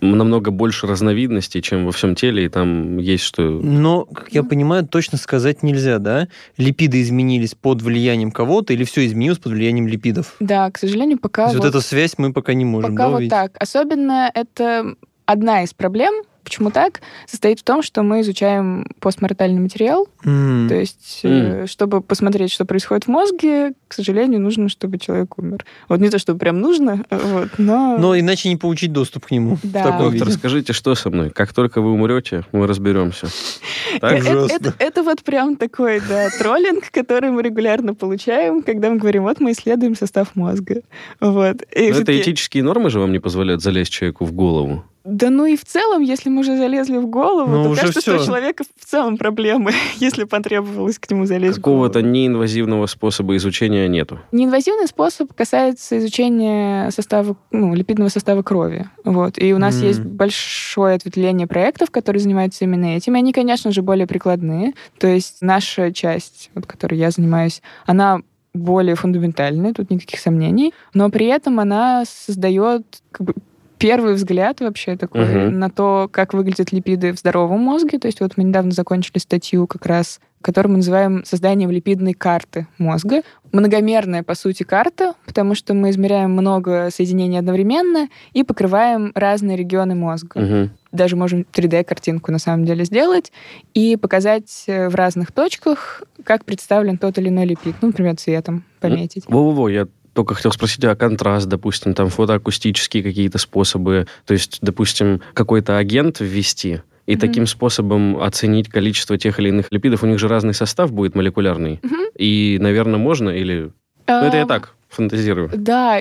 намного 0.00 0.52
больше 0.52 0.86
разновидностей, 0.86 1.60
чем 1.60 1.86
во 1.86 1.92
всем 1.92 2.14
теле, 2.14 2.44
и 2.44 2.48
там 2.48 2.98
есть 2.98 3.24
что... 3.24 3.42
Но, 3.42 4.04
как 4.04 4.32
я 4.32 4.44
понимаю, 4.44 4.86
точно 4.86 5.18
сказать 5.18 5.62
нельзя, 5.62 5.98
да? 5.98 6.28
Липиды 6.56 7.02
изменились 7.02 7.54
под 7.54 7.82
влиянием 7.82 8.30
кого-то 8.30 8.72
или 8.72 8.84
все 8.84 9.04
изменилось 9.06 9.38
под 9.38 9.52
влиянием 9.52 9.88
липидов? 9.88 10.36
Да, 10.38 10.70
к 10.70 10.78
сожалению, 10.78 11.18
пока 11.18 11.46
То 11.46 11.48
есть 11.50 11.56
вот, 11.58 11.66
вот 11.66 11.74
эту 11.74 11.80
связь 11.84 12.14
мы 12.16 12.32
пока 12.32 12.54
не 12.54 12.64
можем, 12.64 12.92
Пока 12.92 13.04
да, 13.04 13.08
вот 13.08 13.16
увидеть? 13.16 13.30
так. 13.30 13.52
Особенно 13.58 14.30
это 14.32 14.94
одна 15.26 15.64
из 15.64 15.74
проблем. 15.74 16.14
Почему 16.50 16.72
так? 16.72 17.00
Состоит 17.28 17.60
в 17.60 17.62
том, 17.62 17.80
что 17.80 18.02
мы 18.02 18.22
изучаем 18.22 18.84
постмортальный 18.98 19.60
материал. 19.60 20.08
М. 20.24 20.66
То 20.68 20.74
есть, 20.74 21.20
э, 21.22 21.66
чтобы 21.68 22.00
посмотреть, 22.00 22.50
что 22.50 22.64
происходит 22.64 23.04
в 23.04 23.08
мозге, 23.08 23.74
к 23.86 23.94
сожалению, 23.94 24.40
нужно, 24.40 24.68
чтобы 24.68 24.98
человек 24.98 25.38
умер. 25.38 25.64
Вот 25.88 26.00
не 26.00 26.10
то, 26.10 26.18
чтобы 26.18 26.40
прям 26.40 26.60
нужно, 26.60 27.04
э, 27.08 27.20
вот, 27.22 27.50
но... 27.58 27.96
Но 27.98 28.18
иначе 28.18 28.48
не 28.48 28.56
получить 28.56 28.92
доступ 28.92 29.26
к 29.26 29.30
нему 29.30 29.58
Да. 29.62 29.96
Доктор, 29.96 30.26
виде. 30.26 30.38
скажите, 30.38 30.72
что 30.72 30.96
со 30.96 31.10
мной? 31.10 31.30
Как 31.30 31.52
только 31.52 31.80
вы 31.80 31.92
умрете, 31.92 32.44
мы 32.50 32.66
разберемся. 32.66 33.28
Так? 34.00 34.24
э. 34.24 34.46
Это, 34.50 34.74
это 34.78 35.02
вот 35.04 35.22
прям 35.22 35.54
такой, 35.54 36.00
да, 36.00 36.30
троллинг, 36.36 36.90
который 36.90 37.30
мы 37.30 37.42
регулярно 37.42 37.94
получаем, 37.94 38.62
когда 38.62 38.90
мы 38.90 38.96
говорим, 38.96 39.22
вот 39.22 39.38
мы 39.38 39.52
исследуем 39.52 39.94
состав 39.94 40.34
мозга. 40.34 40.82
Вот. 41.20 41.62
И 41.76 41.92
Но 41.92 42.00
это 42.00 42.20
этические 42.20 42.64
нормы 42.64 42.90
же 42.90 42.98
вам 42.98 43.12
не 43.12 43.20
позволяют 43.20 43.62
залезть 43.62 43.92
человеку 43.92 44.24
в 44.24 44.32
голову. 44.32 44.84
Да 45.10 45.28
ну 45.30 45.44
и 45.46 45.56
в 45.56 45.64
целом, 45.64 46.02
если 46.02 46.30
мы 46.30 46.40
уже 46.40 46.56
залезли 46.56 46.98
в 46.98 47.06
голову, 47.06 47.50
Ну, 47.50 47.64
то 47.64 47.70
уже 47.70 47.80
кажется, 47.80 48.00
что 48.00 48.12
всё. 48.14 48.22
у 48.22 48.26
человека 48.26 48.64
в 48.78 48.84
целом 48.84 49.16
проблемы, 49.18 49.72
если 49.96 50.24
потребовалось 50.24 50.98
к 50.98 51.10
нему 51.10 51.26
залезть. 51.26 51.56
Какого-то 51.56 52.00
неинвазивного 52.02 52.86
способа 52.86 53.36
изучения 53.36 53.88
нету. 53.88 54.18
Неинвазивный 54.32 54.86
способ 54.86 55.32
касается 55.34 55.98
изучения 55.98 56.90
состава, 56.90 57.36
ну, 57.50 57.74
липидного 57.74 58.08
состава 58.08 58.42
крови. 58.42 58.88
Вот. 59.04 59.36
И 59.38 59.52
у 59.52 59.58
нас 59.58 59.76
М. 59.80 59.88
есть 59.88 60.00
большое 60.00 60.94
ответвление 60.94 61.46
проектов, 61.46 61.90
которые 61.90 62.20
занимаются 62.20 62.64
именно 62.64 62.96
этим. 62.96 63.16
И 63.16 63.18
они, 63.18 63.32
конечно 63.32 63.72
же, 63.72 63.82
более 63.82 64.06
прикладные. 64.06 64.74
То 64.98 65.08
есть 65.08 65.38
наша 65.40 65.92
часть, 65.92 66.50
вот, 66.54 66.66
которой 66.66 66.98
я 66.98 67.10
занимаюсь, 67.10 67.62
она 67.86 68.20
более 68.54 68.96
фундаментальная, 68.96 69.72
тут 69.72 69.90
никаких 69.90 70.18
сомнений. 70.20 70.74
Но 70.94 71.08
при 71.10 71.26
этом 71.26 71.60
она 71.60 72.04
создает 72.06 72.84
как 73.12 73.26
бы, 73.26 73.34
первый 73.80 74.14
взгляд 74.14 74.60
вообще 74.60 74.96
такой 74.96 75.24
Мгм. 75.24 75.58
на 75.58 75.70
то, 75.70 76.08
как 76.12 76.34
выглядят 76.34 76.70
липиды 76.70 77.12
в 77.12 77.18
здоровом 77.18 77.60
мозге. 77.60 77.98
То 77.98 78.06
есть 78.06 78.20
вот 78.20 78.36
мы 78.36 78.44
недавно 78.44 78.70
закончили 78.70 79.18
статью 79.18 79.66
как 79.66 79.86
раз 79.86 80.20
которую 80.42 80.72
мы 80.72 80.76
называем 80.78 81.22
созданием 81.24 81.70
липидной 81.70 82.14
карты 82.14 82.66
мозга. 82.78 83.22
Многомерная, 83.52 84.22
по 84.22 84.34
сути, 84.34 84.62
карта, 84.62 85.12
потому 85.26 85.54
что 85.54 85.74
мы 85.74 85.90
измеряем 85.90 86.30
много 86.30 86.88
соединений 86.90 87.38
одновременно 87.38 88.08
и 88.32 88.42
покрываем 88.42 89.12
разные 89.14 89.56
регионы 89.56 89.94
мозга. 89.94 90.40
Мгм. 90.40 90.70
Даже 90.92 91.16
можем 91.16 91.44
3D-картинку 91.52 92.32
на 92.32 92.38
самом 92.38 92.64
деле 92.64 92.84
сделать 92.84 93.32
и 93.74 93.96
показать 93.96 94.64
э, 94.66 94.88
в 94.88 94.94
разных 94.94 95.30
точках, 95.32 96.04
как 96.24 96.44
представлен 96.44 96.96
тот 96.96 97.18
или 97.18 97.28
иной 97.28 97.44
липид. 97.44 97.74
Ну, 97.82 97.88
например, 97.88 98.16
цветом 98.16 98.64
пометить. 98.80 99.24
Во-во-во, 99.28 99.68
я 99.68 99.88
только 100.20 100.34
хотел 100.34 100.52
спросить, 100.52 100.84
а 100.84 100.94
контраст, 100.94 101.46
допустим, 101.46 101.94
там 101.94 102.10
фотоакустические 102.10 103.02
какие-то 103.02 103.38
способы, 103.38 104.06
то 104.26 104.34
есть, 104.34 104.58
допустим, 104.60 105.22
какой-то 105.32 105.78
агент 105.78 106.20
ввести, 106.20 106.82
и 107.06 107.12
Мгм. 107.12 107.20
таким 107.20 107.46
способом 107.46 108.22
оценить 108.22 108.68
количество 108.68 109.16
тех 109.16 109.40
или 109.40 109.48
иных 109.48 109.66
липидов. 109.70 110.02
У 110.02 110.06
них 110.06 110.18
же 110.18 110.28
разный 110.28 110.52
состав 110.52 110.92
будет 110.92 111.14
молекулярный. 111.14 111.80
Мгм. 111.82 112.02
И, 112.18 112.58
наверное, 112.60 112.98
можно 112.98 113.30
или... 113.30 113.72
Ну, 114.06 114.14
это 114.14 114.36
я 114.36 114.42
Ам, 114.42 114.48
так, 114.48 114.74
фантазирую. 114.90 115.50
Да, 115.54 116.00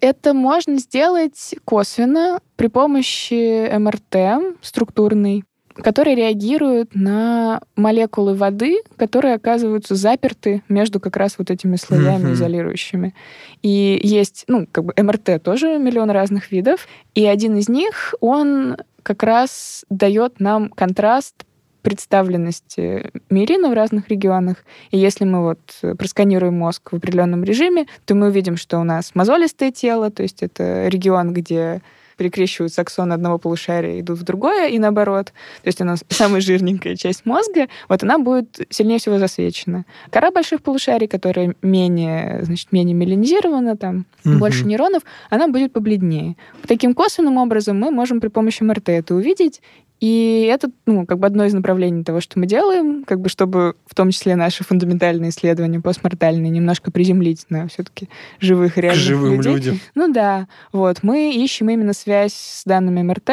это 0.00 0.34
можно 0.34 0.78
сделать 0.78 1.54
косвенно 1.64 2.40
при 2.56 2.66
помощи 2.66 3.70
МРТ 3.78 4.56
структурной, 4.60 5.44
который 5.82 6.14
реагирует 6.14 6.94
на 6.94 7.60
молекулы 7.76 8.34
воды, 8.34 8.78
которые 8.96 9.34
оказываются 9.34 9.94
заперты 9.94 10.62
между 10.68 11.00
как 11.00 11.16
раз 11.16 11.36
вот 11.38 11.50
этими 11.50 11.76
слоями 11.76 12.24
Мгм. 12.24 12.32
изолирующими. 12.32 13.14
И 13.62 14.00
есть, 14.02 14.44
ну, 14.48 14.66
как 14.70 14.84
бы 14.84 14.94
МРТ 14.96 15.42
тоже 15.42 15.78
миллион 15.78 16.10
разных 16.10 16.50
видов, 16.52 16.86
и 17.14 17.26
один 17.26 17.56
из 17.56 17.68
них, 17.68 18.14
он 18.20 18.76
как 19.02 19.22
раз 19.22 19.84
дает 19.90 20.40
нам 20.40 20.70
контраст 20.70 21.34
представленности 21.82 23.12
миелина 23.30 23.70
в 23.70 23.72
разных 23.72 24.08
регионах. 24.08 24.64
И 24.90 24.98
если 24.98 25.24
мы 25.24 25.42
вот 25.42 25.96
просканируем 25.96 26.58
мозг 26.58 26.90
в 26.90 26.96
определенном 26.96 27.44
режиме, 27.44 27.86
то 28.04 28.16
мы 28.16 28.26
увидим, 28.26 28.56
что 28.56 28.78
у 28.80 28.84
нас 28.84 29.12
мозолистое 29.14 29.70
тело, 29.70 30.10
то 30.10 30.24
есть 30.24 30.42
это 30.42 30.88
регион, 30.88 31.32
где 31.32 31.82
перекрещиваются 32.16 32.82
аксоны 32.82 33.12
одного 33.12 33.38
полушария, 33.38 34.00
идут 34.00 34.18
в 34.18 34.22
другое, 34.24 34.68
и 34.68 34.78
наоборот. 34.78 35.26
То 35.62 35.66
есть 35.68 35.80
она 35.80 35.96
самая 36.08 36.40
жирненькая 36.40 36.96
часть 36.96 37.26
мозга, 37.26 37.68
вот 37.88 38.02
она 38.02 38.18
будет 38.18 38.66
сильнее 38.70 38.98
всего 38.98 39.18
засвечена. 39.18 39.84
Кора 40.10 40.30
больших 40.30 40.62
полушарий, 40.62 41.06
которая 41.08 41.54
менее, 41.62 42.40
значит, 42.42 42.72
менее 42.72 42.94
меланизирована, 42.94 43.76
там 43.76 44.06
Мгм. 44.24 44.38
больше 44.38 44.64
нейронов, 44.64 45.02
она 45.30 45.46
будет 45.48 45.72
побледнее. 45.72 46.36
Таким 46.66 46.94
косвенным 46.94 47.36
образом 47.36 47.78
мы 47.78 47.90
можем 47.90 48.20
при 48.20 48.28
помощи 48.28 48.62
МРТ 48.62 48.88
это 48.88 49.14
увидеть, 49.14 49.60
и 50.00 50.48
это, 50.52 50.70
ну, 50.84 51.06
как 51.06 51.18
бы 51.18 51.26
одно 51.26 51.44
из 51.44 51.54
направлений 51.54 52.04
того, 52.04 52.20
что 52.20 52.38
мы 52.38 52.46
делаем, 52.46 53.04
как 53.04 53.20
бы 53.20 53.28
чтобы 53.28 53.74
в 53.86 53.94
том 53.94 54.10
числе 54.10 54.36
наши 54.36 54.64
фундаментальные 54.64 55.30
исследования 55.30 55.80
постмортальные 55.80 56.50
немножко 56.50 56.90
приземлить 56.90 57.46
на 57.48 57.66
все-таки 57.68 58.08
живых 58.40 58.74
К 58.74 58.78
реальных 58.78 59.02
живым 59.02 59.36
людей. 59.36 59.54
людям. 59.54 59.80
Ну 59.94 60.12
да, 60.12 60.48
вот, 60.72 61.02
мы 61.02 61.32
ищем 61.34 61.70
именно 61.70 61.94
связь 61.94 62.34
с 62.34 62.64
данными 62.64 63.02
МРТ, 63.02 63.30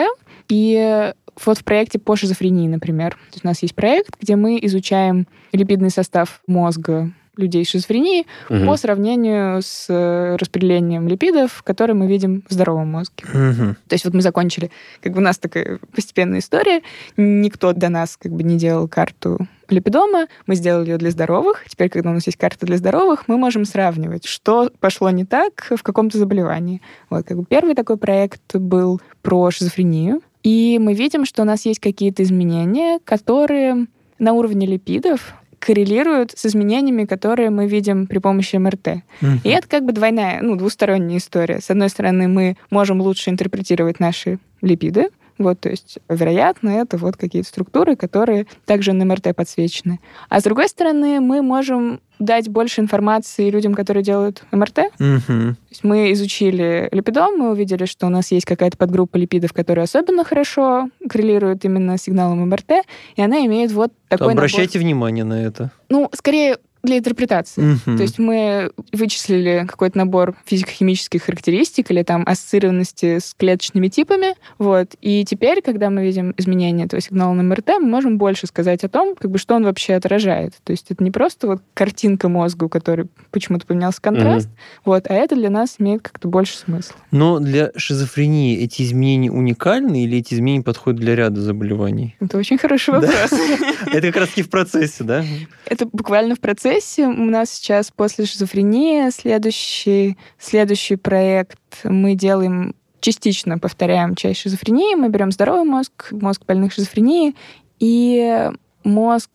и 0.49 1.13
вот 1.45 1.57
в 1.57 1.63
проекте 1.63 1.99
по 1.99 2.15
шизофрении, 2.15 2.67
например. 2.67 3.17
У 3.43 3.47
нас 3.47 3.61
есть 3.61 3.75
проект, 3.75 4.19
где 4.21 4.35
мы 4.35 4.59
изучаем 4.61 5.27
липидный 5.51 5.89
состав 5.89 6.41
мозга 6.47 7.11
людей 7.35 7.65
с 7.65 7.69
шизофренией 7.69 8.27
Мгм. 8.49 8.67
по 8.67 8.77
сравнению 8.77 9.61
с 9.61 9.87
э, 9.89 10.35
распределением 10.35 11.07
липидов, 11.07 11.63
которые 11.63 11.95
мы 11.95 12.07
видим 12.07 12.43
в 12.47 12.53
здоровом 12.53 12.89
мозге. 12.89 13.25
Мгм. 13.33 13.75
То 13.87 13.93
есть 13.93 14.05
вот 14.05 14.13
мы 14.13 14.21
закончили, 14.21 14.71
как 15.01 15.13
бы 15.13 15.19
у 15.19 15.21
нас 15.21 15.37
такая 15.37 15.79
постепенная 15.95 16.39
история, 16.39 16.81
никто 17.17 17.73
до 17.73 17.89
нас 17.89 18.17
как 18.17 18.31
бы 18.31 18.43
не 18.43 18.57
делал 18.57 18.87
карту 18.87 19.47
липидома, 19.69 20.27
мы 20.45 20.55
сделали 20.55 20.91
ее 20.91 20.97
для 20.97 21.09
здоровых. 21.11 21.65
Теперь, 21.67 21.89
когда 21.89 22.11
у 22.11 22.13
нас 22.13 22.25
есть 22.25 22.37
карта 22.37 22.65
для 22.65 22.77
здоровых, 22.77 23.27
мы 23.27 23.37
можем 23.37 23.65
сравнивать, 23.65 24.25
что 24.25 24.71
пошло 24.79 25.09
не 25.09 25.25
так 25.25 25.71
в 25.75 25.81
каком-то 25.81 26.17
заболевании. 26.17 26.81
Вот, 27.09 27.25
как 27.25 27.37
бы 27.37 27.45
первый 27.45 27.73
такой 27.73 27.97
проект 27.97 28.55
был 28.55 29.01
про 29.21 29.49
шизофрению, 29.51 30.21
и 30.43 30.77
мы 30.79 30.93
видим, 30.93 31.25
что 31.25 31.41
у 31.41 31.45
нас 31.45 31.65
есть 31.65 31.79
какие-то 31.79 32.21
изменения, 32.23 32.99
которые 33.03 33.87
на 34.19 34.33
уровне 34.33 34.67
липидов 34.67 35.33
коррелируют 35.63 36.33
с 36.35 36.45
изменениями, 36.45 37.05
которые 37.05 37.49
мы 37.49 37.67
видим 37.67 38.05
при 38.05 38.19
помощи 38.19 38.57
МРТ. 38.57 39.03
Мгм. 39.21 39.41
И 39.43 39.49
это 39.49 39.67
как 39.67 39.85
бы 39.85 39.93
двойная, 39.93 40.41
ну, 40.41 40.55
двусторонняя 40.55 41.17
история. 41.17 41.59
С 41.61 41.69
одной 41.69 41.89
стороны, 41.89 42.27
мы 42.27 42.57
можем 42.69 43.01
лучше 43.01 43.29
интерпретировать 43.29 43.99
наши 43.99 44.39
липиды, 44.61 45.09
вот, 45.37 45.59
то 45.59 45.69
есть, 45.69 45.99
вероятно, 46.09 46.69
это 46.69 46.97
вот 46.97 47.17
какие-то 47.17 47.47
структуры, 47.47 47.95
которые 47.95 48.45
также 48.65 48.93
на 48.93 49.05
МРТ 49.05 49.35
подсвечены. 49.35 49.99
А 50.29 50.39
с 50.39 50.43
другой 50.43 50.69
стороны, 50.69 51.19
мы 51.19 51.41
можем 51.41 52.01
дать 52.19 52.47
больше 52.47 52.81
информации 52.81 53.49
людям, 53.49 53.73
которые 53.73 54.03
делают 54.03 54.43
МРТ. 54.51 54.75
То 54.97 55.55
есть 55.69 55.83
мы 55.83 56.11
изучили 56.13 56.87
липидом, 56.91 57.37
мы 57.37 57.51
увидели, 57.51 57.85
что 57.85 58.05
у 58.05 58.09
нас 58.09 58.31
есть 58.31 58.45
какая-то 58.45 58.77
подгруппа 58.77 59.17
липидов, 59.17 59.53
которая 59.53 59.85
особенно 59.85 60.23
хорошо 60.23 60.89
коррелирует 61.09 61.65
именно 61.65 61.97
с 61.97 62.03
сигналом 62.03 62.47
МРТ, 62.47 62.85
и 63.15 63.21
она 63.21 63.45
имеет 63.45 63.71
вот 63.71 63.91
такой 64.07 64.33
Обращайте 64.33 64.79
внимание 64.79 65.23
на 65.23 65.41
это. 65.41 65.63
набор. 65.63 65.71
Ну, 65.89 66.09
скорее 66.13 66.57
для 66.83 66.97
интерпретации. 66.97 67.61
Мгм. 67.61 67.97
То 67.97 68.03
есть 68.03 68.19
мы 68.19 68.71
вычислили 68.91 69.65
какой-то 69.67 69.97
набор 69.97 70.35
физико-химических 70.45 71.23
характеристик 71.23 71.89
или 71.91 72.03
там 72.03 72.23
ассоциированности 72.25 73.19
с 73.19 73.33
клеточными 73.33 73.87
типами. 73.87 74.35
Вот. 74.57 74.95
И 75.01 75.23
теперь, 75.23 75.61
когда 75.61 75.89
мы 75.89 76.03
видим 76.03 76.33
изменения 76.37 76.83
этого 76.83 77.01
сигнала 77.01 77.33
на 77.33 77.43
МРТ, 77.43 77.79
мы 77.79 77.87
можем 77.87 78.17
больше 78.17 78.47
сказать 78.47 78.83
о 78.83 78.89
том, 78.89 79.15
как 79.15 79.31
бы, 79.31 79.37
что 79.37 79.55
он 79.55 79.63
вообще 79.63 79.93
отражает. 79.93 80.55
То 80.65 80.71
есть 80.71 80.91
это 80.91 81.01
не 81.03 81.11
просто 81.11 81.47
вот 81.47 81.61
картинка 81.73 82.27
мозга, 82.27 82.65
у 82.65 82.69
которой 82.69 83.07
почему-то 83.31 83.65
поменялся 83.65 84.01
контраст, 84.01 84.49
вот, 84.83 85.09
а 85.09 85.13
это 85.13 85.35
для 85.35 85.49
нас 85.49 85.75
имеет 85.79 86.01
как-то 86.01 86.27
больше 86.27 86.57
смысла. 86.57 86.95
Но 87.11 87.39
для 87.39 87.71
шизофрении 87.77 88.59
эти 88.59 88.81
изменения 88.81 89.31
уникальны 89.31 90.03
или 90.03 90.17
эти 90.17 90.33
изменения 90.33 90.63
подходят 90.63 90.99
для 90.99 91.15
ряда 91.15 91.39
заболеваний? 91.39 92.17
Это 92.19 92.37
очень 92.37 92.57
хороший 92.57 92.95
вопрос. 92.95 93.31
Это 93.87 94.07
как 94.07 94.17
раз 94.17 94.29
таки 94.29 94.43
в 94.43 94.49
процессе, 94.49 95.03
да? 95.03 95.23
Это 95.65 95.87
буквально 95.91 96.35
в 96.35 96.39
процессе. 96.39 96.72
У 96.99 97.25
нас 97.25 97.51
сейчас 97.51 97.91
после 97.91 98.25
шизофрении 98.25 99.09
следующий, 99.11 100.17
следующий 100.39 100.95
проект. 100.95 101.59
Мы 101.83 102.15
делаем 102.15 102.75
частично 102.99 103.59
повторяем 103.59 104.15
часть 104.15 104.39
шизофрении. 104.39 104.95
Мы 104.95 105.09
берем 105.09 105.31
здоровый 105.31 105.65
мозг, 105.65 106.07
мозг 106.11 106.45
больных 106.45 106.73
шизофрении. 106.73 107.35
И 107.79 108.49
мозг 108.83 109.29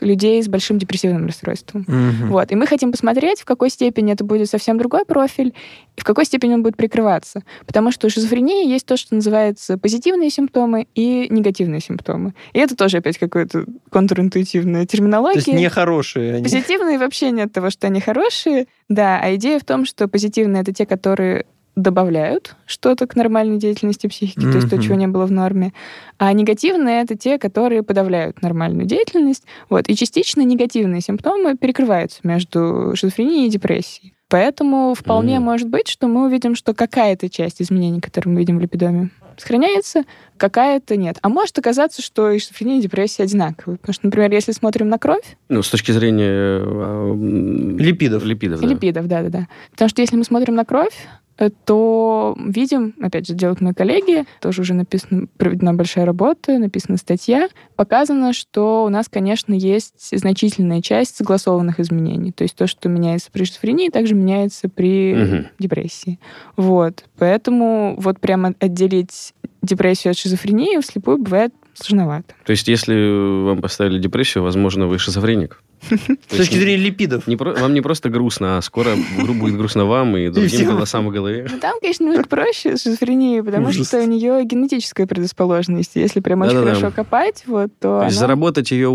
людей 0.00 0.42
с 0.42 0.48
большим 0.48 0.78
депрессивным 0.78 1.26
расстройством. 1.26 1.84
Мгм. 1.86 2.30
Вот. 2.30 2.52
И 2.52 2.54
мы 2.54 2.66
хотим 2.66 2.92
посмотреть, 2.92 3.40
в 3.40 3.44
какой 3.44 3.70
степени 3.70 4.12
это 4.12 4.24
будет 4.24 4.48
совсем 4.48 4.78
другой 4.78 5.04
профиль, 5.04 5.54
и 5.96 6.00
в 6.00 6.04
какой 6.04 6.24
степени 6.24 6.54
он 6.54 6.62
будет 6.62 6.76
прикрываться. 6.76 7.42
Потому 7.66 7.90
что 7.90 8.06
у 8.06 8.10
шизофрении 8.10 8.68
есть 8.68 8.86
то, 8.86 8.96
что 8.96 9.14
называется 9.14 9.78
позитивные 9.78 10.30
симптомы 10.30 10.86
и 10.94 11.26
негативные 11.30 11.80
симптомы. 11.80 12.34
И 12.52 12.58
это 12.58 12.76
тоже 12.76 12.98
опять 12.98 13.18
какая-то 13.18 13.64
контринтуитивная 13.90 14.82
То 14.82 14.96
терминология. 14.96 15.38
есть 15.38 15.48
нехорошие 15.48 16.34
они. 16.34 16.44
Позитивные 16.44 16.98
вообще 16.98 17.30
нет 17.30 17.52
того, 17.52 17.70
что 17.70 17.86
они 17.86 18.00
хорошие. 18.00 18.66
Да, 18.88 19.20
а 19.22 19.34
идея 19.34 19.58
в 19.58 19.64
том, 19.64 19.84
что 19.86 20.08
позитивные— 20.08 20.62
это 20.62 20.72
те, 20.72 20.86
которые 20.86 21.46
добавляют 21.82 22.54
что-то 22.66 23.06
к 23.06 23.16
нормальной 23.16 23.58
деятельности 23.58 24.06
психики, 24.06 24.40
то 24.40 24.56
есть 24.56 24.68
то, 24.70 24.78
чего 24.78 24.94
не 24.94 25.06
было 25.06 25.26
в 25.26 25.32
норме. 25.32 25.72
А 26.18 26.32
негативные— 26.32 27.00
это 27.02 27.16
те, 27.16 27.38
которые 27.38 27.82
подавляют 27.82 28.42
нормальную 28.42 28.86
деятельность. 28.86 29.44
Вот. 29.70 29.88
И 29.88 29.94
частично 29.96 30.42
негативные 30.42 31.00
симптомы 31.00 31.56
перекрываются 31.56 32.20
между 32.24 32.92
шизофренией 32.94 33.46
и 33.46 33.50
депрессией. 33.50 34.14
Поэтому 34.28 34.92
вполне 34.94 35.36
Мгм. 35.36 35.44
может 35.44 35.68
быть, 35.68 35.88
что 35.88 36.06
мы 36.06 36.26
увидим, 36.26 36.54
что 36.54 36.74
какая-то 36.74 37.30
часть 37.30 37.62
изменений, 37.62 38.00
которые 38.00 38.34
мы 38.34 38.40
видим 38.40 38.58
в 38.58 38.60
липидоме, 38.60 39.08
сохраняется, 39.38 40.02
какая-то 40.36 40.96
нет. 40.96 41.16
А 41.22 41.28
может 41.30 41.56
оказаться, 41.58 42.02
что 42.02 42.30
и 42.32 42.38
шизофрения, 42.40 42.78
и 42.78 42.82
депрессия 42.82 43.22
одинаковые. 43.22 43.78
Потому 43.78 43.94
что, 43.94 44.06
например, 44.06 44.32
если 44.32 44.52
смотрим 44.52 44.88
на 44.88 44.98
кровь, 44.98 45.36
Ну, 45.48 45.62
с 45.62 45.70
точки 45.70 45.92
зрения... 45.92 46.58
м, 46.58 47.78
Липидов. 47.78 48.24
Липидов, 48.24 48.60
да. 48.60 48.66
Липидов, 48.66 49.06
да-да-да. 49.06 49.46
Потому 49.70 49.88
что 49.88 50.02
если 50.02 50.16
мы 50.16 50.24
смотрим 50.24 50.56
на 50.56 50.64
кровь, 50.64 50.92
э, 50.92 51.17
то 51.64 52.36
видим, 52.38 52.94
опять 53.00 53.26
же, 53.28 53.34
делают 53.34 53.60
мои 53.60 53.72
коллеги, 53.72 54.24
тоже 54.40 54.62
уже 54.62 54.74
написано, 54.74 55.28
проведена 55.36 55.74
большая 55.74 56.04
работа, 56.04 56.58
написана 56.58 56.96
статья, 56.98 57.48
показано, 57.76 58.32
что 58.32 58.84
у 58.84 58.88
нас, 58.88 59.08
конечно, 59.08 59.54
есть 59.54 60.16
значительная 60.18 60.82
часть 60.82 61.16
согласованных 61.16 61.80
изменений. 61.80 62.32
То 62.32 62.42
есть 62.42 62.56
то, 62.56 62.66
что 62.66 62.88
меняется 62.88 63.30
при 63.30 63.44
шизофрении, 63.44 63.88
также 63.88 64.14
меняется 64.14 64.68
при 64.68 65.14
Мгм. 65.14 65.46
депрессии. 65.58 66.18
Вот. 66.56 67.04
Поэтому 67.18 67.94
вот 67.98 68.20
прямо 68.20 68.54
отделить 68.58 69.32
депрессию 69.62 70.12
от 70.12 70.18
шизофрении 70.18 70.80
вслепую 70.80 71.18
бывает 71.18 71.52
сложновато. 71.74 72.34
То 72.44 72.50
есть, 72.50 72.66
если 72.68 73.44
вам 73.44 73.60
поставили 73.60 73.98
депрессию, 74.00 74.42
возможно, 74.42 74.86
вы 74.86 74.98
шизофреник. 74.98 75.62
То 75.88 75.96
С 75.96 76.08
есть 76.08 76.36
точки 76.50 76.54
зрения 76.58 76.82
липидов. 76.84 77.26
не 77.26 77.36
про- 77.36 77.54
Вам 77.54 77.74
не 77.74 77.80
просто 77.80 78.08
грустно, 78.08 78.58
а 78.58 78.62
скоро 78.62 78.90
будет 79.34 79.56
грустно 79.56 79.84
вам 79.84 80.16
и 80.16 80.28
другим 80.28 80.66
голосам 80.66 81.06
в 81.06 81.10
голове. 81.10 81.46
Ну, 81.50 81.58
там, 81.58 81.78
конечно, 81.80 82.04
немножко 82.04 82.28
проще 82.28 82.76
с 82.76 82.82
шизофренией, 82.82 83.42
потому 83.42 83.68
Ужас. 83.68 83.88
что 83.88 84.00
у 84.02 84.06
нее 84.06 84.44
генетическая 84.44 85.06
предрасположенность. 85.06 85.92
Если 85.94 86.20
прям 86.20 86.42
очень 86.42 86.54
Да-да-да. 86.54 86.74
хорошо 86.76 86.94
копать, 86.94 87.44
вот, 87.46 87.70
то 87.80 88.00
То 88.00 88.04
есть 88.06 88.16
она- 88.18 88.26
заработать 88.26 88.70
ее, 88.70 88.90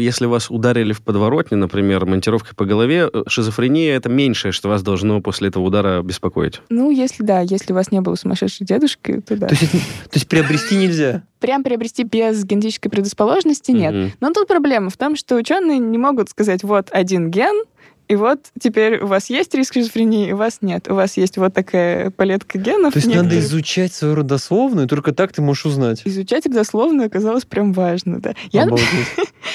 если 0.00 0.26
вас 0.26 0.50
ударили 0.50 0.92
в 0.92 1.02
подворотне, 1.02 1.56
например, 1.56 2.06
монтировкой 2.06 2.54
по 2.54 2.64
голове, 2.64 3.08
э, 3.12 3.22
шизофрения 3.26 3.94
это 3.96 4.08
меньшее, 4.08 4.52
что 4.52 4.68
вас 4.68 4.82
должно 4.82 5.20
после 5.20 5.48
этого 5.48 5.64
удара 5.64 6.02
беспокоить. 6.02 6.60
Ну, 6.70 6.90
если 6.90 7.22
да, 7.22 7.40
если 7.40 7.72
у 7.72 7.76
вас 7.76 7.90
не 7.90 8.00
было 8.00 8.14
сумасшедшей 8.14 8.66
дедушки, 8.66 9.20
то 9.26 9.36
да. 9.36 9.46
То 9.48 9.54
есть, 9.54 9.70
то 9.72 9.78
есть 10.14 10.28
приобрести 10.28 10.76
нельзя. 10.76 11.22
Прям 11.40 11.62
приобрести 11.62 12.02
без 12.02 12.44
генетической 12.44 12.88
предрасположенности 12.88 13.70
нет. 13.70 13.94
Мгм. 13.94 14.12
Но 14.20 14.32
тут 14.32 14.48
проблема 14.48 14.90
в 14.90 14.96
том, 14.96 15.16
что 15.16 15.36
ученые 15.36 15.78
не 15.78 15.98
могут 15.98 16.30
сказать, 16.30 16.62
вот 16.62 16.88
один 16.90 17.30
ген, 17.30 17.64
и 18.08 18.16
вот 18.16 18.40
теперь 18.58 19.00
у 19.02 19.06
вас 19.06 19.28
есть 19.28 19.54
риск 19.54 19.74
шизофрении, 19.74 20.32
у 20.32 20.36
вас 20.36 20.58
нет. 20.62 20.88
У 20.90 20.94
вас 20.94 21.18
есть 21.18 21.36
вот 21.36 21.52
такая 21.52 22.10
палетка 22.10 22.58
генов. 22.58 22.94
То 22.94 22.98
есть 22.98 23.06
надо 23.06 23.24
некоторых. 23.24 23.44
изучать 23.44 23.92
свою 23.92 24.14
родословную, 24.14 24.86
и 24.86 24.88
только 24.88 25.12
так 25.12 25.32
ты 25.32 25.42
можешь 25.42 25.66
узнать. 25.66 26.00
Изучать 26.06 26.46
родословную 26.46 27.08
оказалось 27.08 27.44
прям 27.44 27.74
важно, 27.74 28.18
да. 28.18 28.34
Я. 28.50 28.66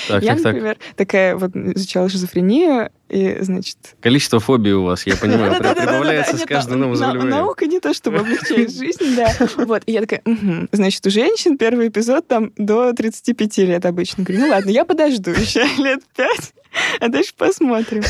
Так, 0.07 0.23
я 0.23 0.34
так, 0.34 0.43
так. 0.43 0.53
например, 0.53 0.77
такая 0.95 1.36
вот 1.36 1.55
изучала 1.55 2.09
шизофрению, 2.09 2.89
и, 3.14 3.38
значит, 3.41 3.78
Количество 4.01 4.39
фобий 4.39 4.74
у 4.74 4.84
вас, 4.84 5.05
я 5.05 5.16
понимаю, 5.16 5.55
прибавляется 5.59 6.38
с 6.38 6.45
каждым 6.45 6.80
новым 6.80 6.95
заболеванием. 6.95 7.30
Наука 7.30 7.68
не 7.68 7.80
то, 7.80 7.93
чтобы 7.93 8.18
облегчает 8.18 8.72
жизнь, 8.76 9.16
да. 9.16 9.32
Вот, 9.57 9.84
и 9.86 9.91
я 9.91 10.01
такая, 10.01 10.24
значит, 10.72 11.05
у 11.05 11.09
женщин 11.11 11.57
первый 11.57 11.89
эпизод 11.89 12.28
там 12.28 12.51
до 12.57 12.91
35 12.93 13.57
лет 13.59 13.86
обычно. 13.86 14.24
Говорю, 14.24 14.45
ну 14.45 14.49
ладно, 14.49 14.70
я 14.72 14.84
подожду 14.84 15.30
еще 15.30 15.64
лет 15.78 16.01
5, 16.16 16.53
а 17.01 17.07
дальше 17.09 17.34
посмотрим. 17.38 18.03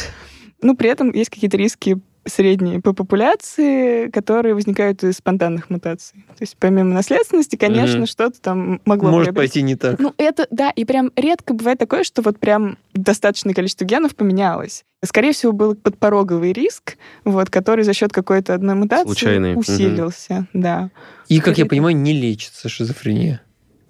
Ну, 0.62 0.78
при 0.78 0.90
этом 0.90 1.12
есть 1.12 1.30
какие-то 1.30 1.58
риски 1.58 2.00
средние 2.26 2.82
по 2.82 2.94
популяции, 2.94 4.10
которые 4.10 4.56
возникают 4.56 5.04
из 5.04 5.18
спонтанных 5.18 5.70
мутаций. 5.70 6.26
То 6.30 6.42
есть 6.42 6.56
помимо 6.60 6.94
наследственности, 6.94 7.56
конечно, 7.56 7.98
Мгм. 8.00 8.06
что-то 8.08 8.40
там 8.42 8.82
могло 8.86 9.10
Может 9.12 9.34
приобрести. 9.34 9.60
пойти 9.60 9.62
не 9.64 9.76
так. 9.76 10.00
Ну, 10.00 10.14
это, 10.18 10.48
да, 10.52 10.70
и 10.70 10.86
прям 10.86 11.12
редко 11.16 11.54
бывает 11.54 11.80
такое, 11.80 12.04
что 12.04 12.22
вот 12.22 12.40
прям 12.40 12.78
достаточное 12.94 13.54
количество 13.54 13.86
генов 13.86 14.16
поменялось. 14.16 14.86
Скорее 15.04 15.34
всего, 15.34 15.52
был 15.52 15.76
подпороговый 15.76 16.54
риск, 16.54 16.98
вот, 17.26 17.50
который 17.50 17.84
за 17.84 17.94
счет 17.94 18.14
какой-то 18.14 18.54
одной 18.54 18.76
мутации 18.76 19.06
Случайный, 19.06 19.56
усилился, 19.60 20.48
да. 20.54 20.92
И, 21.28 21.40
как 21.40 21.48
я 21.50 21.66
скорее- 21.66 21.70
понимаю, 21.70 21.96
не 21.98 22.14
лечится 22.14 22.70
шизофрения. 22.70 23.42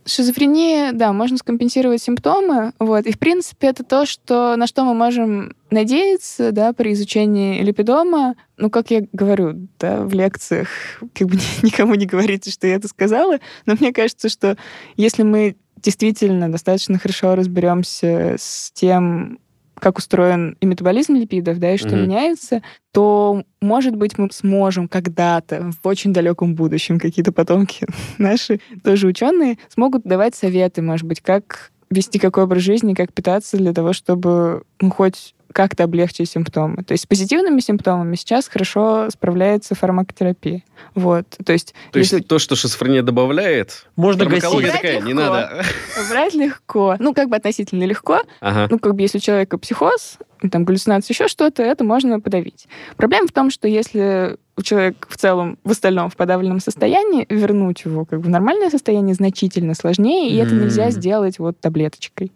Шизофрения, 0.06 0.92
да, 0.92 1.14
можно 1.14 1.38
скомпенсировать 1.38 2.02
симптомы, 2.02 2.74
вот, 2.80 3.06
и, 3.06 3.12
в 3.12 3.20
принципе, 3.20 3.68
это 3.68 3.84
то, 3.84 4.06
что, 4.06 4.56
на 4.56 4.68
что 4.68 4.84
мы 4.84 4.94
можем 4.94 5.56
надеяться, 5.70 6.52
да, 6.52 6.74
при 6.74 6.94
изучении 6.94 7.62
липидома. 7.62 8.36
Ну, 8.58 8.70
как 8.70 8.92
я 8.92 9.06
говорю, 9.12 9.68
да, 9.80 10.04
в 10.04 10.14
лекциях, 10.14 10.68
как 11.14 11.28
бы 11.28 11.38
никому 11.64 11.96
не 11.96 12.06
говорите, 12.06 12.52
что 12.52 12.68
я 12.68 12.76
это 12.76 12.88
сказала, 12.88 13.40
но 13.66 13.76
мне 13.80 13.94
кажется, 13.94 14.30
что 14.30 14.58
если 14.98 15.24
мы 15.24 15.56
действительно 15.84 16.52
достаточно 16.52 16.98
хорошо 16.98 17.36
разберемся 17.36 18.36
с 18.40 18.72
тем, 18.74 19.40
как 19.80 19.98
устроен 19.98 20.56
и 20.60 20.66
метаболизм 20.66 21.16
липидов, 21.16 21.60
да, 21.60 21.74
и 21.74 21.78
что 21.78 21.90
Мгм. 21.96 22.04
меняется, 22.04 22.62
то, 22.92 23.44
может 23.62 23.96
быть, 23.96 24.18
мы 24.18 24.30
сможем 24.32 24.88
когда-то, 24.88 25.72
в 25.82 25.88
очень 25.88 26.14
далеком 26.14 26.56
будущем, 26.56 27.00
какие-то 27.00 27.32
потомки 27.32 27.86
наши, 28.18 28.60
тоже 28.84 29.08
ученые, 29.08 29.58
смогут 29.70 30.04
давать 30.04 30.36
советы, 30.36 30.82
может 30.82 31.06
быть, 31.08 31.22
как 31.22 31.72
вести 31.90 32.20
какой 32.20 32.44
образ 32.44 32.64
жизни, 32.64 32.94
как 32.94 33.14
питаться 33.14 33.58
для 33.58 33.74
того, 33.74 33.94
чтобы 33.94 34.64
ну, 34.82 34.90
хоть 34.90 35.36
как-то 35.54 35.84
облегчить 35.86 36.30
симптомы. 36.30 36.84
То 36.84 36.92
есть 36.92 37.04
с 37.04 37.08
позитивными 37.08 37.60
симптомами 37.60 38.16
сейчас 38.16 38.48
хорошо 38.48 39.10
справляется 39.10 39.76
фармакотерапия. 39.76 40.64
Вот. 40.96 41.26
То 41.46 41.54
есть, 41.54 41.74
То 41.92 42.00
если... 42.00 42.18
есть 42.18 42.28
то, 42.28 42.40
что 42.40 42.56
шизофрения 42.56 43.02
добавляет, 43.04 43.86
Можно 43.96 44.26
гасить. 44.26 44.72
такая, 44.72 45.00
не 45.02 45.14
Легко. 45.14 45.24
надо. 45.34 45.64
Брать 46.10 46.34
легко. 46.34 46.96
Ну, 47.00 47.14
как 47.14 47.30
бы 47.30 47.36
относительно 47.36 47.84
легко. 47.86 48.22
Ага. 48.42 48.68
Ну, 48.70 48.80
как 48.80 48.96
бы 48.96 49.02
если 49.02 49.20
у 49.20 49.22
человека 49.22 49.58
психоз, 49.58 50.18
там, 50.52 50.66
галлюцинация, 50.66 51.14
еще 51.14 51.28
что-то, 51.28 51.64
это 51.64 51.84
можно 51.84 52.20
подавить. 52.20 52.68
Проблема 52.98 53.28
в 53.28 53.32
том, 53.32 53.50
что 53.50 53.68
если 53.68 54.38
у 54.56 54.62
человека 54.62 55.08
в 55.10 55.18
целом, 55.18 55.58
в 55.64 55.72
остальном, 55.72 56.10
в 56.10 56.16
подавленном 56.16 56.60
состоянии, 56.60 57.26
вернуть 57.30 57.86
его 57.86 58.06
как 58.06 58.20
бы 58.20 58.26
в 58.26 58.30
нормальное 58.30 58.70
состояние 58.70 59.16
значительно 59.16 59.74
сложнее, 59.74 60.30
и 60.30 60.36
это 60.36 60.54
нельзя 60.54 60.92
сделать 60.92 61.40
вот 61.40 61.60
таблеточкой. 61.60 62.32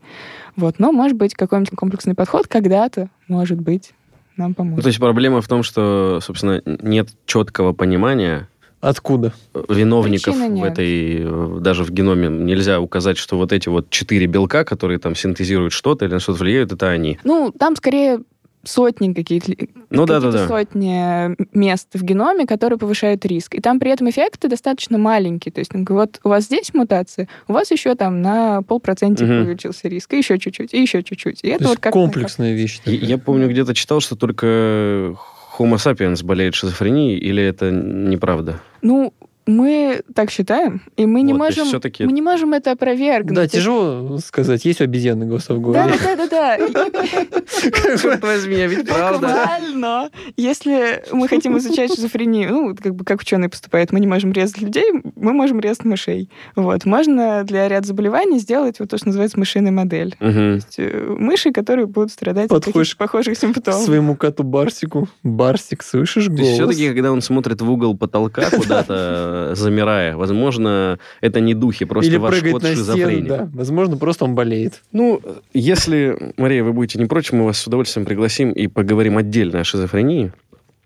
Вот. 0.56 0.80
Но, 0.80 0.92
может 0.92 1.16
быть, 1.16 1.36
какой-нибудь 1.36 1.72
комплексный 1.76 2.16
подход 2.16 2.48
когда-то, 2.48 3.10
может 3.28 3.60
быть, 3.62 3.92
нам 4.36 4.50
Ну, 4.50 4.56
поможет. 4.56 4.84
то 4.84 4.88
есть 4.88 5.00
проблема 5.00 5.42
в 5.42 5.48
том, 5.48 5.62
что, 5.64 6.20
собственно, 6.22 6.62
нет 6.66 7.10
четкого 7.26 7.74
понимания 7.74 8.48
Откуда? 8.82 9.34
виновников 9.68 10.36
Причины 10.36 10.62
в 10.62 10.64
этой, 10.64 11.18
э, 11.24 11.58
даже 11.60 11.84
в 11.84 11.90
геноме 11.92 12.28
нельзя 12.30 12.80
указать, 12.80 13.18
что 13.18 13.38
вот 13.38 13.52
эти 13.52 13.70
вот 13.70 13.90
четыре 13.90 14.28
белка, 14.28 14.64
которые 14.64 15.00
там 15.00 15.16
синтезируют 15.16 15.74
что-то 15.74 16.06
или 16.06 16.14
на 16.14 16.20
что-то 16.20 16.40
влияют, 16.40 16.72
это 16.72 16.88
они. 16.90 17.18
Ну, 17.24 17.52
там 17.52 17.76
скорее 17.76 18.20
сотни 18.68 19.14
какие-то 19.14 19.54
Ну 19.90 20.06
да, 20.06 20.20
да, 20.20 20.28
какие-то 20.28 20.38
да. 20.38 20.48
сотни 20.48 21.58
мест 21.58 21.90
в 21.94 22.04
геноме, 22.04 22.46
которые 22.46 22.78
повышают 22.78 23.26
риск. 23.26 23.56
И 23.56 23.62
там 23.62 23.80
при 23.80 23.92
этом 23.92 24.10
эффекты 24.10 24.48
достаточно 24.50 24.98
маленькие. 24.98 25.52
То 25.52 25.60
есть, 25.60 25.74
ну, 25.74 25.86
вот 25.90 26.20
у 26.24 26.30
вас 26.30 26.46
здесь 26.46 26.74
мутация, 26.74 27.28
у 27.48 27.54
вас 27.54 27.72
еще 27.72 27.96
там 27.96 28.22
на 28.22 28.62
полпроцентика 28.62 29.26
Мгм. 29.32 29.42
увеличился 29.44 29.88
риск, 29.88 30.14
и 30.14 30.18
еще 30.18 30.38
чуть-чуть, 30.40 30.74
и 30.74 30.82
еще 30.82 31.04
чуть-чуть. 31.04 31.40
И 31.44 31.48
это 31.48 31.58
То 31.60 31.64
есть 31.64 31.76
вот 31.76 31.80
как 31.80 31.94
комплексная 31.94 32.54
вещь. 32.54 32.80
Я, 32.86 32.94
такая. 32.94 33.10
я 33.10 33.18
помню, 33.18 33.50
где-то 33.50 33.74
читал, 33.74 34.00
что 34.02 34.16
только 34.16 35.16
Homo 35.58 35.76
sapiens 35.78 36.24
болеет 36.24 36.56
шизофренией, 36.56 37.18
или 37.18 37.44
это 37.44 37.72
неправда? 37.72 38.60
Ну, 38.82 39.14
мы 39.48 40.02
так 40.14 40.30
считаем, 40.30 40.82
и 40.98 41.06
мы 41.06 41.22
не 41.22 41.34
Вот, 41.34 41.40
можем, 41.40 41.66
всё-таки- 41.68 42.04
мы 42.06 42.12
не 42.12 42.22
можем 42.22 42.54
это 42.54 42.72
опровергнуть. 42.72 43.34
Да, 43.36 43.48
тяжело 43.48 44.18
сказать, 44.20 44.64
есть 44.66 44.82
у 44.82 44.84
обезьяны 44.84 45.26
голоса 45.26 45.54
в 45.54 45.58
Да, 45.72 45.88
голове. 45.88 45.94
да, 46.04 46.16
да, 46.28 46.58
да, 46.58 46.90
да. 46.92 48.18
Возьми, 48.22 48.68
ведь 48.68 48.88
правда. 48.88 49.28
Буквально. 49.28 50.10
Если 50.36 51.04
мы 51.12 51.28
хотим 51.28 51.58
изучать 51.58 51.94
шизофрению, 51.94 52.52
ну, 52.52 52.76
как 52.76 52.96
бы 52.96 53.04
как 53.06 53.22
ученые 53.22 53.50
поступают, 53.50 53.92
мы 53.92 54.00
не 54.00 54.08
можем 54.08 54.32
резать 54.32 54.60
людей, 54.62 54.92
мы 55.16 55.34
можем 55.34 55.60
резать 55.60 55.86
мышей. 55.86 56.30
Вот. 56.56 56.86
Можно 56.86 57.44
для 57.44 57.68
ряда 57.68 57.88
заболеваний 57.88 58.40
сделать 58.40 58.80
вот 58.80 58.90
то, 58.90 58.98
что 58.98 59.08
называется 59.08 59.40
мышиная 59.40 59.72
модель. 59.72 60.16
То 60.20 60.28
есть, 60.30 60.76
э, 60.78 61.16
мыши, 61.18 61.52
которые 61.52 61.86
будут 61.88 62.12
страдать 62.12 62.52
от 62.52 62.66
похожих 62.98 63.38
симптомов. 63.38 63.82
своему 63.82 64.16
коту 64.16 64.44
Барсику. 64.44 65.08
Барсик, 65.24 65.84
слышишь 65.84 66.30
голос? 66.30 66.54
все-таки, 66.54 66.88
когда 66.90 67.12
он 67.12 67.22
смотрит 67.22 67.62
в 67.62 67.70
угол 67.72 67.98
потолка 67.98 68.50
куда-то, 68.50 69.37
замирая, 69.56 70.16
возможно, 70.16 71.00
это 71.22 71.40
не 71.40 71.54
духи, 71.54 71.86
просто 71.86 72.10
Или 72.12 72.18
ваш 72.18 72.42
кот 72.42 72.66
шизофреник. 72.66 73.28
да. 73.28 73.50
Возможно, 73.54 73.98
просто 73.98 74.26
он 74.26 74.36
болеет. 74.36 74.82
Ну, 74.92 75.22
если, 75.54 76.34
Мария, 76.38 76.64
вы 76.64 76.74
будете 76.74 77.00
не 77.00 77.06
против, 77.06 77.34
мы 77.34 77.46
вас 77.46 77.58
с 77.58 77.68
удовольствием 77.68 78.06
пригласим 78.06 78.52
и 78.52 78.68
поговорим 78.68 79.18
отдельно 79.18 79.60
о 79.60 79.64
шизофрении. 79.64 80.32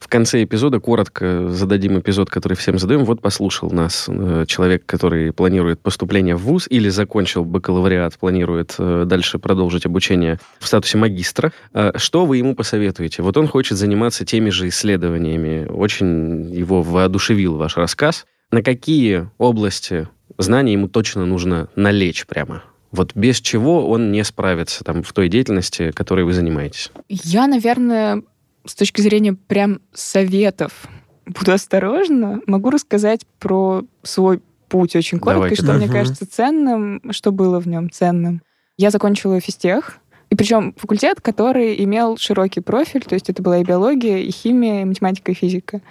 В 0.02 0.08
конце 0.08 0.44
эпизода 0.44 0.80
коротко 0.80 1.50
зададим 1.50 2.00
эпизод, 2.00 2.28
который 2.32 2.56
всем 2.56 2.80
задаем. 2.80 3.06
Вот 3.06 3.22
послушал 3.22 3.70
нас 3.70 4.06
э, 4.08 4.46
человек, 4.48 4.84
который 4.88 5.32
планирует 5.32 5.80
поступление 5.80 6.36
в 6.36 6.42
ВУЗ 6.42 6.66
или 6.72 6.90
закончил 6.90 7.46
бакалавриат, 7.46 8.18
планирует 8.18 8.74
э, 8.80 9.04
дальше 9.06 9.38
продолжить 9.38 9.86
обучение 9.86 10.40
в 10.60 10.66
статусе 10.66 10.98
магистра. 10.98 11.54
Э, 11.76 11.92
Что 11.98 12.26
вы 12.26 12.38
ему 12.38 12.56
посоветуете? 12.56 13.22
Вот 13.22 13.38
он 13.38 13.48
хочет 13.48 13.78
заниматься 13.78 14.26
теми 14.26 14.50
же 14.50 14.70
исследованиями. 14.70 15.68
Очень 15.70 16.50
его 16.52 16.82
воодушевил 16.82 17.58
ваш 17.58 17.78
рассказ. 17.78 18.26
На 18.52 18.62
какие 18.62 19.30
области 19.38 20.08
знаний 20.38 20.74
ему 20.74 20.88
точно 20.88 21.26
нужно 21.26 21.70
налечь 21.76 22.26
прямо? 22.28 22.64
Вот 22.92 23.16
без 23.16 23.40
чего 23.40 23.90
он 23.90 24.12
не 24.12 24.24
справится 24.26 24.84
там 24.84 25.04
в 25.04 25.14
той 25.14 25.30
деятельности, 25.30 25.92
которой 25.92 26.26
вы 26.26 26.34
занимаетесь. 26.34 26.92
Я, 27.08 27.48
наверное, 27.48 28.24
с 28.66 28.76
точки 28.76 29.00
зрения 29.00 29.34
прям 29.34 29.80
советов 29.94 30.88
буду 31.26 31.54
осторожна. 31.54 32.42
Могу 32.48 32.70
рассказать 32.70 33.22
про 33.40 33.84
свой 34.04 34.42
путь 34.68 34.96
очень 34.98 35.20
коротко, 35.20 35.44
Давайте. 35.44 35.62
и 35.62 35.66
что 35.66 35.74
мне 35.74 35.86
Мгм. 35.86 35.94
кажется 35.94 36.30
ценным, 36.30 37.02
что 37.12 37.32
было 37.32 37.60
в 37.60 37.68
нем 37.68 37.90
ценным. 37.90 38.42
Я 38.78 38.90
закончила 38.90 39.40
физтех, 39.40 39.98
и 40.32 40.36
причем 40.36 40.74
факультет, 40.78 41.20
который 41.20 41.84
имел 41.84 42.16
широкий 42.18 42.62
профиль, 42.62 43.02
то 43.02 43.16
есть 43.16 43.30
это 43.30 43.44
была 43.44 43.58
и 43.58 43.66
биология, 43.66 44.20
и 44.20 44.32
химия, 44.32 44.84
и 44.84 44.86
математика, 44.86 45.34
и 45.34 45.36
физика. 45.36 45.82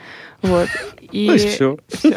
Вот. 0.40 0.68
И 1.12 1.26
То 1.28 1.32
есть 1.34 1.48
все. 1.50 1.78
всё. 1.88 2.14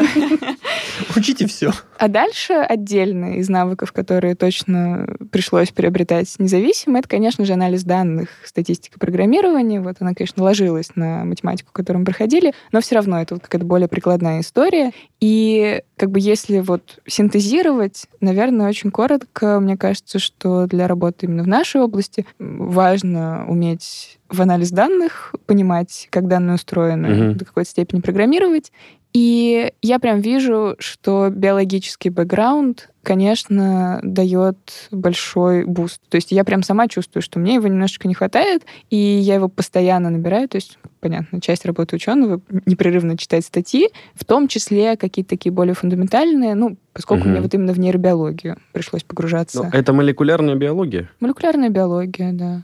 Учите 1.16 1.48
все. 1.48 1.72
А 1.98 2.08
дальше 2.08 2.54
отдельно 2.54 3.38
из 3.38 3.50
навыков, 3.50 3.91
которые 3.91 4.36
точно 4.36 5.08
пришлось 5.32 5.72
приобретать 5.72 6.34
независимо, 6.39 7.00
это, 7.00 7.08
конечно 7.08 7.46
же, 7.46 7.54
анализ 7.54 7.84
данных, 7.84 8.30
статистика 8.46 9.00
программирования. 9.00 9.80
Вот 9.82 9.98
она, 10.00 10.14
конечно, 10.14 10.44
ложилась 10.44 10.96
на 10.96 11.24
математику, 11.26 11.70
которую 11.72 12.02
мы 12.02 12.06
проходили, 12.06 12.54
но 12.72 12.82
все 12.82 12.96
равно 12.96 13.22
это 13.22 13.36
вот 13.36 13.44
какая-то 13.44 13.66
более 13.66 13.88
прикладная 13.88 14.41
история. 14.41 14.91
И 15.20 15.82
как 15.98 16.12
бы 16.12 16.20
если 16.20 16.60
вот 16.60 17.00
синтезировать, 17.08 18.08
наверное, 18.20 18.68
очень 18.68 18.91
коротко, 18.91 19.60
мне 19.60 19.78
кажется, 19.78 20.20
что 20.20 20.66
для 20.68 20.88
работы 20.88 21.26
именно 21.26 21.44
в 21.44 21.48
нашей 21.48 21.82
области 21.82 22.26
важно 22.39 23.46
уметь 23.48 24.20
в 24.30 24.41
анализ 24.41 24.72
данных, 24.72 25.34
понимать, 25.46 26.08
как 26.10 26.28
данные 26.28 26.56
устроены, 26.56 27.08
Мгм. 27.10 27.38
до 27.38 27.46
какой-то 27.46 27.70
степени 27.70 28.00
программировать. 28.02 28.72
И 29.14 29.72
я 29.84 29.99
прям 29.99 30.22
вижу, 30.22 30.76
что 30.80 31.30
биологический 31.30 32.09
бэкграунд, 32.09 32.89
конечно, 33.03 33.99
дает 34.01 34.88
большой 34.91 35.66
boost. 35.66 36.01
То 36.09 36.16
есть 36.16 36.32
я 36.32 36.43
прям 36.43 36.64
сама 36.64 36.88
чувствую, 36.88 37.22
что 37.22 37.38
мне 37.38 37.55
его 37.55 37.68
немножечко 37.68 38.07
не 38.07 38.16
хватает, 38.16 38.64
и 38.89 38.97
я 38.97 39.36
его 39.36 39.49
постоянно 39.49 40.09
набираю. 40.09 40.49
То 40.49 40.55
есть, 40.55 40.80
понятно, 40.99 41.41
часть 41.41 41.66
работы 41.66 41.95
ученого 41.95 42.41
непрерывно 42.66 43.16
читать 43.16 43.45
статьи, 43.45 43.89
в 44.16 44.26
том 44.26 44.47
числе 44.47 44.97
какие-то 44.97 45.30
такие 45.30 45.51
более 45.51 45.76
фундаментальные, 45.76 46.55
ну, 46.55 46.78
поскольку 46.91 47.26
Мгм. 47.26 47.32
мне 47.34 47.41
вот 47.41 47.53
именно 47.53 47.74
в 47.74 47.80
нейробиологию 47.80 48.57
пришлось 48.72 49.03
погружаться. 49.03 49.64
Но 49.64 49.70
это 49.78 49.93
молекулярная 49.93 50.55
биология. 50.55 51.09
Молекулярная 51.20 51.70
биология, 51.70 52.32
да. 52.34 52.64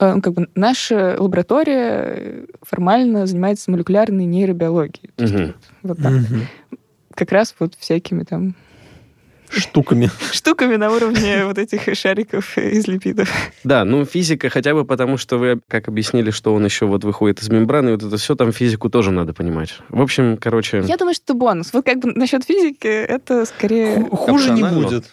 Э, 0.00 0.14
ну, 0.14 0.22
Как 0.22 0.32
бы 0.32 0.48
наша 0.54 1.16
лаборатория 1.18 2.14
э, 2.16 2.46
формально 2.62 3.26
занимается 3.26 3.70
молекулярной 3.70 4.24
нейробиологией. 4.24 5.10
Мгм. 5.18 5.54
вот, 5.82 5.98
вот 5.98 6.02
так. 6.02 6.12
Как 7.14 7.32
раз 7.32 7.54
вот 7.58 7.74
всякими 7.78 8.24
там 8.24 8.54
Штуками. 9.50 10.10
штуками 10.32 10.76
на 10.76 10.90
уровне 10.92 11.44
вот 11.44 11.58
этих 11.58 11.94
шариков 11.96 12.56
из 12.56 12.86
липидов. 12.86 13.28
Да, 13.64 13.84
ну 13.84 14.04
физика 14.04 14.48
хотя 14.48 14.74
бы 14.74 14.84
потому, 14.84 15.16
что 15.16 15.38
вы 15.38 15.60
как 15.68 15.88
объяснили, 15.88 16.30
что 16.30 16.54
он 16.54 16.64
еще 16.64 16.86
вот 16.86 17.02
выходит 17.04 17.42
из 17.42 17.48
мембраны, 17.48 17.88
и 17.90 17.92
вот 17.92 18.02
это 18.04 18.16
все, 18.16 18.36
там 18.36 18.52
физику 18.52 18.88
тоже 18.88 19.10
надо 19.10 19.34
понимать. 19.34 19.74
В 19.88 20.00
общем, 20.00 20.36
короче... 20.36 20.84
Я 20.86 20.96
думаю, 20.96 21.14
что 21.14 21.24
это 21.24 21.34
бонус. 21.34 21.72
Вот 21.72 21.84
как 21.84 21.98
бы 21.98 22.12
насчет 22.12 22.44
физики, 22.44 22.86
это 22.86 23.44
скорее... 23.44 24.04
Ху- 24.04 24.16
Хуже 24.16 24.52
не 24.52 24.62
будет. 24.62 25.10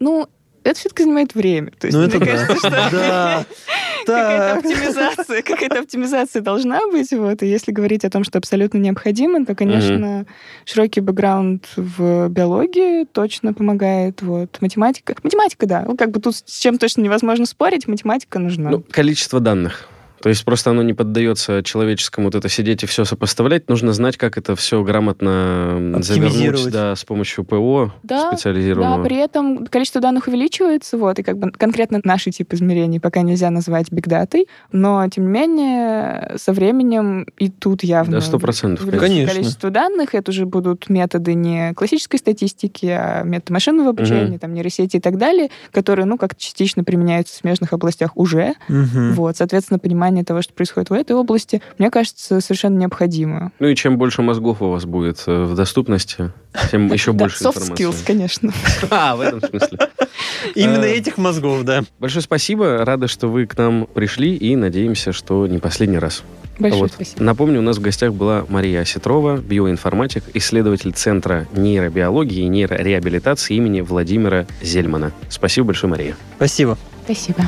Ну, 0.00 0.28
это 0.66 0.78
все-таки 0.78 1.02
занимает 1.04 1.34
время. 1.34 1.70
То 1.78 1.86
есть, 1.86 1.96
Ну, 1.96 2.04
мне 2.04 2.14
это 2.14 2.24
кажется, 2.24 2.70
да. 2.70 2.88
что 2.88 3.46
Да. 4.06 4.14
какая-то 4.22 4.58
оптимизация, 4.58 5.42
какая-то 5.42 5.78
оптимизация 5.80 6.42
должна 6.42 6.86
быть. 6.86 7.10
Вот. 7.12 7.42
И 7.42 7.46
если 7.46 7.72
говорить 7.72 8.04
о 8.04 8.10
том, 8.10 8.22
что 8.24 8.38
абсолютно 8.38 8.78
необходимо, 8.78 9.44
то, 9.44 9.54
конечно, 9.54 10.26
широкий 10.64 11.00
бэкграунд 11.00 11.66
в 11.76 12.28
биологии 12.28 13.04
точно 13.04 13.52
помогает. 13.52 14.22
Вот. 14.22 14.58
Математика. 14.60 15.14
Математика, 15.22 15.66
да. 15.66 15.84
Ну, 15.86 15.96
как 15.96 16.10
бы 16.12 16.20
тут 16.20 16.36
с 16.36 16.58
чем 16.60 16.78
точно 16.78 17.00
невозможно 17.02 17.46
спорить, 17.46 17.88
математика 17.88 18.38
нужна. 18.38 18.70
Ну, 18.70 18.84
количество 18.90 19.40
данных. 19.40 19.88
То 20.22 20.28
есть 20.28 20.44
просто 20.44 20.70
оно 20.70 20.82
не 20.82 20.94
поддается 20.94 21.62
человеческому 21.62 22.26
вот 22.26 22.34
это 22.34 22.48
сидеть 22.48 22.82
и 22.82 22.86
все 22.86 23.04
сопоставлять. 23.04 23.68
Нужно 23.68 23.92
знать, 23.92 24.16
как 24.16 24.38
это 24.38 24.56
все 24.56 24.82
грамотно 24.82 25.98
завернуть 26.02 26.72
да, 26.72 26.96
с 26.96 27.04
помощью 27.04 27.44
ПО 27.44 27.92
Да, 28.02 28.30
Да, 28.30 28.36
специализированного. 28.36 29.04
при 29.04 29.16
этом 29.16 29.66
количество 29.66 30.00
данных 30.00 30.26
увеличивается, 30.28 30.96
вот, 30.98 31.18
и 31.18 31.22
как 31.22 31.38
бы 31.38 31.50
конкретно 31.50 32.00
наши 32.04 32.30
тип 32.30 32.52
измерений 32.54 32.98
пока 33.00 33.22
нельзя 33.22 33.50
назвать 33.50 33.90
бигдатой, 33.92 34.48
но, 34.72 35.06
тем 35.08 35.24
не 35.24 35.30
менее, 35.30 36.32
со 36.36 36.52
временем 36.52 37.26
и 37.38 37.48
тут 37.50 37.82
явно 37.84 38.12
Да, 38.16 38.20
сто 38.20 38.38
процентов, 38.38 38.88
конечно. 38.88 39.32
количество 39.32 39.70
данных, 39.70 40.14
это 40.14 40.30
уже 40.30 40.46
будут 40.46 40.88
методы 40.88 41.34
не 41.34 41.74
классической 41.74 42.18
статистики, 42.18 42.86
а 42.86 43.22
методы 43.22 43.52
машинного 43.52 43.90
обучения, 43.90 44.24
Мгм. 44.30 44.38
там, 44.38 44.54
нейросети 44.54 44.96
и 44.96 45.00
так 45.00 45.18
далее, 45.18 45.50
которые, 45.72 46.06
ну, 46.06 46.18
как 46.18 46.36
частично 46.36 46.84
применяются 46.84 47.34
в 47.34 47.38
смежных 47.38 47.72
областях 47.72 48.16
уже, 48.16 48.54
Мгм. 48.68 49.12
вот, 49.12 49.36
соответственно, 49.36 49.78
понимание 50.06 50.24
того, 50.24 50.40
что 50.42 50.52
происходит 50.52 50.90
в 50.90 50.92
этой 50.92 51.16
области, 51.16 51.60
мне 51.78 51.90
кажется, 51.90 52.40
совершенно 52.40 52.78
необходимо. 52.78 53.50
Ну 53.58 53.66
и 53.66 53.74
чем 53.74 53.98
больше 53.98 54.22
мозгов 54.22 54.62
у 54.62 54.70
вас 54.70 54.84
будет 54.84 55.22
э, 55.26 55.44
в 55.44 55.54
доступности, 55.56 56.30
тем 56.70 56.86
еще 56.92 57.12
больше 57.12 57.42
soft 57.42 57.58
информации. 57.58 57.88
skills, 57.88 58.06
конечно. 58.06 58.52
А, 58.90 59.16
в 59.16 59.20
этом 59.20 59.40
смысле. 59.40 59.78
Именно 60.54 60.84
этих 60.84 61.18
мозгов, 61.18 61.64
да. 61.64 61.82
Большое 61.98 62.22
спасибо. 62.22 62.84
Рады, 62.84 63.08
что 63.08 63.28
вы 63.28 63.46
к 63.46 63.56
нам 63.58 63.88
пришли 63.92 64.36
и 64.36 64.54
надеемся, 64.54 65.12
что 65.12 65.46
не 65.46 65.58
последний 65.58 65.98
раз. 65.98 66.22
Большое 66.58 66.82
Вот. 66.82 66.92
спасибо. 66.92 67.22
Напомню, 67.22 67.58
у 67.58 67.62
нас 67.62 67.78
в 67.78 67.80
гостях 67.82 68.14
была 68.14 68.46
Мария 68.48 68.80
Осетрова, 68.82 69.38
биоинформатик, 69.38 70.22
исследователь 70.34 70.92
Центра 70.92 71.46
нейробиологии 71.52 72.44
и 72.44 72.48
нейрореабилитации 72.48 73.56
имени 73.56 73.80
Владимира 73.80 74.46
Зельмана. 74.62 75.10
Спасибо 75.28 75.66
большое, 75.68 75.90
Мария. 75.90 76.16
Спасибо. 76.36 76.78
Спасибо. 77.04 77.42